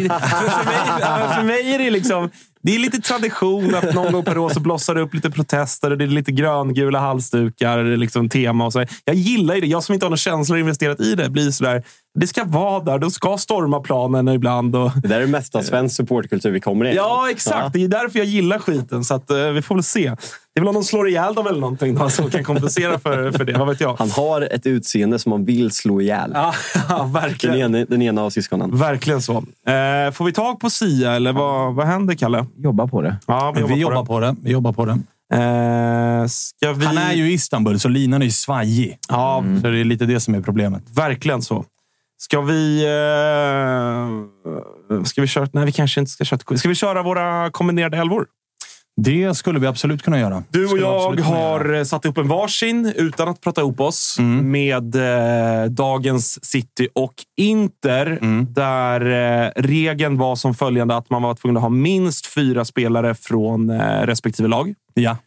[0.50, 2.30] för, mig, för mig är det liksom...
[2.64, 5.92] Det är lite tradition att någon gång per år så blossar det upp lite protester
[5.92, 8.86] och det är lite gröngula halsdukar, liksom tema och så.
[9.06, 9.68] Jag gillar ju det.
[9.68, 11.84] Jag som inte har några känslor investerat i det blir sådär.
[12.20, 13.00] Det ska vara där.
[13.00, 14.76] De ska storma planen ibland.
[14.76, 16.96] Och, det där är mesta svensk supportkultur vi kommer in.
[16.96, 17.74] ja, exakt.
[17.74, 19.04] Det är därför jag gillar skiten.
[19.04, 20.16] Så att, eh, vi får väl se.
[20.54, 23.32] Det är väl om de slår ihjäl dem eller någonting då, som kan kompensera för,
[23.32, 23.54] för det.
[23.54, 23.96] Vad vet jag?
[24.00, 26.32] Han har ett utseende som man vill slå ihjäl.
[26.34, 26.54] Ja,
[26.90, 27.56] ja, Den, verkligen.
[27.56, 28.78] ena, den ena av syskonen.
[28.78, 29.34] Verkligen så.
[29.34, 32.46] Eh, får vi tag på Sia eller vad, vad händer, Kalle?
[32.58, 33.18] Jobba på det.
[33.28, 34.36] Ja, Vi jobbar på det.
[34.44, 34.92] Vi jobbar på det.
[35.34, 36.86] Eh, ska vi...
[36.86, 38.98] Han är ju i Istanbul, så linan är ju svajig.
[39.10, 40.84] Ja, Så det är lite det som är problemet.
[40.96, 41.66] verkligen så.
[42.18, 42.84] Ska vi...
[42.86, 42.92] Eh,
[45.04, 45.48] ska vi köra...
[45.54, 46.58] Nej, vi kanske inte ska köra...
[46.58, 48.26] Ska vi köra våra kombinerade elvor?
[48.98, 50.44] Det skulle vi absolut kunna göra.
[50.50, 54.52] Du och jag har satt ihop en varsin utan att prata ihop oss Mm.
[54.52, 58.06] med eh, dagens City och Inter.
[58.22, 58.48] Mm.
[58.54, 59.02] Där
[59.46, 63.70] eh, regeln var som följande att man var tvungen att ha minst fyra spelare från
[63.70, 64.74] eh, respektive lag.
[64.94, 65.18] Ja.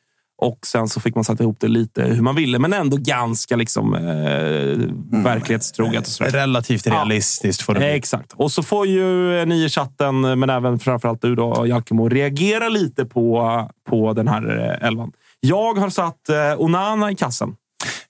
[0.44, 3.56] Och sen så fick man sätta ihop det lite hur man ville, men ändå ganska
[3.56, 6.00] liksom, eh, verklighetstroget.
[6.00, 6.30] Och sådär.
[6.30, 7.94] Relativt realistiskt får det.
[7.94, 8.32] Exakt.
[8.36, 13.04] Och så får ju ni i chatten, men även framförallt du då, Jalkemo, reagera lite
[13.04, 15.12] på, på den här eh, elvan.
[15.40, 17.56] Jag har satt eh, Onana i kassen.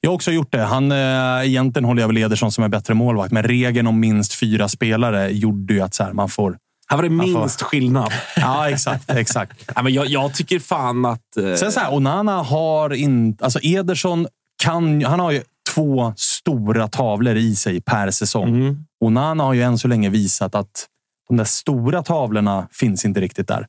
[0.01, 0.63] Jag har också gjort det.
[0.63, 4.35] Han, eh, egentligen håller jag väl Ederson som en bättre målvakt, men regeln om minst
[4.35, 6.57] fyra spelare gjorde ju att så här, man får...
[6.89, 8.13] Här var det får- minst skillnad.
[8.37, 9.11] Ja, exakt.
[9.11, 9.71] exakt.
[9.77, 11.37] Ja, men jag, jag tycker fan att...
[11.37, 13.45] Eh, Sen så här, Onana har inte...
[13.45, 14.27] Alltså Ederson
[14.63, 15.05] kan...
[15.05, 15.43] Han har ju
[15.75, 18.49] två stora tavlor i sig per säsong.
[18.49, 18.85] Mm.
[19.05, 20.87] Onana har ju än så länge visat att
[21.29, 23.67] de där stora tavlorna finns inte riktigt där.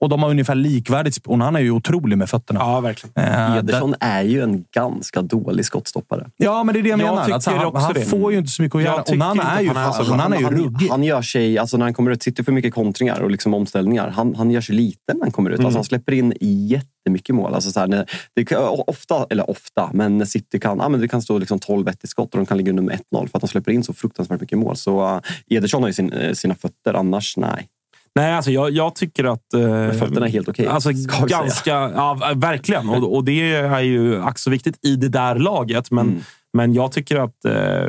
[0.00, 1.14] Och de har ungefär likvärdigt...
[1.18, 2.60] sp- Onana är ju otrolig med fötterna.
[2.60, 3.24] Ja, verkligen.
[3.24, 6.26] Eh, Ederson är ju en ganska dålig skottstoppare.
[6.36, 7.24] Ja, men det är det jag, Jag menar.
[7.24, 8.00] tycker Alltså, han också han det.
[8.04, 9.04] får ju inte så mycket att göra.
[9.12, 10.88] Onana är ju, att han är alltså, är ju han, ruggig.
[10.90, 14.08] han gör sig, alltså när han kommer ut, sitter för mycket kontringar och liksom omställningar.
[14.08, 15.58] Han, han gör sig liten när han kommer ut.
[15.58, 15.66] Mm.
[15.66, 17.54] Alltså han släpper in jättemycket mål.
[17.54, 21.08] Alltså så här, när, det ofta, eller ofta, men när City kan, ja, men det
[21.08, 23.40] kan stå liksom 12-1 i skott och de kan ligga under med 1-0 för att
[23.40, 24.76] de släpper in så fruktansvärt mycket mål.
[24.76, 25.20] Så uh,
[25.50, 27.66] Ederson har ju sin, eh, sina fötter, annars nej.
[28.14, 29.54] Nej, alltså jag, jag tycker att...
[29.54, 31.26] Eh, Men fötterna är helt okej, Alltså, vi säga.
[31.26, 32.88] ganska, ja, verkligen.
[32.88, 35.90] Och, och det är ju ack så viktigt i det där laget.
[35.90, 36.20] Men, Mm.
[36.52, 37.88] men jag tycker att eh,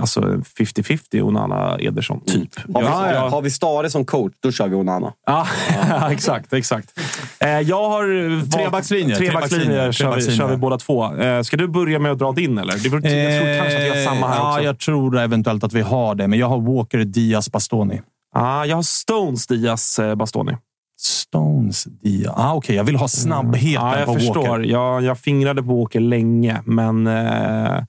[0.00, 2.50] alltså 50-50 Onana Ederson, typ.
[2.74, 5.12] Har vi, Jag- jag- har vi Stare som coach, då kör vi Onana.
[5.26, 5.46] Ja,
[6.10, 6.52] exakt.
[6.52, 7.00] exakt.
[7.40, 8.04] Eh, jag har
[8.40, 10.38] valt- Trebackslinje, Trebackslinje trebackslinje, kör, vi, trebackslinje.
[10.38, 11.14] kör vi båda två.
[11.16, 12.58] Eh, ska du börja med att dra din?
[12.58, 12.72] Eller?
[12.72, 14.64] Jag tror kanske att vi har samma här Eh, ja, också.
[14.64, 16.28] jag tror eventuellt att vi har det.
[16.28, 18.00] Men jag har Walker, Diaz, Bastoni.
[18.38, 20.56] Ah, jag har Stones, Diaz, eh, Bastoni.
[21.00, 22.34] Stones, Diaz.
[22.36, 24.34] Ah, Okej, jag vill ha snabbheten Ja, jag på förstår.
[24.48, 24.64] Walker.
[24.70, 27.06] Jag, jag fingrade på Walker länge, men...
[27.06, 27.82] Eh,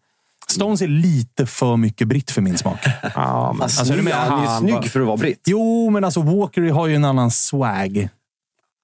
[0.49, 2.79] Stones är lite för mycket britt för min smak.
[3.15, 5.41] ja, men, Alltså, du menar- han är ju han snygg var- för att vara britt.
[5.45, 8.09] Jo, men alltså Walker har ju en annan swag.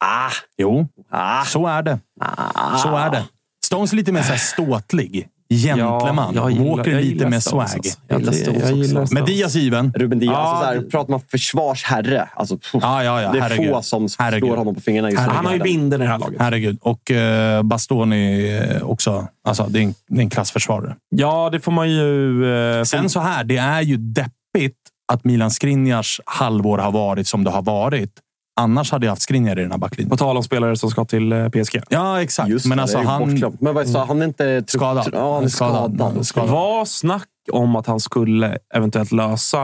[0.05, 1.99] Ah, Jo, ah, så är det.
[2.21, 2.77] ah.
[2.77, 3.23] Så är det.
[3.65, 5.27] Stones är lite mer så här ståtlig.
[5.55, 6.33] Gentleman.
[6.35, 7.61] jag gillar- Walker lite Stones, swag.
[7.61, 7.99] alltså.
[8.07, 8.87] Jag, gillar jag, Stones jag också.
[8.87, 9.25] gillar Men.
[9.25, 9.93] Diaz given.
[9.95, 10.31] Ruben Diaz.
[10.33, 12.29] Ja, alltså så här, pratar man försvarsherre.
[12.35, 13.31] Alltså, pff, Ja, ja, ja.
[13.31, 13.71] det är herregud.
[13.73, 14.47] få som Herregud.
[14.49, 15.29] slår honom på fingrarna just nu.
[15.33, 16.41] Han har ju binden i det här laget.
[16.41, 16.77] Herregud.
[16.81, 19.27] Och eh, Bastoni eh, också.
[19.47, 20.95] Alltså, det är en, det är en klassförsvarare.
[21.09, 22.45] Ja, det får man ju...
[22.79, 24.77] Eh, Sen så här, det är ju deppigt
[25.13, 28.09] att Milan Skriniars halvår har varit som det har varit.
[28.55, 30.09] Annars hade jag haft Skriniar i den här backlinjen.
[30.09, 31.81] på tal om spelare som ska till eh, PSG.
[31.89, 32.49] Ja, exakt.
[32.49, 33.53] Just men det, alltså han...
[33.59, 34.63] Men vad sa han är inte...
[34.67, 35.09] Skadad.
[35.13, 35.95] Ja, han är Skadad.
[35.95, 36.25] skadad.
[36.25, 36.49] Skadad.
[36.49, 39.59] Var snack om att han skulle eventuellt lösa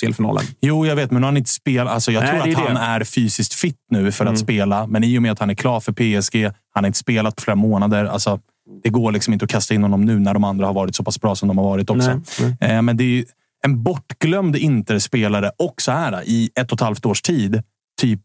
[0.00, 0.42] CL-finalen.
[0.60, 1.92] Jo, jag vet, men nu har han inte spelat.
[1.94, 2.80] Alltså, jag Nej, tror att han det.
[2.80, 4.34] är fysiskt fit nu för Mm.
[4.34, 4.86] att spela.
[4.86, 7.42] Men i och med att han är klar för PSG, han har inte spelat på
[7.42, 8.04] flera månader.
[8.04, 8.40] Alltså,
[8.82, 11.04] det går liksom inte att kasta in honom nu när de andra har varit så
[11.04, 12.20] pass bra som de har varit också.
[12.40, 13.24] Nej, Eh, men det är ju
[13.64, 17.62] en bortglömd Inter-spelare också här i ett och ett halvt års tid.
[18.00, 18.20] Typ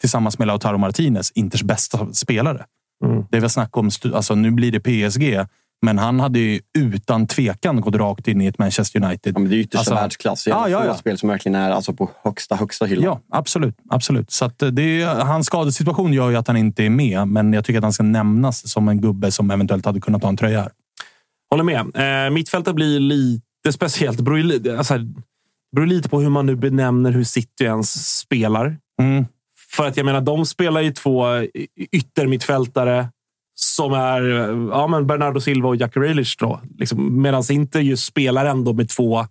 [0.00, 2.64] tillsammans med Lautaro Martinez, Inters bästa spelare.
[3.04, 3.24] Mm.
[3.30, 5.46] Det är väl snack om, alltså nu blir det PSG,
[5.82, 9.32] men han hade ju utan tvekan gått rakt in i ett Manchester United.
[9.36, 10.44] Ja, men det är yttersta Alltså- världsklass.
[10.44, 13.04] Det är Ja, ja, spel som verkligen är alltså, på högsta, högsta hyllan.
[13.04, 13.74] Ja, absolut.
[13.90, 14.30] absolut.
[14.30, 17.52] Så att eh, det är, hans skadesituation gör ju att han inte är med, men
[17.52, 20.36] jag tycker att han ska nämnas som en gubbe som eventuellt hade kunnat ta en
[20.36, 20.70] tröja här.
[21.50, 22.26] Håller med.
[22.26, 24.16] Eh, mittfältet blir lite speciellt.
[24.16, 24.98] Det beror, ju alltså,
[25.76, 28.78] beror lite på hur man nu benämner hur City ens spelar.
[29.02, 29.26] Mm.
[29.70, 31.24] För att jag menar, de spelar ju två
[31.92, 33.08] yttermittfältare
[33.54, 34.20] som är
[34.70, 36.36] ja, men Bernardo Silva och Jack Grealish.
[36.38, 39.26] Då, liksom, Medan Inter ju spelar ändå med två...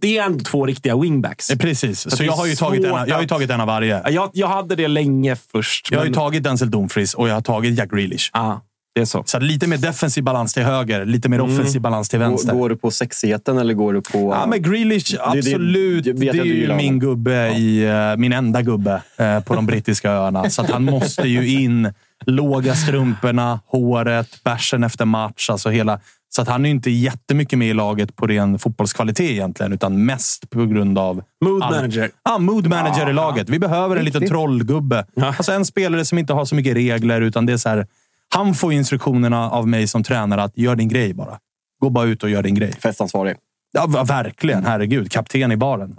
[0.00, 1.50] Det är ändå, två riktiga wingbacks.
[1.50, 2.10] Eh, Precis.
[2.16, 4.00] Så, är jag, har ju tagit en, jag har tagit en av varje.
[4.04, 5.90] Ja, Jag, jag hade det länge först.
[5.90, 8.30] Jag har ju men- tagit Denzel Dumfries och jag har tagit Jack Grealish.
[8.32, 8.60] Ja,
[8.94, 9.22] det är så.
[9.26, 11.52] Så lite mer defensiv balans till höger, lite mer Mm.
[11.54, 12.52] offensiv balans till vänster.
[12.52, 14.32] Går, går du på sexigheten eller går du på...
[14.32, 16.04] Ja, men Grealish, det- absolut.
[16.04, 19.54] det Det, vet jag är ju min gubbe, i, eh, min enda gubbe eh, på
[19.54, 20.50] de brittiska öarna.
[20.50, 21.92] Så att han måste ju in.
[22.26, 25.50] Låga strumporna, håret, bärsen efter match.
[25.50, 29.30] Alltså hela, så att han är ju inte jättemycket med i laget på ren fotbollskvalitet
[29.30, 31.22] egentligen, utan mest på grund av...
[31.44, 32.10] Mood all- manager.
[32.24, 33.48] Ja, mood manager Ja, i laget.
[33.50, 35.06] Vi behöver en liten trollgubbe.
[35.14, 35.26] Ja.
[35.26, 37.86] Alltså en spelare som inte har så mycket regler, utan det är så här...
[38.34, 41.38] Han får instruktionerna av mig som tränare att gör din grej bara.
[41.80, 42.72] Gå bara ut och gör din grej.
[42.72, 43.36] Festansvarig.
[43.72, 44.64] Ja, verkligen.
[44.64, 45.10] Herregud.
[45.10, 45.96] Kapten i baren.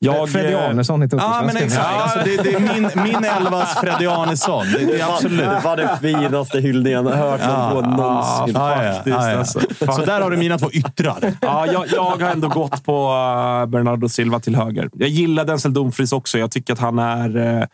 [0.00, 1.86] Jag, Freddy eh, Arnesson i Ja, men exakt.
[1.86, 4.66] Alltså, det, det är min, min elvas Freddy Arnesson.
[4.72, 5.38] Det, det är absolut.
[5.38, 8.54] Det var den finaste hyllningen jag hört någon få någonsin.
[8.54, 9.38] Ja, ja, faktiskt, ja, ja.
[9.38, 9.60] alltså.
[9.78, 11.32] Så där har du mina två yttrar.
[11.40, 14.90] Ja, jag, jag har ändå gått på eh, Bernardo Silva till höger.
[14.92, 16.38] Jag gillar Denzel Dumfries också.
[16.38, 17.68] Jag tycker att han är...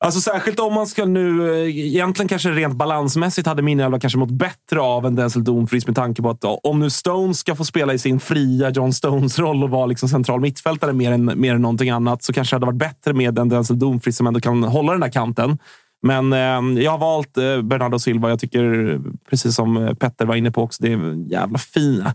[0.00, 1.50] Alltså särskilt om man ska nu...
[1.50, 5.86] Eh, egentligen kanske rent balansmässigt hade min elva kanske mått bättre av en Denzel Dumfries
[5.86, 9.64] med tanke på att om nu Stones ska få spela i sin fria John Stones-roll
[9.64, 12.66] och vara liksom central mittfältare mer än, mer än någonting annat så kanske det hade
[12.66, 15.58] varit bättre med en Denzel Dumfries som ändå kan hålla den där kanten.
[16.02, 18.28] Men eh, jag har valt eh, Bernardo Silva.
[18.28, 22.14] Jag tycker, precis som eh, Petter var inne på också, det är jävla fina.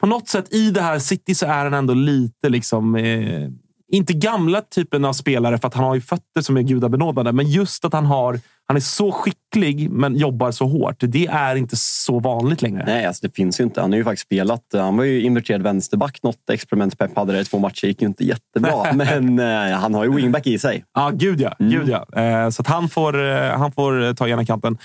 [0.00, 2.94] På något sätt i det här City så är han ändå lite liksom...
[2.96, 3.48] Eh,
[3.96, 7.50] inte gamla typen av spelare för att han har ju fötter som är gudabenådade, men
[7.50, 10.96] just att han har han är så skicklig men jobbar så hårt.
[10.98, 12.84] Det är inte så vanligt längre.
[12.86, 13.80] Nej, alltså det finns ju inte.
[13.80, 14.62] Han har ju faktiskt spelat.
[14.72, 16.22] Han var ju inverterad vänsterback.
[16.22, 17.86] Något experiment Pep hade i två matcher.
[17.86, 18.92] gick ju inte jättebra.
[18.94, 20.84] men eh, han har ju wingback i sig.
[20.94, 21.54] Ja, gud ja.
[21.58, 22.22] Gud ja.
[22.22, 24.78] Eh, så att han, får, eh, han får eh, ta ena kanten.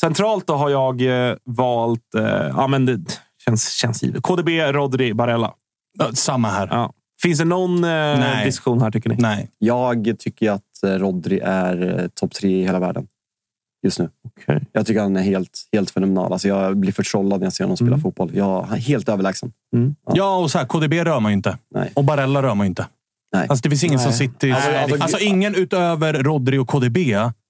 [0.00, 2.14] Centralt då har jag eh, valt...
[2.16, 2.24] Eh,
[2.56, 3.00] ja, men det
[3.44, 4.22] känns, känns givet.
[4.22, 5.54] KDB, Rodri, Barella.
[6.14, 6.68] Samma här.
[6.70, 6.92] Ja.
[7.24, 8.44] Finns det någon eh, Nej.
[8.44, 9.16] diskussion här, tycker ni?
[9.18, 9.48] Nej.
[9.58, 13.06] Jag tycker att eh, Rodri är eh, topp tre i hela världen
[13.82, 14.08] just nu.
[14.24, 14.60] Okay.
[14.72, 16.32] Jag tycker han är helt, helt fenomenal.
[16.32, 18.00] Alltså jag blir förtrollad när jag ser honom spela Mm.
[18.00, 18.30] fotboll.
[18.34, 19.52] Jag, han är helt överlägsen.
[20.14, 21.58] Ja, och så här, KDB rör man ju inte.
[21.74, 21.92] Nej.
[21.94, 22.86] Och Barella rör man ju inte.
[23.34, 23.46] Nej.
[23.48, 24.04] Alltså, det finns ingen Nej.
[24.04, 24.52] som sitter...
[24.52, 26.98] Alltså, Alltså, alltså, ingen utöver Rodri och KDB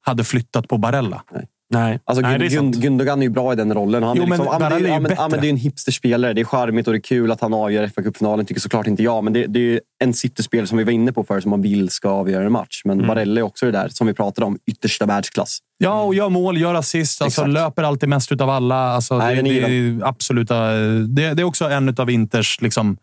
[0.01, 1.23] hade flyttat på Barella.
[1.33, 1.47] Nej.
[1.75, 2.85] Alltså, Nej, det är Gund, sant.
[2.85, 4.03] Gundogan är ju bra i den rollen.
[4.03, 5.29] Han Jo, är men liksom, men det, Barella är bättre.
[5.31, 6.33] men det är en hipsterspelare.
[6.33, 8.47] Det är charmigt och det är kul att han avgör fa Cup-finalen.
[8.47, 9.25] tycker såklart inte jag.
[9.25, 11.89] Men det, det är en City-spelare som vi var inne på förut som man vill
[11.91, 12.83] ska avgöra en match.
[12.85, 13.09] Men Mm.
[13.09, 14.59] Barella är också det där som vi pratade om.
[14.67, 15.59] Yttersta världsklass.
[15.79, 17.23] Ja, och gör mål, gör assist.
[17.23, 17.53] Alltså, Exakt.
[17.55, 18.77] löper alltid mest utav alla.
[18.77, 20.71] Alltså, Nej, det, det, är absoluta,
[21.09, 22.61] det, det är också en av Inters...
[22.61, 22.97] Liksom,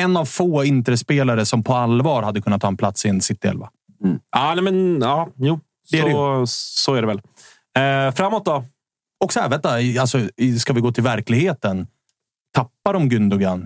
[0.00, 3.68] en av få Interspelare som på allvar hade kunnat ta en plats i en City-elva.
[4.36, 5.60] Ja, nej, men ja, jo.
[5.90, 7.20] Det är det så, så är det väl.
[7.78, 8.64] Eh, framåt då?
[9.24, 10.20] Och så här, vänta, alltså,
[10.60, 11.86] ska vi gå till verkligheten?
[12.54, 13.60] Tappar de Gundogan?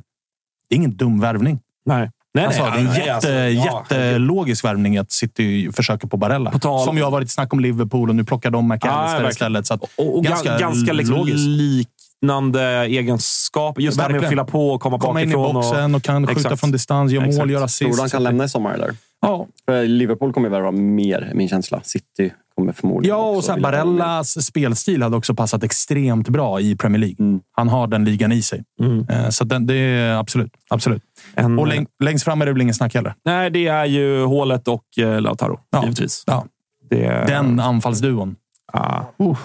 [0.68, 1.60] Det är ingen dum värvning.
[1.84, 2.10] Nej.
[2.34, 6.08] Nej, Alltså, nej, det är en nej, jätte, alltså, ja, jättelogisk värvning att City försöker
[6.08, 6.50] på Barella.
[6.50, 9.30] På tal- Som ju har varit snack om Liverpool och nu plockar de McAllister verkligen.
[9.30, 9.66] istället.
[9.66, 11.38] Så att, Och, och ganska, ganska liksom logiskt.
[11.38, 13.82] liknande egenskaper.
[13.82, 15.54] Just det här med att fylla på och komma, Komma in i bakifrån.
[15.54, 16.60] boxen och kan skjuta Exakt.
[16.60, 17.96] från distans, göra mål, göra Tror assist.
[17.96, 18.94] du han kan lämna i sommar eller?
[19.22, 21.80] Ja, För Liverpool kommer värva mer, min känsla.
[21.84, 23.62] City kommer förmodligen Ja, och sen.
[23.62, 27.16] Barellas spelstil hade också passat extremt bra i Premier League.
[27.18, 27.40] Mm.
[27.52, 28.64] Han har den ligan i sig.
[28.80, 29.06] Mm.
[29.08, 30.52] Eh, Så den, det är absolut.
[30.70, 31.02] absolut.
[31.34, 33.14] En, Och läng, längst fram är det väl ingen snack heller.
[33.24, 35.60] Nej, det är ju hålet och eh, Lautaro.
[35.70, 35.82] Ja.
[35.82, 36.24] Givetvis.
[36.26, 36.44] Ja.
[36.90, 38.36] Det, Den anfallsduon.
[38.72, 39.00] Ah.
[39.20, 39.38] Uh,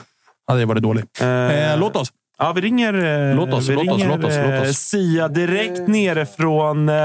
[0.48, 1.04] hade varit dålig.
[1.22, 2.12] Eh, låt oss.
[2.40, 2.94] Ja, vi ringer,
[3.30, 4.78] eh, Låt oss, vi låt oss, ringer låt oss, låt eh, oss.
[4.78, 6.96] Sia direkt nere från eh,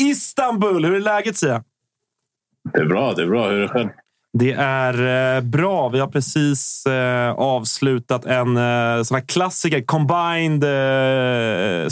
[0.00, 0.84] Istanbul.
[0.84, 1.62] Hur är läget Sia?
[2.72, 3.48] Det är bra, det är bra.
[3.48, 3.88] Hur är det själv?
[4.32, 5.88] Det är eh, bra.
[5.88, 9.82] Vi har precis eh, avslutat en eh, sån här klassiker.
[9.82, 10.64] Combined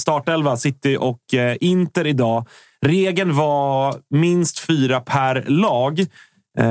[0.01, 1.21] startelva, City och
[1.61, 2.47] Inter idag.
[2.87, 6.07] Regeln var minst fyra per lag.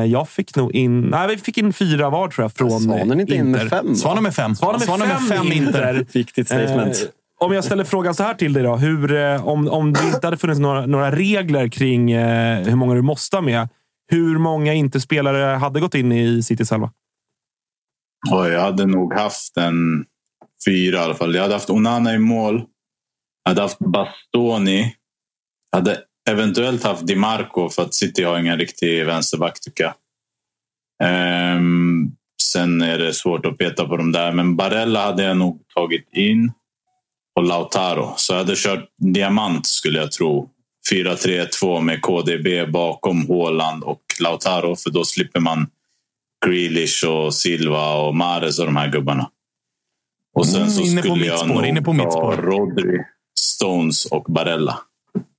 [0.08, 1.02] Jag fick nog in...
[1.02, 3.78] Nej, vi fick in fyra var tror jag från Svanen inte in med Inter.
[3.78, 3.96] fem, va?
[3.96, 4.56] Svanen med fem.
[4.56, 6.06] Svanen med fem, Inter.
[6.14, 7.10] Viktigt statement.
[7.40, 8.76] Om jag ställer frågan så här till dig då.
[8.76, 12.16] Hur, om, om det inte hade funnits några, några regler kring
[12.66, 13.70] hur många du måste ha med.
[14.08, 16.92] Hur många inte-spelare hade gått in i Citys elva?
[18.30, 20.06] Jag hade nog haft en
[20.66, 21.36] fyra i alla fall.
[21.36, 22.66] Jag hade haft Onana i mål.
[23.44, 24.96] Jag hade haft Bastoni.
[25.72, 29.94] Jag hade eventuellt haft Di Marco för att City har ingen riktig vänsterback tycker jag.
[31.04, 32.12] Ehm,
[32.44, 34.32] sen är det svårt att peta på de där.
[34.32, 36.52] Men Barella hade jag nog tagit in.
[37.36, 38.14] Och Lautaro.
[38.18, 40.50] Så jag hade kört diamant skulle jag tro.
[40.94, 44.76] 4-3-2 med KDB bakom Haaland och Lautaro.
[44.76, 45.68] För då slipper man
[46.46, 49.30] Grealish och Silva och Mares och de här gubbarna.
[50.36, 52.38] Och sen Mm, så inne på skulle jag spår, nog inne på mitt ta spår.
[52.38, 52.98] Rodri,
[53.40, 54.80] Stones och Barella.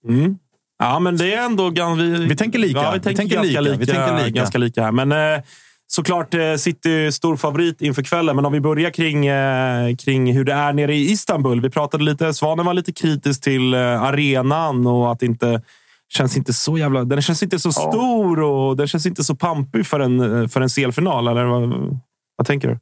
[0.08, 0.38] Mm.
[0.78, 1.70] Ja, men det är ändå...
[1.96, 2.78] Vi, Vi tänker lika.
[2.78, 3.70] Ja, vi Vi tänker, tänker ganska lika.
[3.72, 3.78] lika.
[3.80, 4.30] Vi tänker lika.
[4.40, 4.92] Ganska lika här.
[4.92, 5.40] Men eh,
[5.89, 8.36] såklart eh, City stor favorit inför kvällen.
[8.36, 11.60] Men om vi börjar kring, eh, kring hur det är nere i Istanbul.
[11.60, 12.35] Vi pratade lite...
[12.35, 15.62] Svanen var lite kritisk till eh, arenan och att inte
[16.09, 17.05] känns inte så jävla...
[17.05, 20.69] Den känns inte så stor och den känns inte så pampig för en, för en
[20.69, 21.28] CL-final.
[21.28, 22.01] Eller vad,
[22.36, 22.78] vad tänker du?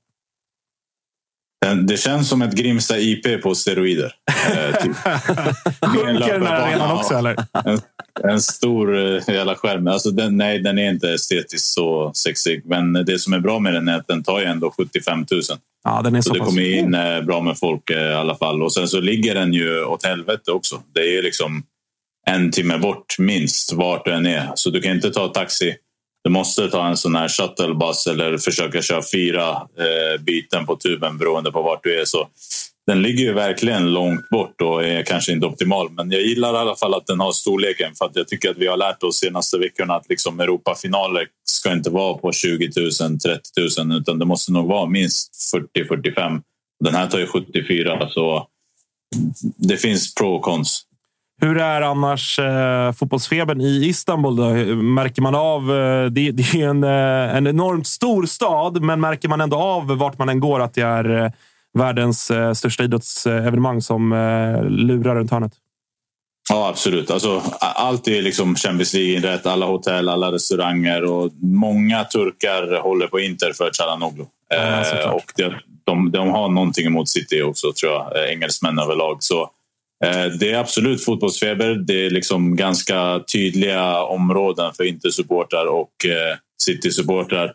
[1.63, 4.13] Den- Det känns som ett Grimsta IP på steroider.
[4.51, 4.97] Eh, typ.
[5.81, 7.37] Sjunker den här arenan också, eller?
[7.65, 7.81] En,
[8.31, 9.87] en stor eh, jävla skärm.
[9.87, 12.63] Alltså den, nej, den är inte estetiskt så sexig.
[12.65, 15.41] Men det som är bra med den är att den tar ju ändå 75 000.
[15.85, 18.35] Ja, den är Så så det kommer in eh, bra med folk eh, i alla
[18.37, 18.63] fall.
[18.63, 20.83] Och sen så ligger den ju åt helvete också.
[20.95, 21.63] Det är liksom
[22.27, 24.51] en timme bort minst vart du än är.
[24.55, 25.75] Så du kan inte ta taxi.
[26.27, 31.19] Du måste ta en sån här shuttlebuss eller försöka köra fyra eh, byten på tuben
[31.19, 32.05] beroende på vart du är.
[32.05, 32.29] Så
[32.87, 35.91] den ligger ju verkligen långt bort och är kanske inte optimal.
[35.91, 38.59] Men jag gillar i alla fall att den har storleken för att jag tycker att
[38.59, 42.91] vi har lärt oss senaste veckorna att liksom Europafinaler ska inte vara på 20 000,
[43.19, 45.33] 30 000 utan det måste nog vara minst
[45.79, 46.43] 40-45.
[46.85, 48.47] Den här tar ju 74 så
[49.57, 50.83] det finns pro och cons.
[51.41, 54.37] Hur är annars eh, fotbollsfebern i Istanbul?
[54.37, 54.45] Då?
[54.77, 55.77] Märker man av...
[55.77, 59.87] Eh, det, det är en, eh, en enormt stor stad, men märker man ändå av
[59.87, 61.31] vart man än går att det är eh,
[61.79, 65.53] världens eh, största idrottsevenemang som eh, lurar runt hörnet?
[66.49, 67.11] Ja, absolut.
[67.11, 69.47] Alltså, allt är liksom Champions League-inrätt.
[69.47, 74.25] Alla hotell, alla restauranger och många turkar håller på Inter för Calhanoglu.
[74.49, 75.15] Ja, eh, såklart.
[75.15, 75.55] och det,
[75.85, 78.31] de, de har någonting emot City också, tror jag.
[78.33, 79.17] Engelsmän överlag.
[79.21, 79.51] Så,
[80.05, 81.75] Eh, det är absolut fotbollsfeber.
[81.75, 87.53] Det är liksom ganska tydliga områden för Inter-supportrar och eh, City-supportrar.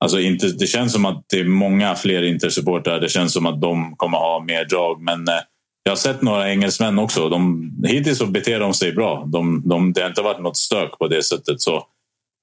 [0.00, 3.00] Alltså inte, det känns som att det är många fler Inter-supportrar.
[3.00, 5.02] Det känns som att de kommer ha mer drag.
[5.02, 5.40] Men eh,
[5.82, 7.28] jag har sett några engelsmän också.
[7.28, 9.24] De, hittills så beter de sig bra.
[9.32, 11.60] De, de, det har inte varit något stök på det sättet.
[11.60, 11.86] Så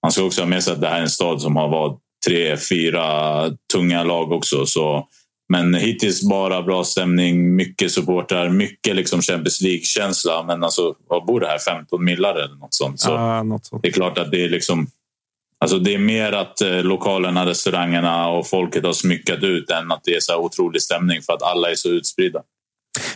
[0.03, 1.99] man ska också ha med sig att det här är en stad som har varit
[2.27, 3.43] tre, fyra
[3.73, 4.65] tunga lag också.
[4.65, 5.07] Så,
[5.49, 10.43] men hittills bara bra stämning, mycket supportrar, mycket liksom Champions League-känsla.
[10.43, 11.59] Men alltså, vad bor det här?
[11.59, 12.99] 15 millar eller något sånt?
[12.99, 13.81] Så Ja, något sånt.
[13.81, 14.88] Det är klart att det är liksom...
[15.59, 20.01] Alltså det är mer att eh, lokalerna, restaurangerna och folket har smyckat ut än att
[20.03, 22.41] det är så otrolig stämning för att alla är så utspridda.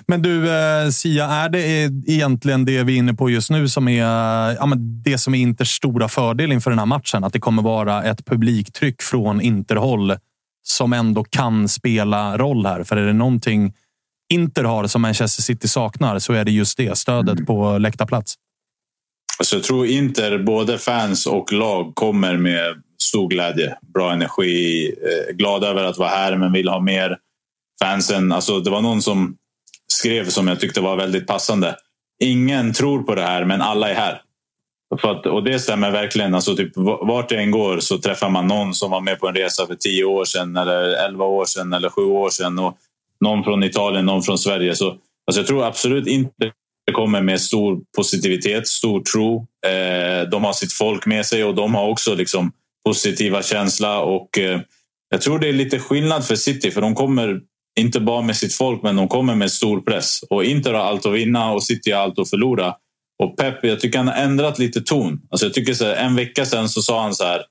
[0.08, 3.68] Men du, eh, Sia, är det eh, egentligen det vi är inne på just nu
[3.68, 4.04] som är
[4.56, 7.24] ja, men det som är Inters stora fördel inför den här matchen?
[7.24, 10.16] Att det kommer vara ett publiktryck från Interhåll
[10.72, 12.84] som ändå kan spela roll här.
[12.84, 13.74] För är det någonting
[14.34, 16.98] Inter har som Manchester City saknar så är det just det.
[16.98, 18.36] Stödet på läktarplats.
[19.40, 25.36] Alltså jag tror Inter, både fans och lag, kommer med stor glädje, bra energi, eh,
[25.36, 27.18] glada över att vara här men vill ha mer.
[27.82, 29.36] Fansen, alltså det var någon som
[29.88, 31.76] skrev som jag tyckte var väldigt passande.
[32.24, 34.22] Ingen tror på det här men alla är här.
[34.98, 36.36] För att, och det stämmer verkligen.
[36.36, 36.72] Alltså typ,
[37.02, 39.76] vart det än går så träffar man någon som var med på en resa för
[39.76, 42.60] tio år sedan eller elva år sedan eller sju år sedan.
[42.60, 42.78] Och
[43.20, 44.76] någon från Italien, någon från Sverige.
[44.76, 46.52] Så, alltså jag tror absolut inte
[46.86, 49.48] det kommer med stor positivitet, stor tro.
[49.66, 52.52] Eh, de har sitt folk med sig och de har också liksom
[52.86, 54.00] positiva känsla.
[54.00, 54.60] Och, eh,
[55.10, 57.42] jag tror det är lite skillnad för City för de kommer
[57.80, 60.20] inte bara med sitt folk men de kommer med stor press.
[60.30, 62.76] Och Inter har allt att vinna och City har allt att förlora.
[63.24, 65.22] Och Pep, jag tycker han har ändrat lite ton.
[65.30, 67.44] Alltså jag tycker så här, en vecka sedan så sa han så här.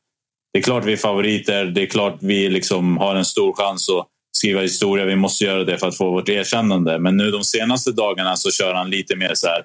[0.53, 1.65] Det är klart vi är favoriter.
[1.65, 5.05] Det är klart vi liksom har en stor chans att skriva historia.
[5.05, 6.99] Vi måste göra det för att få vårt erkännande.
[6.99, 9.63] Men nu de senaste dagarna så kör han lite mer så här.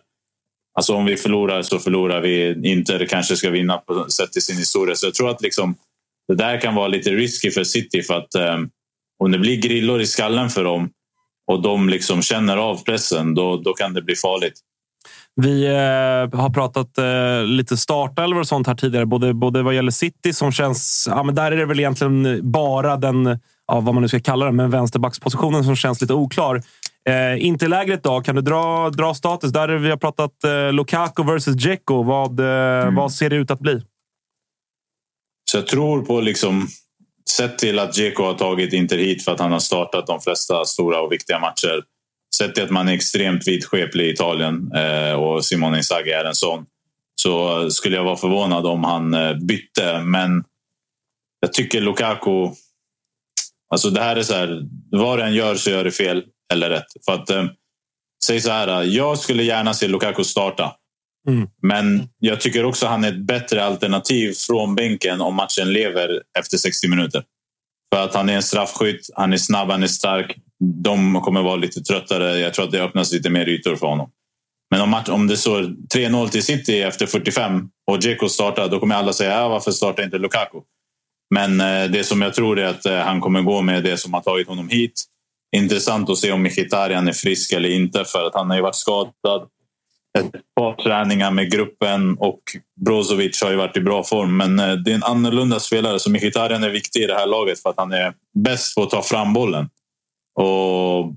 [0.75, 2.61] Alltså om vi förlorar så förlorar vi.
[2.71, 4.95] Inter kanske ska vinna på sätt i sin historia.
[4.95, 5.75] Så jag tror att liksom,
[6.27, 8.01] det där kan vara lite risky för City.
[8.01, 8.69] För att um,
[9.23, 10.89] om det blir grillor i skallen för dem
[11.51, 14.59] och de liksom känner av pressen, då, då kan det bli farligt.
[15.35, 19.91] Vi eh, har pratat eh, lite startelvor och sånt här tidigare, både, både vad gäller
[19.91, 21.07] City som känns...
[21.09, 24.45] Ja, men där är det väl egentligen bara den, ja, vad man nu ska kalla
[24.45, 26.61] den, men vänsterbackspositionen som känns lite oklar.
[27.09, 29.51] Eh, inte lägret då, kan du dra, dra status?
[29.51, 32.03] Där vi har pratat eh, Lukaku versus Dzeko.
[32.03, 32.95] Vad, eh, mm.
[32.95, 33.81] vad ser det ut att bli?
[35.51, 36.67] Så jag tror på liksom
[37.29, 40.65] Sett till att Dzeko har tagit Inter hit för att han har startat de flesta
[40.65, 41.83] stora och viktiga matcher.
[42.37, 46.35] Sett till att man är extremt vidskeplig i Italien eh, och Simone Inzaghi är en
[46.35, 46.65] sån.
[47.21, 50.01] Så skulle jag vara förvånad om han eh, bytte.
[50.01, 50.43] Men
[51.39, 52.49] jag tycker Lukaku...
[53.69, 54.61] Alltså det här är så här,
[54.91, 56.23] vad det än gör så gör det fel
[56.53, 56.85] eller rätt.
[57.05, 57.45] För att, eh,
[58.25, 60.75] säg så här, jag skulle gärna se Lukaku starta.
[61.27, 61.49] Mm.
[61.61, 66.21] Men jag tycker också att han är ett bättre alternativ från bänken om matchen lever
[66.39, 67.23] efter 60 minuter.
[67.93, 70.37] För att han är en straffskytt, han är snabb, han är stark.
[70.83, 72.39] De kommer vara lite tröttare.
[72.39, 74.09] Jag tror att det öppnas lite mer ytor för honom.
[74.71, 75.61] Men om, match, om det står
[75.95, 80.03] 3-0 till City efter 45 och Dzeko startar, då kommer alla säga äh, varför startar
[80.03, 80.57] inte Lukaku?
[81.35, 84.13] Men eh, det som jag tror är att eh, han kommer gå med det som
[84.13, 85.03] har tagit honom hit.
[85.55, 88.75] Intressant att se om Mkhitaryan är frisk eller inte för att han har ju varit
[88.75, 89.47] skadad
[90.19, 92.41] ett par träningar med gruppen och
[92.85, 94.37] Brozovic har ju varit i bra form.
[94.37, 97.61] Men eh, det är en annorlunda spelare så Mkhitaryan är viktig i det här laget
[97.61, 99.69] för att han är bäst på att ta fram bollen.
[100.35, 101.13] Och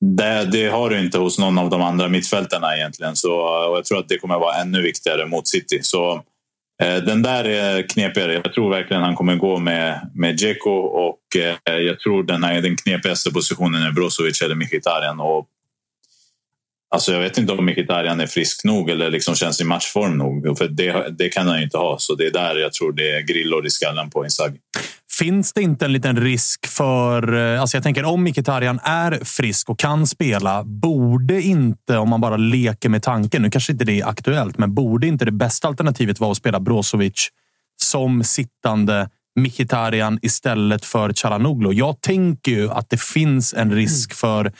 [0.00, 3.16] det, det har du inte hos någon av de andra mittfältarna egentligen.
[3.16, 3.32] Så,
[3.70, 5.78] och jag tror att det kommer vara ännu viktigare mot City.
[5.82, 6.12] Så
[6.82, 8.32] eh, den där är knepigare.
[8.32, 12.62] Jag tror verkligen han kommer gå med, med Dzeko och eh, jag tror den, här,
[12.62, 15.20] den knepigaste positionen är Brozovic eller Mkhitaryan.
[15.20, 15.46] Och
[16.94, 20.58] Alltså jag vet inte om Mkhitaryan är frisk nog eller liksom känns i matchform nog.
[20.58, 21.98] För det, det kan han ju inte ha.
[21.98, 24.58] Så det är där jag tror det är grillor i skallen på Inzaghi.
[25.20, 27.54] Finns det inte en liten risk för...
[27.54, 32.20] eh, Alltså jag tänker om Mkhitaryan är frisk och kan spela, borde inte, om man
[32.20, 35.68] bara leker med tanken, nu kanske inte det är aktuellt, men borde inte det bästa
[35.68, 37.28] alternativet vara att spela Brozovic
[37.82, 41.72] som sittande Mkhitaryan istället för Chalanoglu?
[41.72, 44.52] Jag tänker ju att det finns en risk för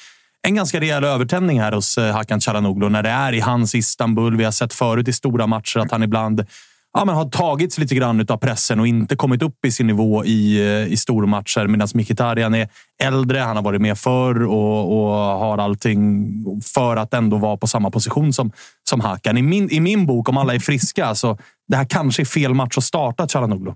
[0.43, 4.37] en ganska rejäl övertändning här hos eh, Hakan Calhanoglu när det är i hans Istanbul.
[4.37, 6.47] Vi har sett förut i stora matcher att han ibland
[6.93, 10.25] ja, men har tagits lite grann av pressen och inte kommit upp i sin nivå
[10.25, 11.67] i, eh, i stormatcher.
[11.67, 12.69] Medan Mkhitaryan är
[13.03, 16.35] äldre, han har varit med förr och, och har allting
[16.75, 18.53] för att ändå vara på samma position som,
[18.89, 19.39] som Hakan.
[19.39, 21.39] I min, I min bok, om alla är friska, så
[21.69, 23.73] det här kanske är fel match att starta Chalanoglu.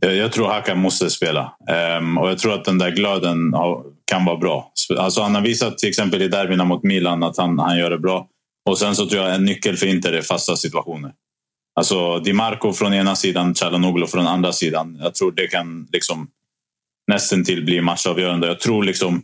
[0.00, 1.52] Jag tror Hakan måste spela
[1.98, 3.54] um, och jag tror att den där glöden
[4.04, 4.72] kan vara bra.
[4.98, 7.98] Alltså han har visat till exempel i derbyna mot Milan att han, han gör det
[7.98, 8.26] bra.
[8.68, 11.12] Och sen så tror jag en nyckel för Inter är fasta situationer.
[11.76, 14.98] Alltså Di Marco från ena sidan, Calhanoglu från andra sidan.
[15.00, 16.28] Jag tror det kan liksom
[17.06, 18.46] nästan till bli matchavgörande.
[18.46, 19.22] Jag tror liksom...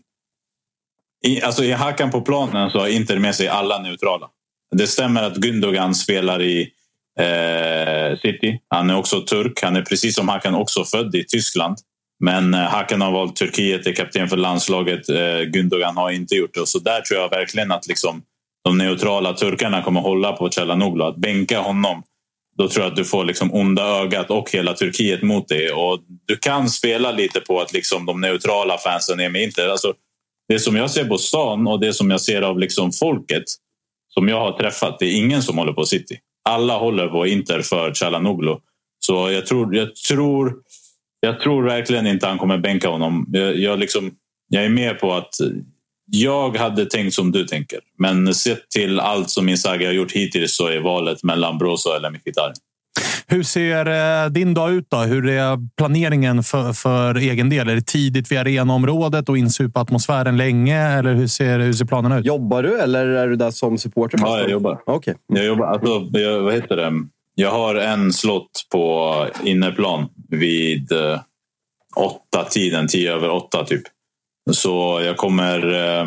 [1.25, 4.29] I, alltså I Hakan på planen så har Inter med sig alla neutrala.
[4.73, 6.61] Det stämmer att Gündogan spelar i
[7.21, 8.61] eh, City.
[8.69, 9.63] Han är också turk.
[9.63, 11.77] Han är precis som Hakan också född i Tyskland.
[12.25, 15.09] Men eh, Hakan har valt Turkiet, är kapten för landslaget.
[15.09, 16.67] Eh, Gündogan har inte gjort det.
[16.67, 18.23] Så där tror jag verkligen att liksom,
[18.65, 21.05] de neutrala turkarna kommer hålla på Chalanoglu.
[21.05, 22.03] Att bänka honom,
[22.59, 25.73] då tror jag att du får liksom onda ögat och hela Turkiet mot dig.
[25.73, 29.69] Och du kan spela lite på att liksom de neutrala fansen är med Inter.
[29.69, 29.95] Alltså,
[30.49, 33.45] det som jag ser på stan och det som jag ser av liksom folket
[34.15, 36.19] som jag har träffat, det är ingen som håller på City.
[36.49, 38.57] Alla håller på Inter för Calhanoglu.
[38.99, 40.55] Så jag tror, jag tror
[41.27, 43.27] jag tror verkligen inte han kommer bänka honom.
[43.33, 44.11] Jag, jag, liksom,
[44.49, 45.35] jag är med på att
[46.15, 47.79] jag hade tänkt som du tänker.
[47.99, 52.11] Men sett till allt som Inzaghi har gjort hittills så är valet mellan Brozo eller
[52.11, 52.55] Mkhitaryan.
[53.27, 53.87] Hur ser
[54.25, 54.87] eh, din dag ut?
[54.91, 54.97] då?
[54.97, 57.69] Hur är planeringen för, för egen del?
[57.69, 60.79] Är det tidigt vid arenaområdet och insupa atmosfären länge?
[60.79, 62.27] Eller hur ser, hur ser planerna ut?
[62.27, 64.19] Jobbar du eller är du där som supporter?
[64.23, 64.83] Ja, jag jobbar.
[64.87, 65.15] Okay.
[65.27, 65.67] Jag jobbar.
[65.67, 66.93] Alltså, jag, vad heter det?
[67.35, 69.15] Jag har en slott på
[69.45, 71.21] innerplan vid eh,
[71.97, 73.83] åtta tiden, tio över åtta typ.
[74.51, 75.73] Så jag kommer...
[75.73, 76.07] Eh,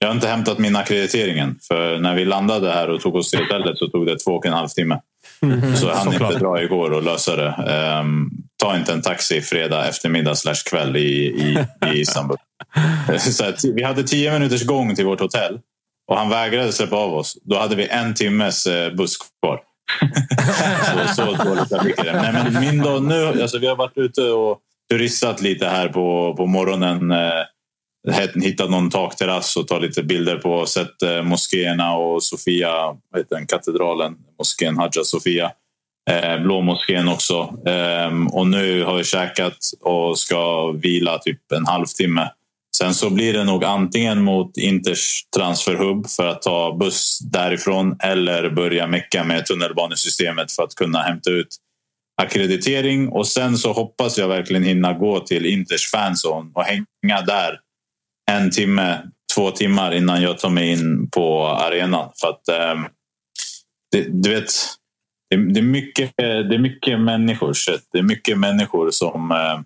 [0.00, 1.58] jag har inte hämtat min akkreditering än.
[1.68, 4.46] För när vi landade här och tog oss till hotellet så tog det två och
[4.46, 5.00] en halv timme.
[5.42, 7.54] Mm, så jag hann inte dra igår och lösa det.
[8.00, 8.30] Um,
[8.62, 12.36] ta inte en taxi fredag eftermiddag slash kväll i, i, i Istanbul.
[13.18, 15.58] så att, vi hade tio minuters gång till vårt hotell
[16.10, 17.36] och han vägrade släppa av oss.
[17.42, 19.60] Då hade vi en timmes eh, buss kvar.
[21.08, 22.22] så, så dåligt trafik är det.
[22.22, 24.58] Nej, men min dag nu, alltså, vi har varit ute och
[24.90, 27.10] turistat lite här på, på morgonen.
[27.10, 27.44] Eh,
[28.34, 30.66] hittat någon takterrass och ta lite bilder på.
[30.66, 35.50] Sett eh, moskéerna och Sofia, vad heter den, katedralen, moskén Hagia Sofia.
[36.10, 37.54] Eh, Blå moskén också.
[37.66, 42.30] Ehm, och nu har vi käkat och ska vila typ en halvtimme.
[42.76, 48.50] Sen så blir det nog antingen mot Inters transferhub för att ta buss därifrån eller
[48.50, 51.48] börja mecka med tunnelbanesystemet för att kunna hämta ut
[52.22, 57.58] akkreditering och sen så hoppas jag verkligen hinna gå till Inters fanzone och hänga där
[58.28, 58.98] en timme,
[59.34, 62.10] två timmar innan jag tar mig in på arenan.
[62.20, 62.80] För att eh,
[63.92, 64.50] det, du vet,
[65.30, 67.52] det, det, är mycket, det är mycket människor.
[67.92, 69.60] Det är mycket människor som, eh,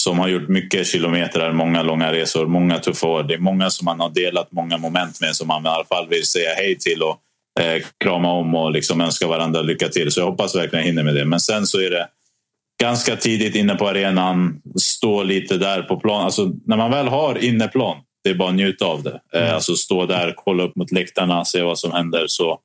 [0.00, 3.22] som har gjort mycket kilometer, många långa resor, många tuffa år.
[3.22, 6.08] Det är många som man har delat många moment med som man i alla fall
[6.08, 7.18] vill säga hej till och
[7.60, 10.12] eh, krama om och liksom önska varandra lycka till.
[10.12, 11.24] Så jag hoppas verkligen jag hinner med det.
[11.24, 12.08] Men sen så är det
[12.82, 16.24] ganska tidigt inne på arenan, stå lite där på plan.
[16.24, 19.20] Alltså, när man väl har inneplan, det är bara att njuta av det.
[19.34, 19.54] Eh, mm.
[19.54, 22.24] Alltså stå där, kolla upp mot läktarna, se vad som händer.
[22.26, 22.58] Så,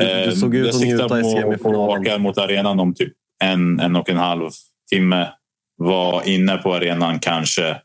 [0.00, 2.22] eh, du såg ut att njuta i semifinalen.
[2.22, 3.12] mot arenan om typ
[3.44, 4.50] en, en och en halv
[4.90, 5.28] timme.
[5.76, 7.76] Var inne på arenan kanske,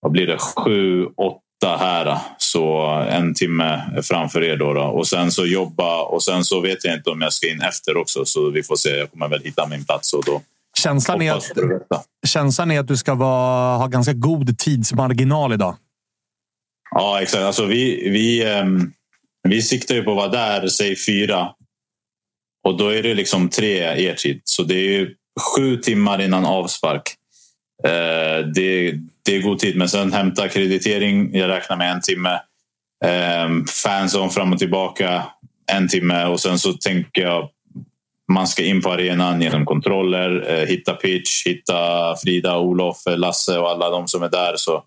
[0.00, 2.18] vad blir det, sju, åtta här.
[2.38, 2.80] Så
[3.10, 6.94] en timme framför er då, då, Och sen så jobba och sen så vet jag
[6.94, 8.24] inte om jag ska in efter också.
[8.24, 8.96] Så vi får se.
[8.96, 10.42] Jag kommer väl hitta min plats och då
[10.82, 11.44] Känslan är, att,
[12.26, 15.76] känslan är att du ska vara, ha ganska god tidsmarginal idag.
[16.90, 17.42] Ja, exakt.
[17.42, 18.92] Alltså vi, vi, um,
[19.48, 21.48] vi siktar ju på att vara där, säg fyra.
[22.64, 24.40] Och då är det liksom tre er tid.
[24.44, 25.08] Så det är
[25.40, 27.14] sju timmar innan avspark.
[27.86, 28.94] Uh, det,
[29.24, 29.76] det är god tid.
[29.76, 31.34] Men sen hämta kreditering.
[31.34, 32.40] Jag räknar med en timme.
[33.44, 35.24] Um, fanzone fram och tillbaka
[35.72, 37.48] en timme och sen så tänker jag
[38.28, 41.76] man ska in på arenan genom kontroller, eh, hitta pitch, hitta
[42.24, 44.52] Frida, Olof, eh, Lasse och alla de som är där.
[44.56, 44.82] Så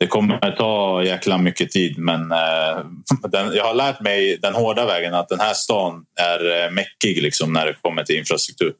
[0.00, 2.78] det kommer ta jäkla mycket tid men eh,
[3.30, 7.52] den, jag har lärt mig den hårda vägen att den här stan är mäckig liksom,
[7.52, 8.72] när det kommer till infrastruktur.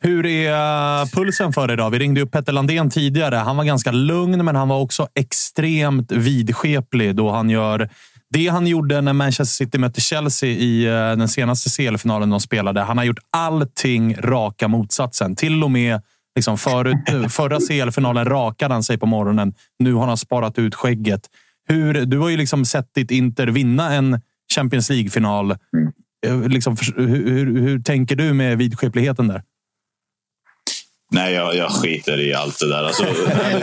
[0.00, 1.90] Hur är pulsen för dig idag?
[1.90, 3.36] Vi ringde upp Petter Landén tidigare.
[3.36, 7.88] Han var ganska lugn, men han var också extremt vidskeplig då han gör
[8.32, 12.80] det han gjorde när Manchester City mötte Chelsea i eh, den senaste CL-finalen de spelade.
[12.80, 15.36] Han har gjort allting raka motsatsen.
[15.36, 16.00] Till och med
[16.36, 16.96] liksom förut,
[17.28, 19.54] förra CL-finalen rakade han sig på morgonen.
[19.78, 21.20] Nu har han sparat ut skägget.
[21.68, 24.20] Hur, du har ju liksom sett ditt Inter vinna en
[24.54, 25.56] Champions League-final.
[25.76, 26.50] Mm.
[26.50, 29.42] Liksom, hur, hur, hur tänker du med vidskepligheten där?
[31.10, 32.84] Nej, jag, jag skiter i allt det där.
[32.84, 33.04] Alltså,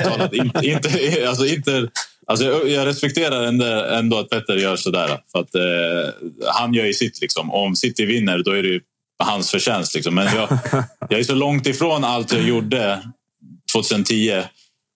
[0.03, 0.89] talat, inte, inte,
[1.29, 1.87] alltså, inte,
[2.29, 5.19] alltså, jag, respekterar ändå, ändå att Petter gör sådär.
[5.31, 6.13] För att, eh,
[6.53, 7.21] han gör ju sitt.
[7.21, 7.51] Liksom.
[7.51, 8.79] Om City vinner, då är det
[9.23, 9.95] hans förtjänst.
[9.95, 10.15] Liksom.
[10.15, 10.49] Men jag,
[11.09, 13.01] jag är så långt ifrån allt jag gjorde
[13.73, 14.43] 2010.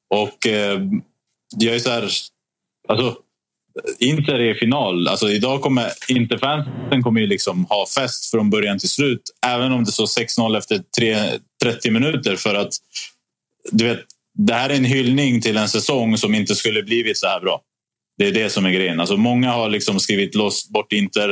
[0.10, 0.82] Och eh,
[1.58, 2.10] jag är så här...
[2.88, 3.16] Alltså,
[4.00, 5.08] Inter är i final.
[5.08, 9.22] Alltså, idag kommer Interfansen kommer ju liksom ha fest från början till slut.
[9.46, 11.16] Även om det står 6-0 efter 3,
[11.64, 12.36] 30 minuter.
[12.36, 12.74] För att
[13.72, 14.00] du vet,
[14.38, 17.62] det här är en hyllning till en säsong som inte skulle blivit så här bra.
[18.18, 19.00] Det är det som är grejen.
[19.00, 21.30] Alltså, många har liksom skrivit loss bort Inter.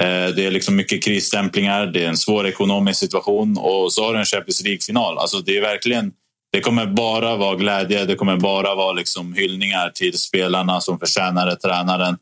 [0.00, 4.12] Eh, det är liksom mycket krisstämplingar, det är en svår ekonomisk situation och så har
[4.12, 5.18] du en Champions League-final.
[5.18, 6.12] Alltså det är verkligen
[6.52, 11.46] det kommer bara vara glädje, det kommer bara vara liksom hyllningar till spelarna som förtjänar
[11.46, 12.16] det, tränaren,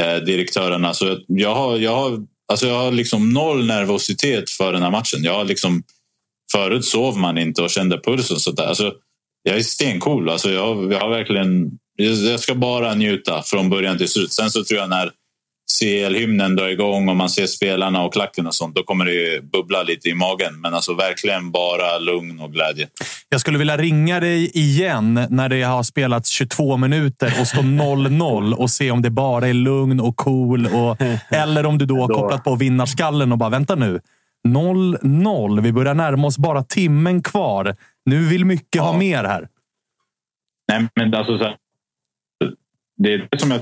[0.00, 0.94] eh, direktörerna.
[0.94, 2.18] Så jag har, jag har,
[2.48, 5.24] alltså jag har liksom noll nervositet för den här matchen.
[5.24, 5.82] Jag har liksom,
[6.52, 8.36] förut sov man inte och kände pulsen.
[8.36, 8.66] Så där.
[8.66, 8.92] Alltså,
[9.42, 10.28] jag är stencool.
[10.28, 14.32] Alltså jag, jag har verkligen, jag ska bara njuta från början till slut.
[14.32, 15.10] Sen så tror jag när
[15.80, 19.82] CL-hymnen drar igång och man ser spelarna och klacken och sånt, då kommer det bubbla
[19.82, 20.60] lite i magen.
[20.60, 22.88] Men alltså verkligen bara lugn och glädje.
[23.28, 28.54] Jag skulle vilja ringa dig igen när det har spelats 22 minuter och står 0-0
[28.54, 30.66] och se om det bara är lugn och cool.
[30.66, 30.96] Och,
[31.30, 34.00] eller om du då har kopplat på vinnarskallen och bara vänta nu.
[34.48, 35.60] 0-0.
[35.60, 37.76] Vi börjar närma oss bara timmen kvar.
[38.04, 38.82] Nu vill mycket ja.
[38.82, 39.48] ha mer här.
[40.72, 41.56] Nej, men alltså så här,
[42.96, 43.60] det är det som jag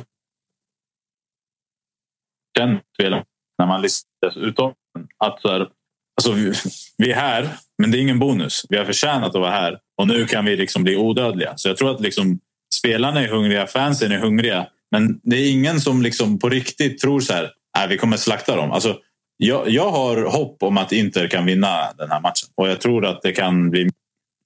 [2.58, 3.24] känner
[3.58, 4.74] när man listas utav
[5.18, 5.68] att så här,
[6.16, 6.52] alltså, vi,
[6.98, 7.48] vi är här,
[7.78, 8.66] men det är ingen bonus.
[8.68, 11.56] Vi har förtjänat att vara här och nu kan vi liksom bli odödliga.
[11.56, 12.40] Så jag tror att liksom,
[12.74, 14.66] spelarna är hungriga, fansen är hungriga.
[14.90, 18.56] Men det är ingen som liksom på riktigt tror så här, nej, vi kommer slakta
[18.56, 18.72] dem.
[18.72, 18.98] Alltså,
[19.42, 23.06] jag, jag har hopp om att Inter kan vinna den här matchen och jag tror
[23.06, 23.90] att det kan bli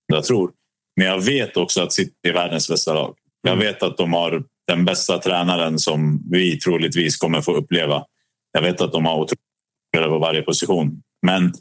[0.06, 0.50] jag tror.
[0.96, 3.14] Men jag vet också att City är världens bästa lag.
[3.42, 3.66] Jag mm.
[3.66, 8.04] vet att de har den bästa tränaren som vi troligtvis kommer få uppleva.
[8.52, 11.02] Jag vet att de har otroligt på varje position.
[11.26, 11.52] Men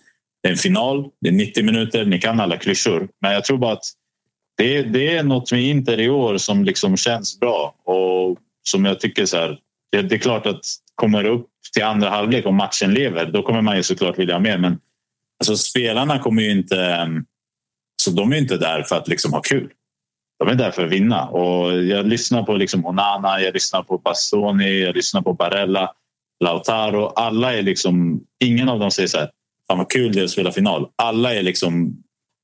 [0.43, 3.09] det är en final, det är 90 minuter, ni kan alla klyschor.
[3.21, 3.85] Men jag tror bara att
[4.57, 8.85] det är, det är något med Inter i år som liksom känns bra och som
[8.85, 9.59] jag tycker så här.
[9.91, 10.65] Det, det är klart att
[10.95, 14.39] kommer upp till andra halvlek och matchen lever, då kommer man ju såklart vilja ha
[14.39, 14.57] mer.
[14.57, 14.79] Men
[15.39, 16.81] alltså, spelarna kommer ju inte.
[16.81, 17.25] Ehm,
[18.01, 19.69] så de är inte där för att liksom ha kul
[20.39, 21.27] de är där för att vinna.
[21.27, 25.91] Och jag lyssnar på liksom Onana, jag lyssnar på Bastoni, jag lyssnar på Barella,
[26.43, 27.05] Lautaro.
[27.05, 29.29] Alla är liksom, ingen av dem säger så här,
[29.67, 30.87] fan vad kul det är att spela final.
[30.95, 32.03] Alla är liksom,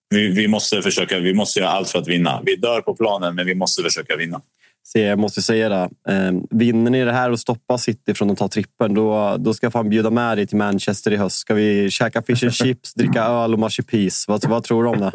[0.09, 2.41] vi, vi måste försöka, vi måste göra allt för att vinna.
[2.45, 4.41] Vi dör på planen, men vi måste försöka vinna.
[4.91, 5.89] Så jag måste säga det.
[6.09, 9.65] Eh, vinner ni det här och stoppar City från att ta trippen, då, då ska
[9.65, 11.37] jag fan bjuda med dig till Manchester i höst.
[11.37, 14.25] Ska vi käka fish and chips, dricka öl och marsipis?
[14.27, 15.11] Vad, vad tror du om det?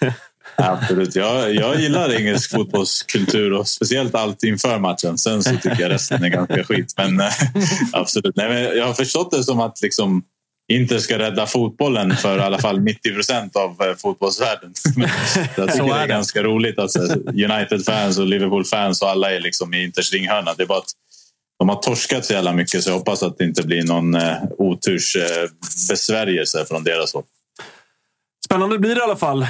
[0.56, 1.16] Absolut.
[1.16, 5.18] Jag, jag gillar engelsk fotbollskultur och speciellt allt inför matchen.
[5.18, 6.94] Sen så tycker jag resten är ganska skit.
[6.96, 7.26] Men eh,
[7.92, 8.36] absolut.
[8.36, 10.22] Nej, men jag har förstått det som att liksom,
[10.70, 14.72] Inter ska rädda fotbollen för i alla fall 90 procent av äh, fotbollsvärlden.
[15.56, 19.84] jag tycker det är ganska roligt att United-fans och Liverpool-fans och alla är liksom i
[19.84, 20.54] Inters ringhörna.
[20.56, 20.92] Det är bara att
[21.58, 24.36] de har torskat så jävla mycket så jag hoppas att det inte blir någon äh,
[24.58, 27.24] otursbesvärjelse från deras håll.
[28.44, 29.42] Spännande blir det i alla fall.
[29.42, 29.48] Eh,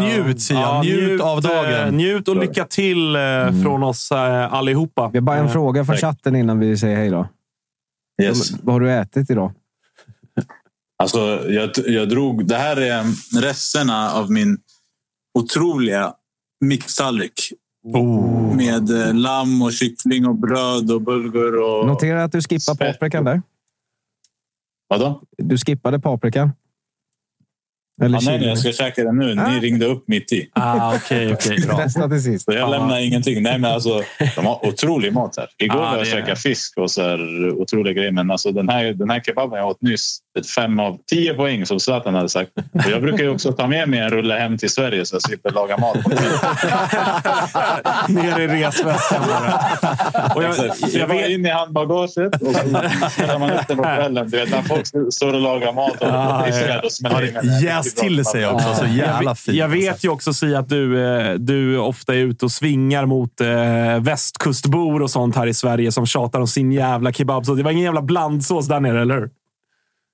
[0.00, 0.60] njut, jag.
[0.60, 1.72] Ja, njut, njut, av dagen.
[1.72, 3.62] Eh, njut och lycka till eh, mm.
[3.62, 5.10] från oss eh, allihopa.
[5.12, 7.28] Vi har bara en fråga från chatten innan vi säger hej då.
[8.22, 8.50] Yes.
[8.62, 9.52] Vad har du ätit idag?
[10.98, 12.46] Alltså, jag, jag drog...
[12.46, 13.04] Det här är
[13.40, 14.58] resterna av min
[15.38, 16.14] otroliga
[16.60, 17.52] mixtallrik.
[17.94, 18.56] Oh.
[18.56, 21.56] Med eh, lamm och kyckling och bröd och bulgur.
[21.56, 23.42] Och Notera att du skippar paprikan där.
[24.88, 25.22] Vadå?
[25.38, 26.52] Du skippade paprikan.
[28.02, 29.34] Eller ah, nej, nej, jag ska käka den nu.
[29.34, 29.60] Ni ah.
[29.60, 30.50] ringde upp mitt i.
[30.52, 32.08] Ah, okay, okay, bra.
[32.08, 32.44] till sist.
[32.44, 33.42] Så jag lämnar ingenting.
[33.42, 34.02] Nej, men alltså,
[34.36, 35.48] de har otrolig mat här.
[35.58, 38.12] Igår ah, var jag käkade fisk och så här, otroliga grejer.
[38.12, 41.66] Men alltså, den, här, den här kebaben jag åt nyss, ett fem av tio poäng
[41.66, 42.50] som Zlatan hade sagt.
[42.74, 45.22] Och jag brukar ju också ta med mig en rulle hem till Sverige så jag
[45.22, 45.96] slipper laga mat.
[48.08, 49.54] Ner i resväskan bara.
[50.34, 52.60] Och jag, jag, jag var in i handbagaget och så
[53.10, 54.30] spelar man upp den på kvällen.
[54.30, 56.54] Du vet, när folk står och lagar mat och ah, in
[57.62, 58.74] Yes till sig också.
[58.74, 59.56] Så jävla fint.
[59.56, 63.40] Jag vet ju också Sia, att du, eh, du ofta är ute och svingar mot
[63.40, 63.46] eh,
[64.00, 67.46] västkustbor och sånt här i Sverige som tjatar om sin jävla kebab.
[67.46, 69.30] Så det var ingen jävla blandsås där nere, eller hur?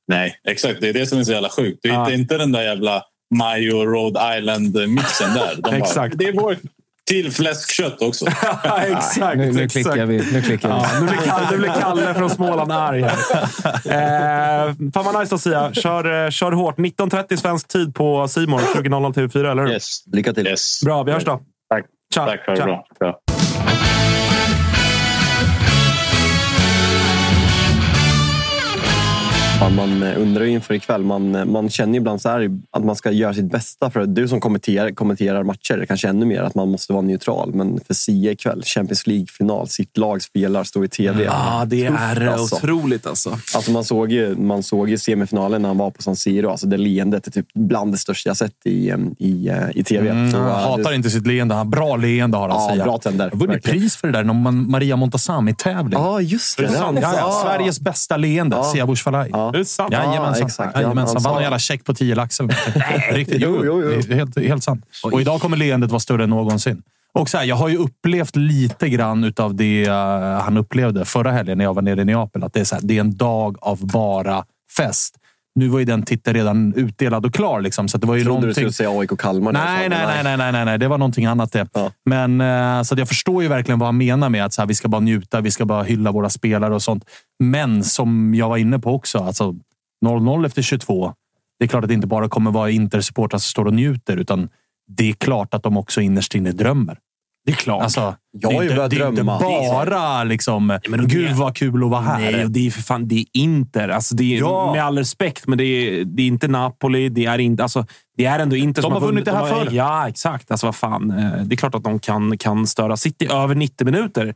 [0.09, 0.81] Nej, exakt.
[0.81, 1.79] Det är det som är så jävla sjukt.
[1.83, 2.11] Det är ah.
[2.11, 3.03] inte den där jävla
[3.35, 5.57] Mayo Rhode Island-mixen där.
[5.57, 6.15] De exakt.
[6.15, 6.57] Bara, det är vår
[7.07, 8.27] till fläskkött också.
[8.83, 9.37] exakt.
[9.37, 10.33] Nu, nu klickar vi.
[10.33, 10.75] Nu, klickar vi.
[10.75, 13.03] Ja, nu, blir Kalle, nu blir Kalle från Småland arg.
[13.03, 13.11] eh,
[14.95, 15.73] fan vad nice säga.
[15.73, 16.79] Kör, eh, kör hårt.
[16.79, 19.73] 19.30 svensk tid på Simon 20.00 TV4, eller hur?
[19.73, 20.07] Yes.
[20.13, 20.47] Lycka till.
[20.47, 20.81] Yes.
[20.85, 21.41] Bra, vi hörs då.
[21.71, 21.85] Tack.
[22.15, 22.27] Ciao.
[22.27, 22.87] Tack, ha det bra.
[29.63, 31.05] Fan, man eh, undrar ju inför ikväll.
[31.05, 33.91] Man, eh, man känner ibland så här att man ska göra sitt bästa.
[33.91, 37.55] För du som kommenterar, kommenterar matcher kanske ännu mer att man måste vara neutral.
[37.55, 41.25] Men för Sia ikväll, Champions League-final, sitt lag spelar, står i tv.
[41.25, 42.57] Ja, det är alltså.
[42.57, 43.39] otroligt alltså.
[43.55, 46.51] Alltså man, såg ju, man såg ju semifinalen när han var på San Siro.
[46.51, 50.09] Alltså det leendet är typ bland det största jag sett i, eh, i, i tv.
[50.11, 51.55] Mm, Så, hatar det- inte sitt leende.
[51.55, 52.85] Han bra leende har han Ja, säga.
[52.85, 53.31] bra tänder.
[53.31, 54.25] Har vunnit pris för det där.
[54.25, 55.99] Någon Maria Montazami-tävling.
[56.01, 56.63] Ja, just det.
[56.63, 58.65] Ja, Han ja, sa- Sveriges bästa leende, Ja.
[58.65, 59.29] Sia Bush Falai.
[59.33, 59.52] Ja.
[59.53, 59.93] Det är sant.
[59.93, 60.41] Jajamensan.
[60.41, 60.71] Ja, exakt.
[60.75, 61.17] Ja, Jajamensan.
[61.17, 62.51] han Vann sa- en jävla check på 10 laxen.
[63.13, 63.41] Riktigt.
[63.41, 64.15] Jo, jo, jo.
[64.15, 64.85] Helt, helt sant.
[65.05, 66.83] Och idag kommer leendet vara större än någonsin.
[67.15, 69.95] Och så här, jag har ju upplevt lite grann utav det eh,
[70.41, 72.45] han upplevde förra helgen när jag var nere i Neapel.
[72.45, 74.45] Att det är, så här, det är en dag av bara
[74.77, 75.15] fest.
[75.55, 77.61] Nu var ju den titeln redan utdelad och klar.
[77.61, 78.55] Liksom, så det var ju trodde du någonting...
[78.55, 79.53] skulle säga AIK Kalmar.
[79.53, 80.79] Nej, nej, nej, nej, nej, nej, nej.
[80.79, 81.69] Det var någonting annat det.
[81.73, 81.91] Ja.
[82.05, 84.75] Men eh, så jag förstår ju verkligen vad han menar med att så här, vi
[84.75, 87.05] ska bara njuta, vi ska bara hylla våra spelare och sånt.
[87.39, 89.55] Men som jag var inne på också, alltså
[90.05, 91.13] 0-0 efter 22.
[91.59, 94.49] Det är klart att det inte bara kommer vara Intersupportrar som står och njuter, utan
[94.89, 96.99] det är klart att de också innerst inne drömmer.
[97.45, 97.83] Det är klart.
[97.83, 99.39] Alltså, Jag det har är ju inte, börjat det är inte drömma.
[99.39, 102.19] bara liksom, men det- gud vad kul att vara här.
[102.33, 103.89] Nej, och det är för fan det är Inter.
[103.89, 104.73] Alltså det är, Ja.
[104.73, 107.09] Med all respekt, men det är, det är inte Napoli.
[107.09, 107.87] Det är, inte, alltså,
[108.17, 109.69] det är ändå Inter De som har vunnit det här förr.
[109.73, 110.51] Ja, exakt.
[110.51, 111.11] Alltså, vad fan.
[111.11, 114.35] eh, Det är klart att de kan, kan störa City över 90 minuter.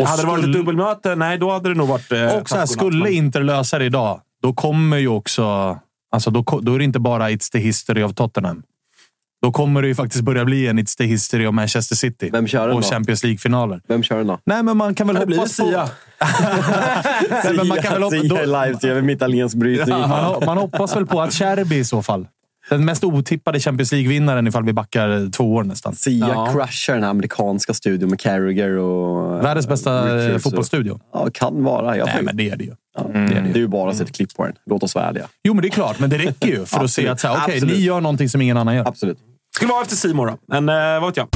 [0.00, 2.12] Och hade det varit ett dubbelmöte, nej, då hade det nog varit...
[2.12, 5.78] eh, Och så här, skulle men- Inter lösa det idag, då kommer ju också...
[6.14, 8.62] Alltså då, då är det inte bara It's the history of Tottenham.
[9.42, 12.28] Då kommer det ju faktiskt börja bli en It's the history of Manchester City.
[12.32, 12.88] Vem kör den och då?
[12.88, 13.80] Champions League-finaler.
[13.88, 14.38] Vem kör den då?
[14.44, 15.66] Nej, men man kan väl Det blir hoppas på...
[15.66, 15.88] Sia.
[17.44, 19.98] Nej, men man kan väl hoppa, Sia live-tv med italiensk brytning.
[19.98, 22.26] man, man hoppas väl på att Cherby i så fall.
[22.70, 25.94] Den mest otippade Champions League-vinnaren ifall vi backar två år nästan.
[25.94, 26.50] Sia Ja.
[26.52, 29.44] crashar den här amerikanska studion med Carragher och...
[29.44, 31.00] Världens bästa eh, Richards och- fotbollsstudio.
[31.12, 31.96] Ja, kan vara.
[31.96, 32.72] Jag Nej, tror- men det är det ju.
[32.98, 33.50] ja, det, är det.
[33.50, 34.52] är ju bara att se ett klipp på den.
[34.66, 35.24] Låt oss vara ärliga.
[35.44, 35.98] Jo, men det är klart.
[35.98, 37.76] Men det räcker ju för att se att så här, Absolut.
[37.76, 38.88] ni gör någonting som ingen annan gör.
[38.88, 39.18] Absolut.
[39.54, 40.38] Skulle vara efter Simon då.
[40.46, 41.28] Men eh, vad vet jag.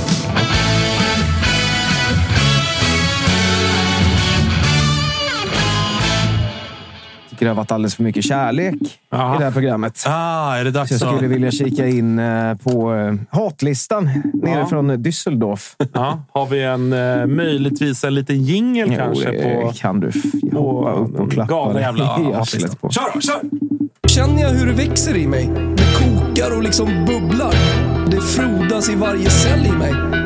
[7.37, 8.75] tycker det har varit alldeles för mycket kärlek
[9.11, 9.35] Jaha.
[9.35, 10.05] i det här programmet.
[10.07, 11.17] Ah, är det dags Så jag att...
[11.17, 15.75] skulle vilja kika in eh, på eh, hatlistan nere från Düsseldorf.
[15.93, 19.73] Ja, har vi en, eh, möjligtvis en liten jingel Jo, kanske det på...
[19.73, 20.13] kan du
[20.53, 22.91] hoppa upp och klappa galna dig jävla i arslet på.
[22.91, 23.41] Kör då, kör!
[24.09, 25.47] Känner jag hur det växer i mig?
[25.77, 27.55] Det kokar och liksom bubblar.
[28.17, 30.26] Det frodas i varje cell i mig.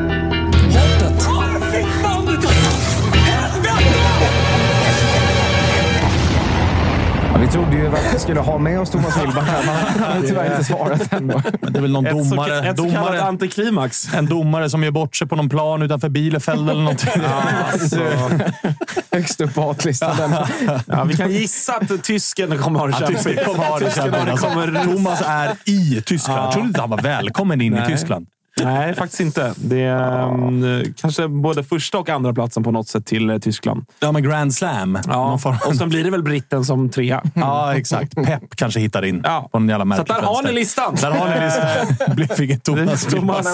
[7.51, 10.51] Trodde ju att vi skulle ha med oss Thomas Wilbach här, men han har tyvärr
[10.51, 11.41] inte svarat ändå.
[11.61, 14.13] Men det är väl någon Ett, så, domare, ett så kallat antiklimax.
[14.13, 17.09] en domare som gör bort sig på någon plan utanför Bielefeld eller någonting.
[17.71, 17.99] Alltså,
[19.11, 20.35] Högst upp på hatlistan.
[20.85, 23.23] Ja, vi kan gissa att tysken kommer ha det Ja, kämpigt.
[23.23, 24.31] Tyskland kommer ha det Tysken kämpigt.
[24.31, 26.39] Alltså, Thomas är i Tyskland.
[26.39, 27.83] Jag trodde inte han var välkommen in Nej.
[27.83, 28.27] i Tyskland.
[28.63, 29.53] Nej, faktiskt inte.
[29.57, 33.85] Det är um, kanske både första och andra platsen på något sätt till eh, Tyskland.
[33.99, 34.99] Ja, men Grand Slam.
[35.07, 37.23] Ja, Någon och sen blir det väl britten som trea.
[37.35, 38.15] ja, exakt.
[38.15, 39.49] Pep kanske hittar in Ja.
[39.51, 40.95] på en jävla Så märklig att där har ni listan.
[41.01, 42.15] Där har ni listan.
[42.15, 43.05] Blev inget Thomas.
[43.05, 43.47] Thomas.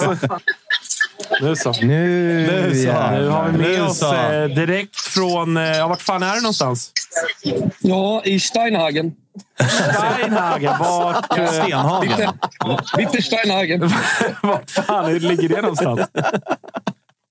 [1.42, 1.72] Nu så.
[1.72, 3.10] Nu, Nu så.
[3.10, 4.14] Nu har vi med Nu oss så.
[4.14, 5.56] eh, direkt från...
[5.56, 6.90] Eh, ja, vart fan är det någonstans?
[7.80, 9.12] Ja, i Steinhagen.
[9.64, 10.78] Steinhagen.
[10.78, 12.08] Vart, eh, Stenhagen.
[12.08, 12.32] Bitte,
[12.96, 13.80] Bitte Steinhagen.
[14.42, 16.00] vart fan ligger det någonstans?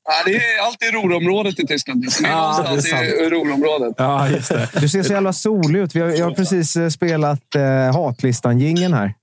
[0.10, 2.02] Ja, det är alltid Ruhrområdet i Tyskland.
[2.02, 3.96] Det är Ja, någonstans det är i Ruhrområdet.
[3.98, 4.70] Ja, just det.
[4.74, 5.96] Du ser så jävla solig ut.
[5.96, 9.14] Vi har, jag har precis eh, spelat eh, hatlistan-jingeln här.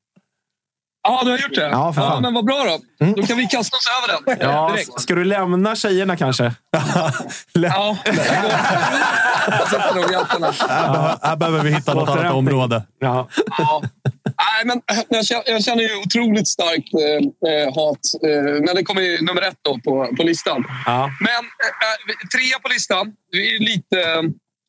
[1.06, 1.68] Ja, du har gjort det?
[1.68, 2.22] Ja, för fan.
[2.22, 3.06] men vad bra då.
[3.16, 5.00] Då kan vi kasta oss över den Ja, direkt.
[5.00, 6.44] ska du lämna tjejerna kanske?
[7.52, 7.96] Ja.
[8.06, 8.14] Jag
[9.70, 10.46] sätter nog hjältarna.
[10.68, 12.82] Här, behö- här behöver vi hitta något annat område.
[12.98, 13.28] Ja.
[13.58, 13.82] Ja.
[14.24, 18.82] Nej, men jag känner, jag känner ju otroligt starkt eh, eh, hat eh, när det
[18.84, 20.64] kommer i nummer ett då på, på listan.
[20.86, 21.10] Ja.
[21.20, 21.40] Men eh,
[21.88, 23.12] eh, trea på listan.
[23.32, 24.22] Vi är lite eh,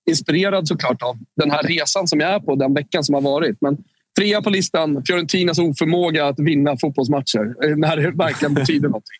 [0.10, 3.58] inspirerad såklart av den här resan som jag är på den veckan som har varit.
[3.62, 3.78] Men
[4.20, 9.16] trea på listan, Fiorentinas oförmåga att vinna fotbollsmatcher eh, när det verkligen betyder någonting.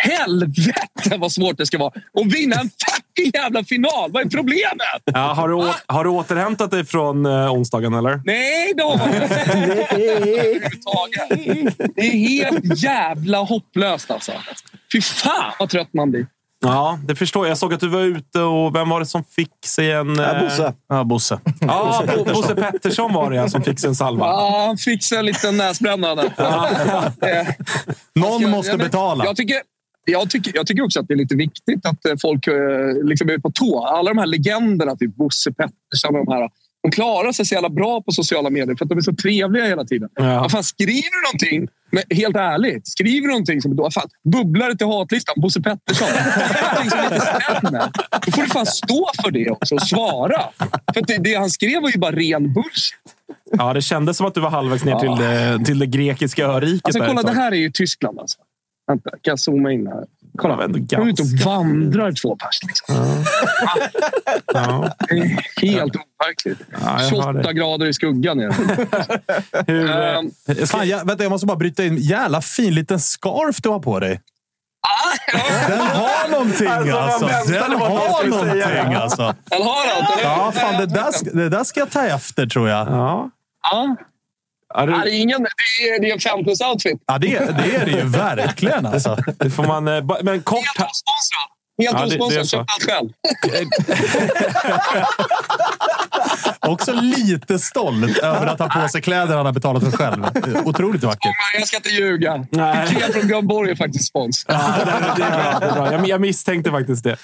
[0.00, 4.12] Helvete vad svårt det ska vara att vinna en fucking jävla final!
[4.12, 5.02] Vad är problemet?
[5.04, 8.20] Ja, har, du å- har du återhämtat dig från eh, onsdagen, eller?
[8.24, 8.92] Nej då!
[8.92, 11.78] Överhuvudtaget.
[11.96, 14.32] Det är helt jävla hopplöst alltså.
[14.92, 16.26] Fy fan vad trött man blir.
[16.60, 17.50] Ja, det förstår jag.
[17.50, 20.20] Jag såg att du var ute och vem var det som fick sig en...
[20.20, 20.72] Äh, eh, Bosse.
[20.88, 21.40] Ja, Bosse.
[21.60, 24.26] Ja, Bo- Bosse Pettersson var det ja, som fick sig en salva.
[24.26, 26.32] Ja, han fick sig en liten näsbränna där.
[27.40, 27.48] Eh,
[28.14, 29.24] Någon jag- måste jag- betala.
[29.24, 29.56] Jag tycker,
[30.04, 32.46] jag, tycker, jag tycker också att det är lite viktigt att eh, folk
[33.04, 33.84] liksom är på tå.
[33.86, 36.50] Alla de här legenderna, typ Bosse Pettersson och de här.
[36.82, 39.64] De klarar sig så jävla bra på sociala medier för att de är så trevliga
[39.64, 40.08] hela tiden.
[40.14, 40.40] Ja.
[40.40, 44.76] Vad fan, skriver du någonting, men helt ärligt, skriver du någonting som då, fan, bubblare
[44.76, 46.08] till hatlistan, Bosse Pettersson.
[46.72, 47.90] någonting som inte stämmer.
[48.26, 50.42] Då får du fan stå för det också och svara.
[50.94, 53.14] För det, det han skrev var ju bara ren bullshit.
[53.50, 56.86] Ja, det kändes som att du var halvvägs ner till, det, till det grekiska öriket.
[56.86, 58.18] Alltså, kolla, det här är ju Tyskland.
[58.18, 58.38] Alltså.
[58.86, 60.04] Vänta, kan jag zooma in här?
[60.38, 62.60] Kolla, var ändå är ute och ganska- vandrar två pers.
[62.62, 62.94] Liksom.
[64.54, 64.94] Ja.
[65.08, 66.58] Är helt overkligt.
[66.72, 67.52] Ja, jag har 28 det.
[67.52, 68.38] grader i skuggan.
[69.66, 71.96] Hur, eh, Fan, jag, vänta, jag måste bara bryta in.
[71.96, 74.20] Jävla fin liten scarf du har på dig.
[75.68, 77.52] Den har någonting Alltså, alltså.
[77.52, 79.34] Den har någonting alltså.
[79.50, 80.20] Den har allt?
[80.22, 82.88] Ja, fan, det, där, ska- det där ska jag ta efter tror jag.
[82.88, 83.30] ja.
[83.70, 83.96] Ja.
[84.74, 87.02] Ja, det, det, är ingen, det, är, det är en 5 plus outfit.
[87.06, 89.16] Ja, det, det är det ju verkligen alltså.
[89.38, 89.88] det får man...
[89.88, 90.56] eh, Men kort...
[90.58, 91.48] Helt osponsrad.
[91.82, 92.48] Helt Ja, det- det är osponsrad.
[92.48, 93.08] Köpt allt själv.
[96.60, 100.24] Också lite stolt över att ha på sig kläder han har betalat för själv.
[100.64, 101.32] Otroligt vackert.
[101.58, 102.46] Jag ska inte ljuga.
[102.52, 104.44] Ikea från Björn Borg är faktiskt spons.
[104.48, 104.84] Ja, det,
[105.16, 105.58] det är bra.
[105.60, 105.92] Det är bra.
[105.92, 107.16] Jag, jag misstänkte faktiskt det.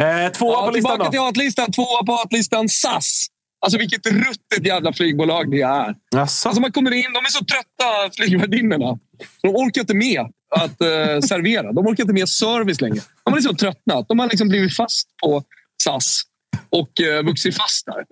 [0.00, 1.10] Eh, tvåa Ja, på listan tillbaka då.
[1.10, 1.72] till hatlistan.
[1.72, 3.26] Tvåa på hatlistan SAS.
[3.60, 5.94] Alltså vilket ruttet jävla flygbolag det är.
[6.14, 6.48] Jaså?
[6.48, 8.98] Alltså man kommer in, de är så trötta flygvärdinnorna.
[9.42, 10.20] De orkar inte med
[10.56, 11.72] att eh, servera.
[11.72, 13.00] De orkar inte med service längre.
[13.24, 14.08] De har liksom tröttnat.
[14.08, 15.42] De har liksom blivit fast på
[15.82, 16.22] SAS
[16.70, 18.04] och eh, vuxit fast där.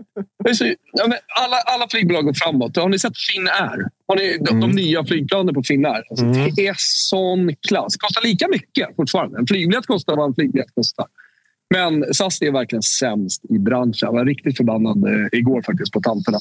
[0.45, 0.79] Det
[1.41, 2.77] alla, alla flygbolag går framåt.
[2.77, 3.89] Har ni sett Finnair?
[4.09, 6.03] Har ni de, de nya flygplanen på Finnair?
[6.11, 6.25] Alltså,
[6.57, 7.97] Det är sån klass.
[7.97, 9.39] Kostar lika mycket fortfarande.
[9.39, 11.07] En flygbiljett kostar vad en flygbiljett kostar.
[11.75, 13.99] Men SAS är verkligen sämst i branschen.
[14.01, 16.39] Jag var riktigt förbannad eh, igår faktiskt på tanterna.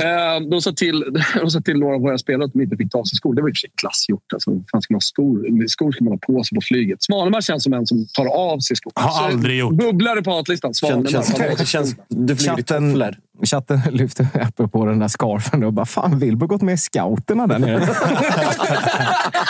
[0.00, 1.04] Eh, de, sa till,
[1.40, 3.34] de sa till några av våra spelare att de inte fick ta sig skor.
[3.34, 4.32] Det var i och för sig klassgjort.
[4.32, 5.66] Alltså, fan ska man ha skor?
[5.68, 7.02] skor ska man ha på sig på flyget.
[7.02, 8.92] Svanemar känns som en som tar av sig skor.
[8.94, 9.74] Har aldrig gjort.
[9.74, 10.74] Bubblare på hatlistan.
[10.74, 11.10] Svanemar.
[11.10, 13.16] känns, av det känns, du flyger i tofflor.
[13.44, 17.46] Chatten lyfte upp på den där scarfen och bara “Fan, Wilbur gått med i scouterna
[17.46, 17.86] där nere?”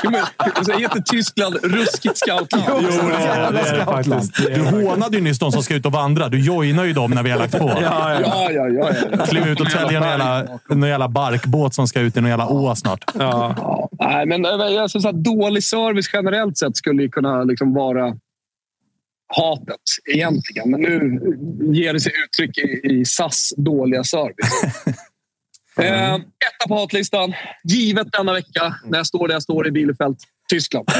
[0.05, 2.65] Jo, alltså, heter Tyskland ruskigt scoutland?
[2.69, 4.07] Jo, det är jävla det scoutland.
[4.07, 4.37] faktiskt.
[4.37, 4.89] Det är Du det faktiskt.
[4.91, 6.29] hånade ju nyss de som ska ut och vandra.
[6.29, 7.73] Du joinar ju dem när vi har lagt på.
[7.83, 8.21] Ja, ja.
[8.23, 8.91] Ja, ja, ja.
[9.19, 9.27] ja.
[9.27, 12.47] Kliv ut och täljer någon jävla, någon jävla barkbåt som ska ut i någon jävla
[12.49, 13.05] å snart.
[13.19, 13.55] Ja.
[13.59, 14.43] Ja, nej, men
[14.75, 18.15] jag syns att dålig service generellt sett skulle ju kunna liksom vara
[19.29, 19.81] hatet
[20.15, 20.71] egentligen.
[20.71, 21.21] Men nu
[21.75, 24.63] ger det sig uttryck i, i SAS dåliga service.
[25.81, 27.33] eh, etta på hatlistan.
[27.65, 30.17] Givet denna vecka när jag står där jag står i Bielefeld.
[30.49, 30.91] Tyskland.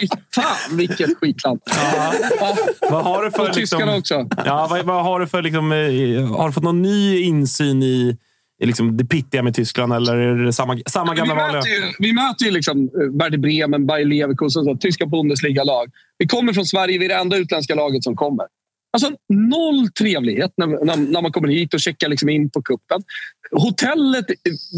[0.00, 1.60] Fy fan vilket skitland.
[1.66, 2.56] Ja.
[2.90, 3.48] Vad har du för...
[3.48, 4.42] Och tyskarna Liksom, också.
[4.44, 5.42] ja, vad, vad har du för...
[5.42, 8.16] Liksom, eh, har du fått någon ny insyn i,
[8.62, 9.92] i liksom, det pittiga med Tyskland?
[9.92, 11.56] Eller är det samma, samma vi, gamla vanliga?
[11.56, 15.90] möter ju, vi möter ju liksom eh, Werder Bremen, Bayer Leverkusen, så, tyska Bundesliga-lag.
[16.18, 18.46] Vi kommer från Sverige, vi är det enda utländska laget som kommer.
[18.92, 23.02] Alltså noll trevlighet när, när, när man kommer hit och checkar liksom in på kuppen.
[23.50, 24.26] Hotellet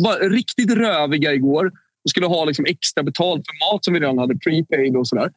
[0.05, 1.73] var riktigt röviga igår.
[2.05, 5.31] De skulle ha liksom extra betalt för mat som vi redan hade prepaid och sådär.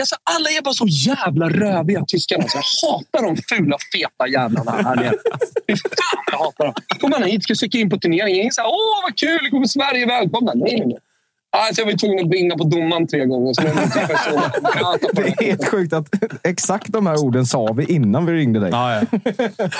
[0.00, 2.42] Alltså, alla är bara så jävla röviga tyskarna.
[2.42, 5.14] Alltså, jag hatar de fula, feta jävlarna här nere.
[5.66, 6.74] Fy fan, jag hatar dem.
[7.00, 8.40] Kommer man hit ska söka in på turneringen.
[8.40, 10.52] Ingen säger åh vad kul, kommer Sverige välkomna.
[10.54, 10.98] Nej, nej, nej.
[11.56, 13.52] Alltså, jag var tvungen att bringa på domaren tre gånger.
[13.54, 13.62] Så
[15.12, 16.06] det är helt sjukt att
[16.42, 18.70] exakt de här orden sa vi innan vi ringde dig.
[18.72, 19.02] Ja, ja.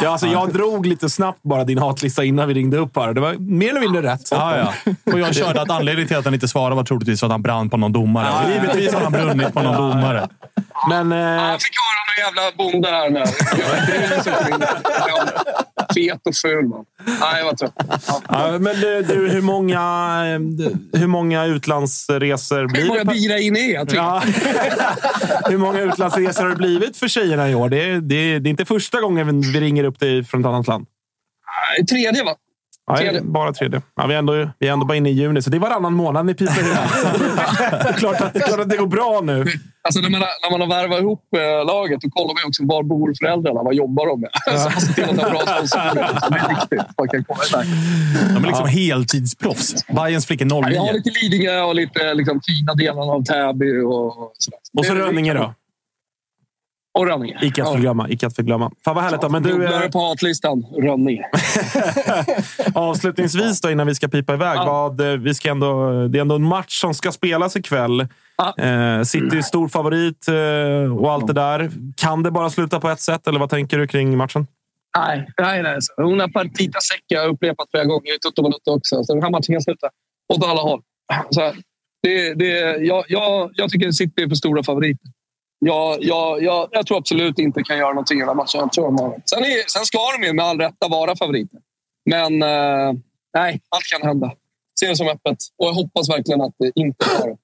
[0.02, 3.12] Ja, alltså, jag drog lite snabbt bara din hatlista innan vi ringde upp här.
[3.14, 4.28] Det var mer eller mindre rätt.
[4.30, 4.72] Ja, ja.
[5.12, 7.70] Och jag körde att anledningen till att han inte svarade var troligtvis att han brann
[7.70, 8.26] på någon domare.
[8.30, 8.54] Ja, ja.
[8.54, 10.28] Givetvis har han brunnit på någon domare.
[10.88, 11.12] Men...
[11.12, 13.24] Eh, Jag fick höra någon jävla bonde här nu.
[15.94, 16.64] Fet och ful.
[16.64, 16.84] Man.
[17.06, 17.74] Nej, jag var trött.
[18.06, 18.22] Ja.
[18.28, 19.78] ja, men du, du, hur, många,
[20.92, 23.12] hur många utlandsresor blir Hur många det?
[23.12, 23.92] bira in är jag?
[23.92, 24.22] Ja.
[25.48, 27.68] Hur många utlandsresor har det blivit för tjejerna i år?
[27.68, 30.66] Det är, det det är inte första gången vi ringer upp dig från ett annat
[30.66, 30.86] land.
[31.88, 32.34] Tredje, va?
[32.86, 33.20] Ja, Tredje.
[33.22, 33.82] bara tredje.
[33.96, 35.94] Ja, vi, är ändå, vi är ändå bara inne i juni, så det är varannan
[35.94, 36.66] månad ni piper ut.
[36.66, 39.44] Så det är klart att, klart att det går bra nu.
[39.84, 42.62] Alltså, när, man har, när man har värvat ihop eh, laget då kollar man också
[42.66, 43.62] var bor föräldrarna.
[43.62, 44.30] Vad jobbar de med?
[44.60, 46.30] Så man ser till att ha bra sponsorer.
[46.30, 46.98] Det är viktigt.
[46.98, 47.66] Man kan komma iväg.
[48.34, 49.86] De är liksom heltidsproffs.
[49.86, 50.92] Bajens flickor Ja, Vi har 09.
[50.92, 53.80] lite Lidingö och lite liksom, fina delar av Täby.
[53.80, 54.58] Och, sådär.
[54.78, 55.54] Och så Rönninge då.
[56.94, 57.38] Och Rönninge.
[57.42, 58.08] Icke att förglömma.
[58.08, 58.70] Icke att förglömma.
[58.84, 59.20] Fan vad härligt.
[59.20, 59.28] Då.
[59.28, 60.66] Men du, eh, på hatlistan.
[60.82, 61.24] Rönninge.
[62.74, 64.56] avslutningsvis då, innan vi ska pipa iväg.
[64.56, 64.64] Ja.
[64.64, 68.08] Vad, eh, vi ska ändå, det är ändå en match som ska spelas ikväll.
[68.36, 68.64] Ja.
[68.64, 71.70] Eh, City är stor favorit eh, och allt det där.
[71.96, 74.46] Kan det bara sluta på ett sätt, eller vad tänker du kring matchen?
[74.98, 75.76] Nej, nej, nej.
[75.80, 79.04] Så Una partita secca har jag upprepat flera gånger i Toto Balotto också.
[79.04, 79.88] Så den här matchen kan sluta
[80.32, 80.82] åt alla håll.
[81.30, 81.54] Så här,
[82.02, 85.10] det, det, jag, jag, jag tycker City är för stora favoriter.
[85.64, 88.60] Jag, jag, jag, jag tror absolut inte kan göra någonting i den här matchen.
[88.60, 91.60] Jag tror de sen, är, sen ska de ju med all rätta vara favoriter.
[92.10, 92.92] Men eh,
[93.34, 94.32] nej, allt kan hända.
[94.80, 95.38] Ser det som öppet.
[95.58, 97.36] Och jag hoppas verkligen att det inte är det.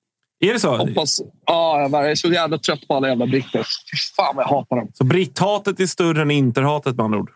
[0.48, 0.76] Är det så?
[0.76, 3.58] Hoppas, ja, jag är så jävla trött på alla jävla britter.
[3.58, 4.88] Fy fan vad jag hatar dem.
[4.94, 7.30] Så britthatet är större än interhatet med andra ord?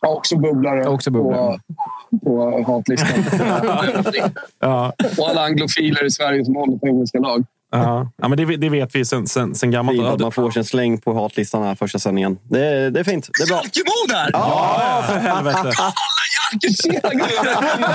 [0.00, 1.60] Jag har också bubblare, Också bubblare.
[2.10, 3.24] På, på hatlistan.
[4.58, 4.92] Ja.
[5.18, 7.44] och alla anglofiler i Sverige som håller på engelska lag.
[7.70, 9.96] Ja, ja men det, det vet vi sen, sen, sen gammalt.
[9.96, 12.38] Fint Ja, att man får sig en släng på hatlistan här första sändningen.
[12.50, 13.28] Det, är- det är fint.
[13.38, 13.56] Det är bra.
[13.56, 14.30] Jalkemo där!
[14.32, 15.72] Ja, för helvete.
[16.82, 17.90] Tjena gubben!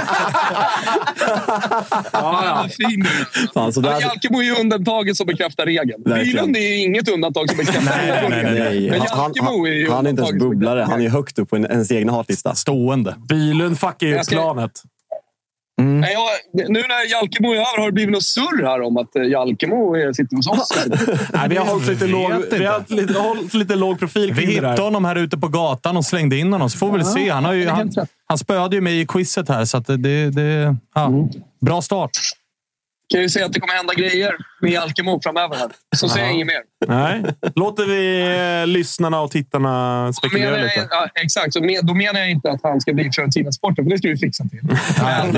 [2.13, 2.67] Ja, ja.
[2.77, 3.09] Fin du.
[3.55, 6.03] Ja, där, Jalkemo är ju undantaget som bekräftar regeln.
[6.03, 9.87] Bylund är inget undantag som bekräftar Nej, nej, nej, nej, Men han, Jalkemo är ju
[9.87, 10.81] han, han är inte ens bubblare.
[10.89, 12.55] Han är högt upp på en, ens egna hatlista.
[12.55, 13.15] Stående.
[13.29, 14.25] Bilund fuckar ju Jag
[15.83, 19.15] Nej, jag, nu när Jalkemo är över har det blivit något surr här om att
[19.15, 20.69] eh, Jalkemo är- sitter hos oss.
[21.33, 24.41] Nej, vi har hållit lite, låg, vi har hållit lite, hållit lite låg profil Vi
[24.45, 24.69] kring det där.
[24.69, 27.29] hittade honom här ute på gatan och slängde in honom, så får vi väl se.
[27.29, 27.91] Han, har ju, han,
[28.27, 31.11] han spöade ju mig i quizet här, så att det, det, det, ja,
[31.61, 32.11] bra start.
[33.13, 35.55] kan ju säga att det kommer hända grejer med Jalkemo framöver.
[35.57, 35.67] Här.
[35.95, 36.61] Så säger jag inget mer.
[36.87, 37.23] Nej.
[37.55, 38.21] Låter vi
[38.61, 40.79] eh, lyssnarna och tittarna Då spekulera menar lite?
[40.79, 43.85] jag, ja, exakt, så men, då menar jag inte att han ska bli Fiorentina Sporten,
[43.85, 44.59] för det ska vi fixa till.
[44.63, 44.77] Men,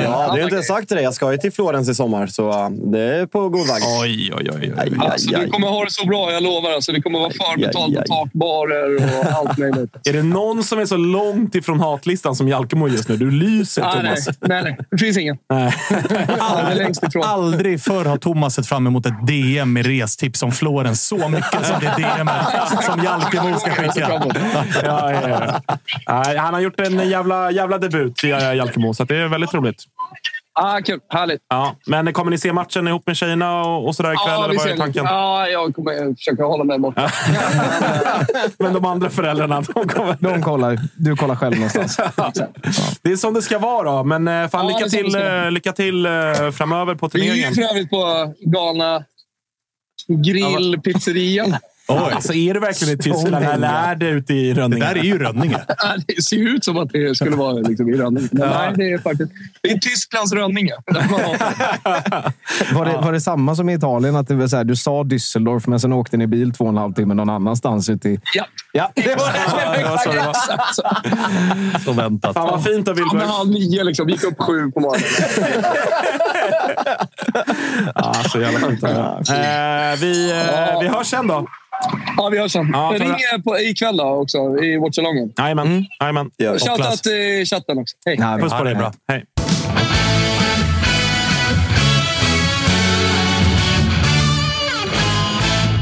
[0.03, 1.03] Ja, det jag inte sagt till dig.
[1.03, 3.81] Jag ska ju till Florens i sommar, så det är på god väg.
[4.02, 4.73] Oj, oj, oj.
[4.77, 4.97] oj.
[4.99, 6.72] Alltså, du kommer ha det så bra, jag lovar.
[6.72, 10.07] Alltså, det kommer vara förbetalt på takbarer och allt möjligt.
[10.07, 13.18] Är det någon som är så långt ifrån hatlistan som Jalkemo just nu?
[13.18, 14.27] Du lyser, Ah, nej, Thomas.
[14.41, 15.38] nej, nej, det finns ingen.
[15.49, 15.73] Nej.
[16.69, 17.23] Är längst ifrån.
[17.26, 21.66] Aldrig förr har Thomas sett fram emot ett DM med restips om Florens så mycket
[21.66, 22.30] som det DM
[22.82, 24.22] som Jalkemo ska skicka.
[24.84, 25.62] Ja, ja,
[26.06, 26.42] ja.
[26.42, 29.84] Han har gjort en jävla, jävla debut, eh, Jalkemo, så det är väldigt roligt.
[30.57, 30.99] Ah, kul.
[31.10, 31.41] Härligt.
[31.49, 34.27] Ja, men kommer ni se matchen ihop med tjejerna och, och sådär ikväll?
[34.27, 35.06] Ja, eller vad är ser tanken?
[35.06, 37.11] Ja, jag kommer försöka hålla mig borta.
[38.60, 40.18] Men de andra föräldrarna, de kommer...
[40.19, 40.80] De kollar.
[40.98, 41.98] Du kollar själv någonstans.
[43.02, 43.91] Det är som det ska vara.
[43.91, 44.03] Då.
[44.03, 46.11] Men eh, fan, Ja, lycka, till, eh, lycka till eh,
[46.53, 47.49] framöver på Vi är turneringen.
[47.49, 49.03] ju för övrigt på galna
[50.07, 51.45] grillpizzeria.
[51.88, 52.12] Oj.
[52.16, 54.86] Alltså, är det verkligen i Tyskland eller är det ute i Det Rönninge?
[54.86, 55.60] där är ju Rönninge.
[56.07, 58.30] Det ser ut som att det skulle vara liksom i Rönninge.
[58.32, 59.32] Men nej, det är faktiskt
[59.62, 60.74] det är Tysklands Rönninge.
[62.74, 64.16] Var det, var det samma som i Italien?
[64.16, 66.70] Att det var så här, du sa Düsseldorf, men sen åkte ni bil två och
[66.70, 68.20] en halv timme någon annanstans ute i...
[68.34, 69.78] Ja, Ja, det var det.
[69.84, 71.80] det var så det var.
[71.86, 71.91] så.
[71.94, 72.34] Väntat.
[72.34, 73.26] Fan vad fint av Ja, Wilbur.
[73.28, 74.10] halv nio liksom.
[74.10, 75.06] Gick upp sju på morgonen.
[77.95, 78.84] Ja, så jävla fint.
[78.84, 79.91] er.
[79.94, 81.48] Eh, vi, eh, vi hörs sen då.
[82.18, 82.69] Ja, vi hörs sen.
[82.73, 85.34] Ja, Ring er på, ikväll då också i Watchalongen.
[85.38, 85.85] Jajamän.
[85.99, 86.31] Jajamän.
[86.38, 86.52] Ja.
[86.60, 87.95] Shoutout till chatten också.
[88.06, 88.18] Hej.
[88.19, 88.73] Nej, Puss på dig.
[88.73, 88.93] är bra.
[89.07, 89.26] Hej.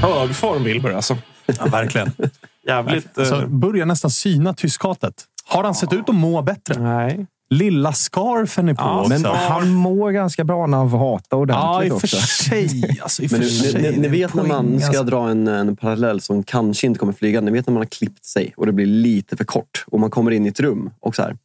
[0.02, 1.18] Hög form Wilbur alltså.
[1.46, 2.12] Ja, verkligen.
[2.68, 3.18] Jävligt...
[3.18, 5.14] Alltså, eh, börjar nästan syna tyskhatet.
[5.46, 6.80] Har han sett ut att må bättre?
[6.80, 7.26] nej.
[7.50, 9.06] Lilla scarfen är på Ja.
[9.10, 13.00] Men han mår ganska bra när han får hata ja, i ordentligt och för sig.
[13.02, 13.82] Alltså, i Men för ni, sig.
[13.82, 15.04] ni, ni Det vet när man ska alltså.
[15.04, 17.42] dra en, en parallell som kanske inte kommer flyga.
[17.42, 20.10] Ni vet när man har klippt sig och det blir lite för kort och man
[20.10, 21.38] kommer in i ett rum och så här.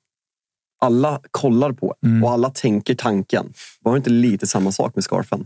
[0.81, 2.25] Alla kollar på Mm.
[2.25, 3.53] och alla tänker tanken.
[3.81, 5.45] Var det inte lite samma sak med scarfen?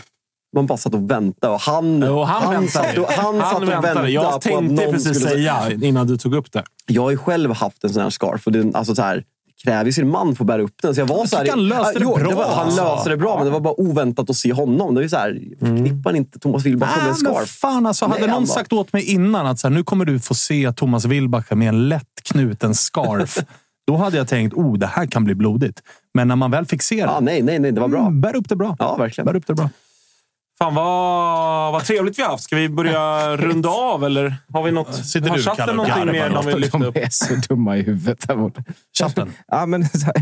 [0.57, 2.69] Man bara satt och väntade och han, Jo, han, väntade.
[2.89, 3.83] satt och, han satt och väntade.
[3.87, 6.65] väntade Jag tänkte någon precis skulle säga innan du tog upp det.
[6.87, 9.25] Jag har ju själv haft en sån här scarf och den, alltså så här, det
[9.65, 10.95] kräver ju sin man för att bära upp den.
[10.95, 12.85] Så jag var Jag så här, han löste det jo, bra, var, Han alltså.
[12.85, 14.95] löste det bra, men det var bara oväntat att se honom.
[14.95, 17.49] Det är så här, förknippar inte Thomas Wilbacher med en Ah, scarf?
[17.51, 20.05] fan, alltså, hade Nej, någon bara- sagt åt mig innan att så här, nu kommer
[20.05, 23.39] du få se Thomas Wilbacher med en lätt knuten scarf.
[23.87, 25.81] då hade jag tänkt oh, det här kan bli blodigt.
[26.15, 27.01] Men när man väl fick se det.
[27.03, 28.01] Ja, nej, nej, nej, det var bra.
[28.01, 28.77] Mm, bär upp det bra.
[28.79, 29.27] Ja, verkligen.
[29.27, 29.71] Bär upp det bra.
[30.63, 32.45] Fan vad, vad trevligt vi har haft.
[32.45, 34.95] Ska vi börja runda av eller har vi något?
[34.95, 36.97] Sitter har du, chatten Kalle, någonting mer de vill lyfta De upp?
[36.97, 38.63] är så dumma i huvudet där borta.
[38.99, 39.33] Chatten.
[39.49, 40.15] Ja, men så här,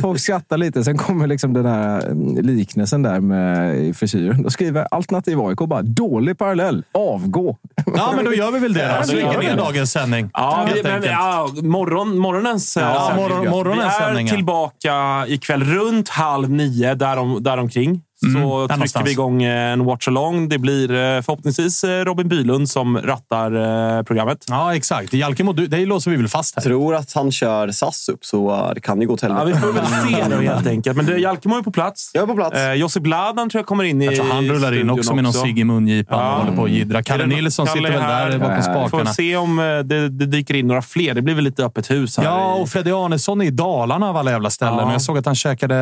[0.00, 0.84] folk skrattar lite.
[0.84, 4.42] Sen kommer liksom den här mm, liknelsen där med frisyren.
[4.42, 6.84] Då skriver Alternativ AIK bara dålig parallell.
[6.94, 7.56] Avgå.
[7.96, 8.80] Ja, men då gör vi väl det.
[8.88, 9.06] Ja, då.
[9.06, 9.56] Så det lägger ner vi.
[9.56, 10.30] dagens sändning.
[10.32, 13.28] Ja, vi, men, ja morgon, morgonens eh, Ja, sändning.
[13.28, 14.34] morgon- morgonens Vi är sändning, ja.
[14.34, 18.02] tillbaka ikväll runt halv nio, därom, däromkring.
[18.20, 19.06] Så Mm, trycker någonstans.
[19.08, 20.48] vi igång eh, en watch-along.
[20.48, 24.44] Det blir eh, förhoppningsvis eh, Robin Bylund som rattar programmet.
[24.48, 25.12] Ja, exakt.
[25.12, 26.62] Jalkemo, dig låser vi väl fast här.
[26.62, 29.58] Jag tror att han kör SAS upp, så det kan ju gå till Ja, helvete.
[29.66, 30.96] vi får väl se nu helt enkelt.
[30.96, 32.10] Men Jalkemo är på plats.
[32.14, 32.56] Jag är på plats.
[32.56, 35.24] Eh, Josip Bladan tror jag kommer in i Jag tror han rullar in också med
[35.24, 36.32] någon cigg i mungipan Ja.
[36.34, 37.02] och håller på och jiddrar.
[37.02, 39.12] Kalle Nilsson Kalle sitter väl där bakom Ja, Får spakarna.
[39.12, 41.14] se om det, det dyker in några fler.
[41.14, 42.24] Det blir väl lite öppet hus här.
[42.24, 44.78] Ja, och Freddy Arnesson är i Dalarna av alla jävla ställen.
[44.78, 44.92] Ja.
[44.92, 45.76] Jag såg att han käkade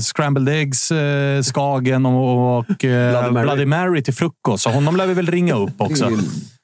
[0.00, 1.42] scrambled eggs, eh,
[1.78, 4.02] Hagen och, och eh, Bloody Mary.
[4.02, 4.62] Till frukost.
[4.64, 6.10] Så honom lär vi väl ringa upp också.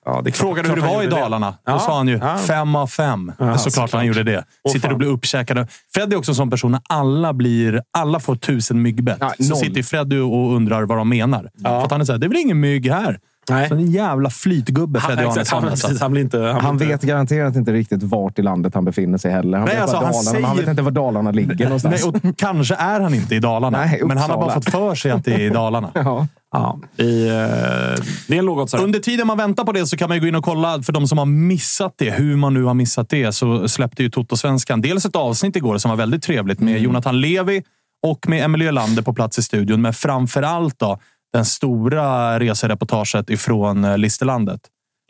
[0.06, 1.10] Ja, det Frågade hur det var i det.
[1.10, 1.54] Dalarna.
[1.64, 2.38] Ja, Då sa han ju ja.
[2.38, 3.32] fem av fem.
[3.38, 3.92] Ja, såklart såklart.
[3.92, 4.44] han gjorde det.
[4.62, 4.92] Åh, sitter fan.
[4.92, 5.66] och blir uppkäkade.
[5.94, 9.18] Fred är också en sån person när alla, blir, alla får tusen myggbett.
[9.20, 11.50] Ja, så sitter ju Freddy och undrar vad de menar.
[11.62, 13.18] För att han är såhär, det är väl ingen mygg här?
[13.50, 13.68] Nej.
[13.68, 15.90] Så en jävla flytgubbe Han, Freddy exakt, han, Arnesson.
[15.90, 16.04] alltså.
[16.04, 16.38] han blir inte...
[16.38, 19.58] Han, Han vet inte, garanterat inte riktigt vart i landet han befinner sig heller.
[19.58, 22.04] Han Nej, vet alltså, han Dalarna, men han säger- vet inte var Dalarna ligger någonstans.
[22.12, 23.78] Nej, och kanske är han inte i Dalarna.
[23.78, 25.90] Nej, men han har bara fått för sig att det är i Dalarna.
[25.94, 26.26] ja.
[26.52, 27.32] ja, i, eh,
[28.28, 28.82] det är en lågoddsare.
[28.82, 31.08] Under tiden man väntar på det så kan man gå in och kolla, för de
[31.08, 35.04] som har missat det, hur man nu har missat det, så släppte ju Toto-svenskan dels
[35.04, 37.62] ett avsnitt igår som var väldigt trevligt med Jonathan Levi
[38.06, 39.82] och med Emelie Lander på plats i studion.
[39.82, 40.98] Men framför allt då,
[41.34, 44.60] den stora resereportaget ifrån eh, Listerlandet.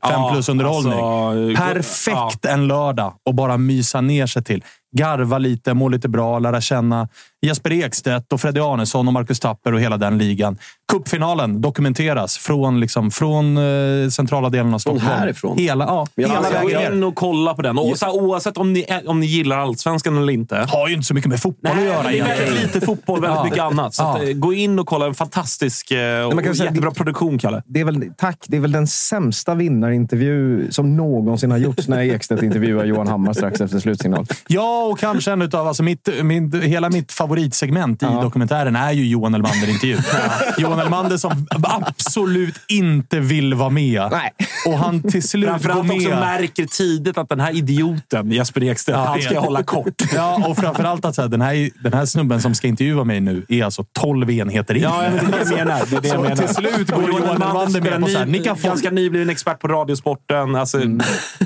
[0.05, 0.93] Fem Ja, plus underhållning.
[1.01, 4.65] alltså, Perfekt en lördag och bara mysa ner sig till.
[4.97, 7.09] Garva lite, må lite bra, lära känna
[7.45, 10.59] Jesper Ekstedt och Freddy Arnesson och Marcus Tapper och hela den ligan.
[10.93, 15.07] Cupfinalen dokumenteras från, liksom, från eh, centrala delen av Stockholm.
[15.07, 15.59] härifrån?
[15.59, 16.93] Hela, ja, hela alltså, Gå vägen ner.
[16.93, 17.79] in och kolla på den.
[17.79, 20.67] Och, så här, oavsett om ni, om ni gillar allsvenskan eller inte.
[20.69, 23.39] Har ju inte så mycket med fotboll att göra det är väldigt lite fotboll, väldigt
[23.39, 23.45] Ja.
[23.45, 23.95] mycket annat.
[23.95, 24.29] Så att, Ja.
[24.29, 25.07] eh, gå in och kolla.
[25.07, 27.63] En fantastisk eh, och, säga- jättebra produktion, Kalle.
[27.67, 28.39] Det är väl, tack.
[28.47, 33.33] Det är väl den sämsta vinnarintervju som någonsin har gjorts när Ekstedt intervjuar Johan Hammar
[33.33, 34.27] strax efter slutsignal.
[34.47, 39.07] Ja, och kanske en utav, alltså mitt, min, hela mitt favoritsegment i dokumentären är ju
[39.07, 40.01] Johan Elmander-intervjun.
[40.59, 44.09] Johan Elmander som absolut inte vill vara med.
[44.11, 44.33] Nej.
[44.67, 46.19] Och han till slut går Framförallt också med.
[46.19, 50.03] märker tidigt att den här idioten, Jesper Ekstedt, Ja, han ska det- hålla kort.
[50.15, 53.21] Ja, och framförallt att så här, den, här, den här snubben som ska intervjua mig
[53.21, 54.83] nu är alltså 12 enheter in.
[54.83, 55.83] Ja, det är det jag menar.
[55.91, 56.37] Det är det jag Så menar.
[56.37, 59.61] till slut går Johan Elmander med på så här, ni kan få, ganska nybliven expert
[59.61, 60.55] på Radiosporten.
[60.57, 60.79] Alltså,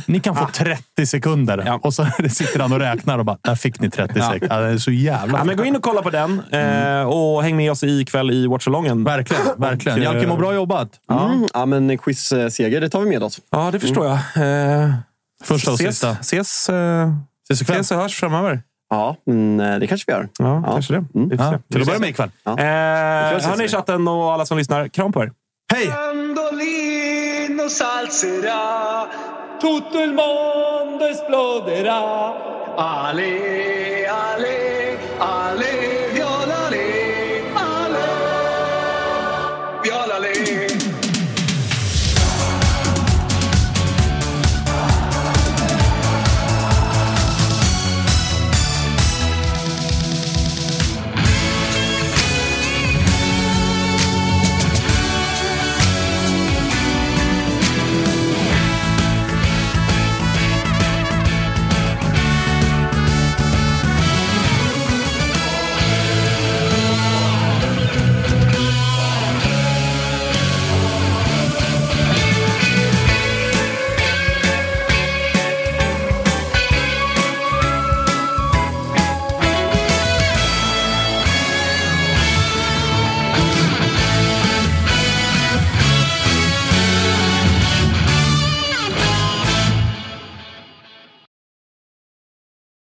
[0.07, 1.63] ni kan få 30 sekunder.
[1.67, 1.81] Ja.
[1.83, 4.25] Och så sitter han och räknar och bara, där fick ni 30 Ja.
[4.33, 4.57] sekunder.
[4.57, 7.43] Ja, det är så jävla Ja, men gå in och kolla på den eh, och
[7.43, 9.05] häng med oss ikväll i Watchalongen.
[9.05, 9.99] Verkligen, verkligen.
[9.99, 10.89] Eh, Jalke må bra jobbat.
[11.11, 11.47] Mm.
[11.55, 13.41] Ja, men quizseger, det tar vi med oss.
[13.51, 14.15] Ja, det förstår jag.
[14.15, 14.91] Eh,
[15.45, 16.11] Första och ses, sista.
[16.21, 17.09] Ses, eh,
[17.51, 17.77] Ses ikväll.
[17.81, 18.63] ses och hörs framöver.
[18.91, 20.29] Ja, men eh, det kanske vi gör.
[20.39, 21.05] Ja, kanske det.
[21.13, 21.59] Får Ja, se.
[21.73, 22.31] till att börja med ikväll.
[22.45, 22.51] Ja.
[22.59, 22.65] Eh,
[23.49, 25.33] hörni i chatten och alla som lyssnar, kram på er.
[25.73, 25.93] Hej!
[29.61, 32.01] Tutto il mondo esploderà.
[32.77, 34.78] Ale, ale,
[35.21, 35.88] ale.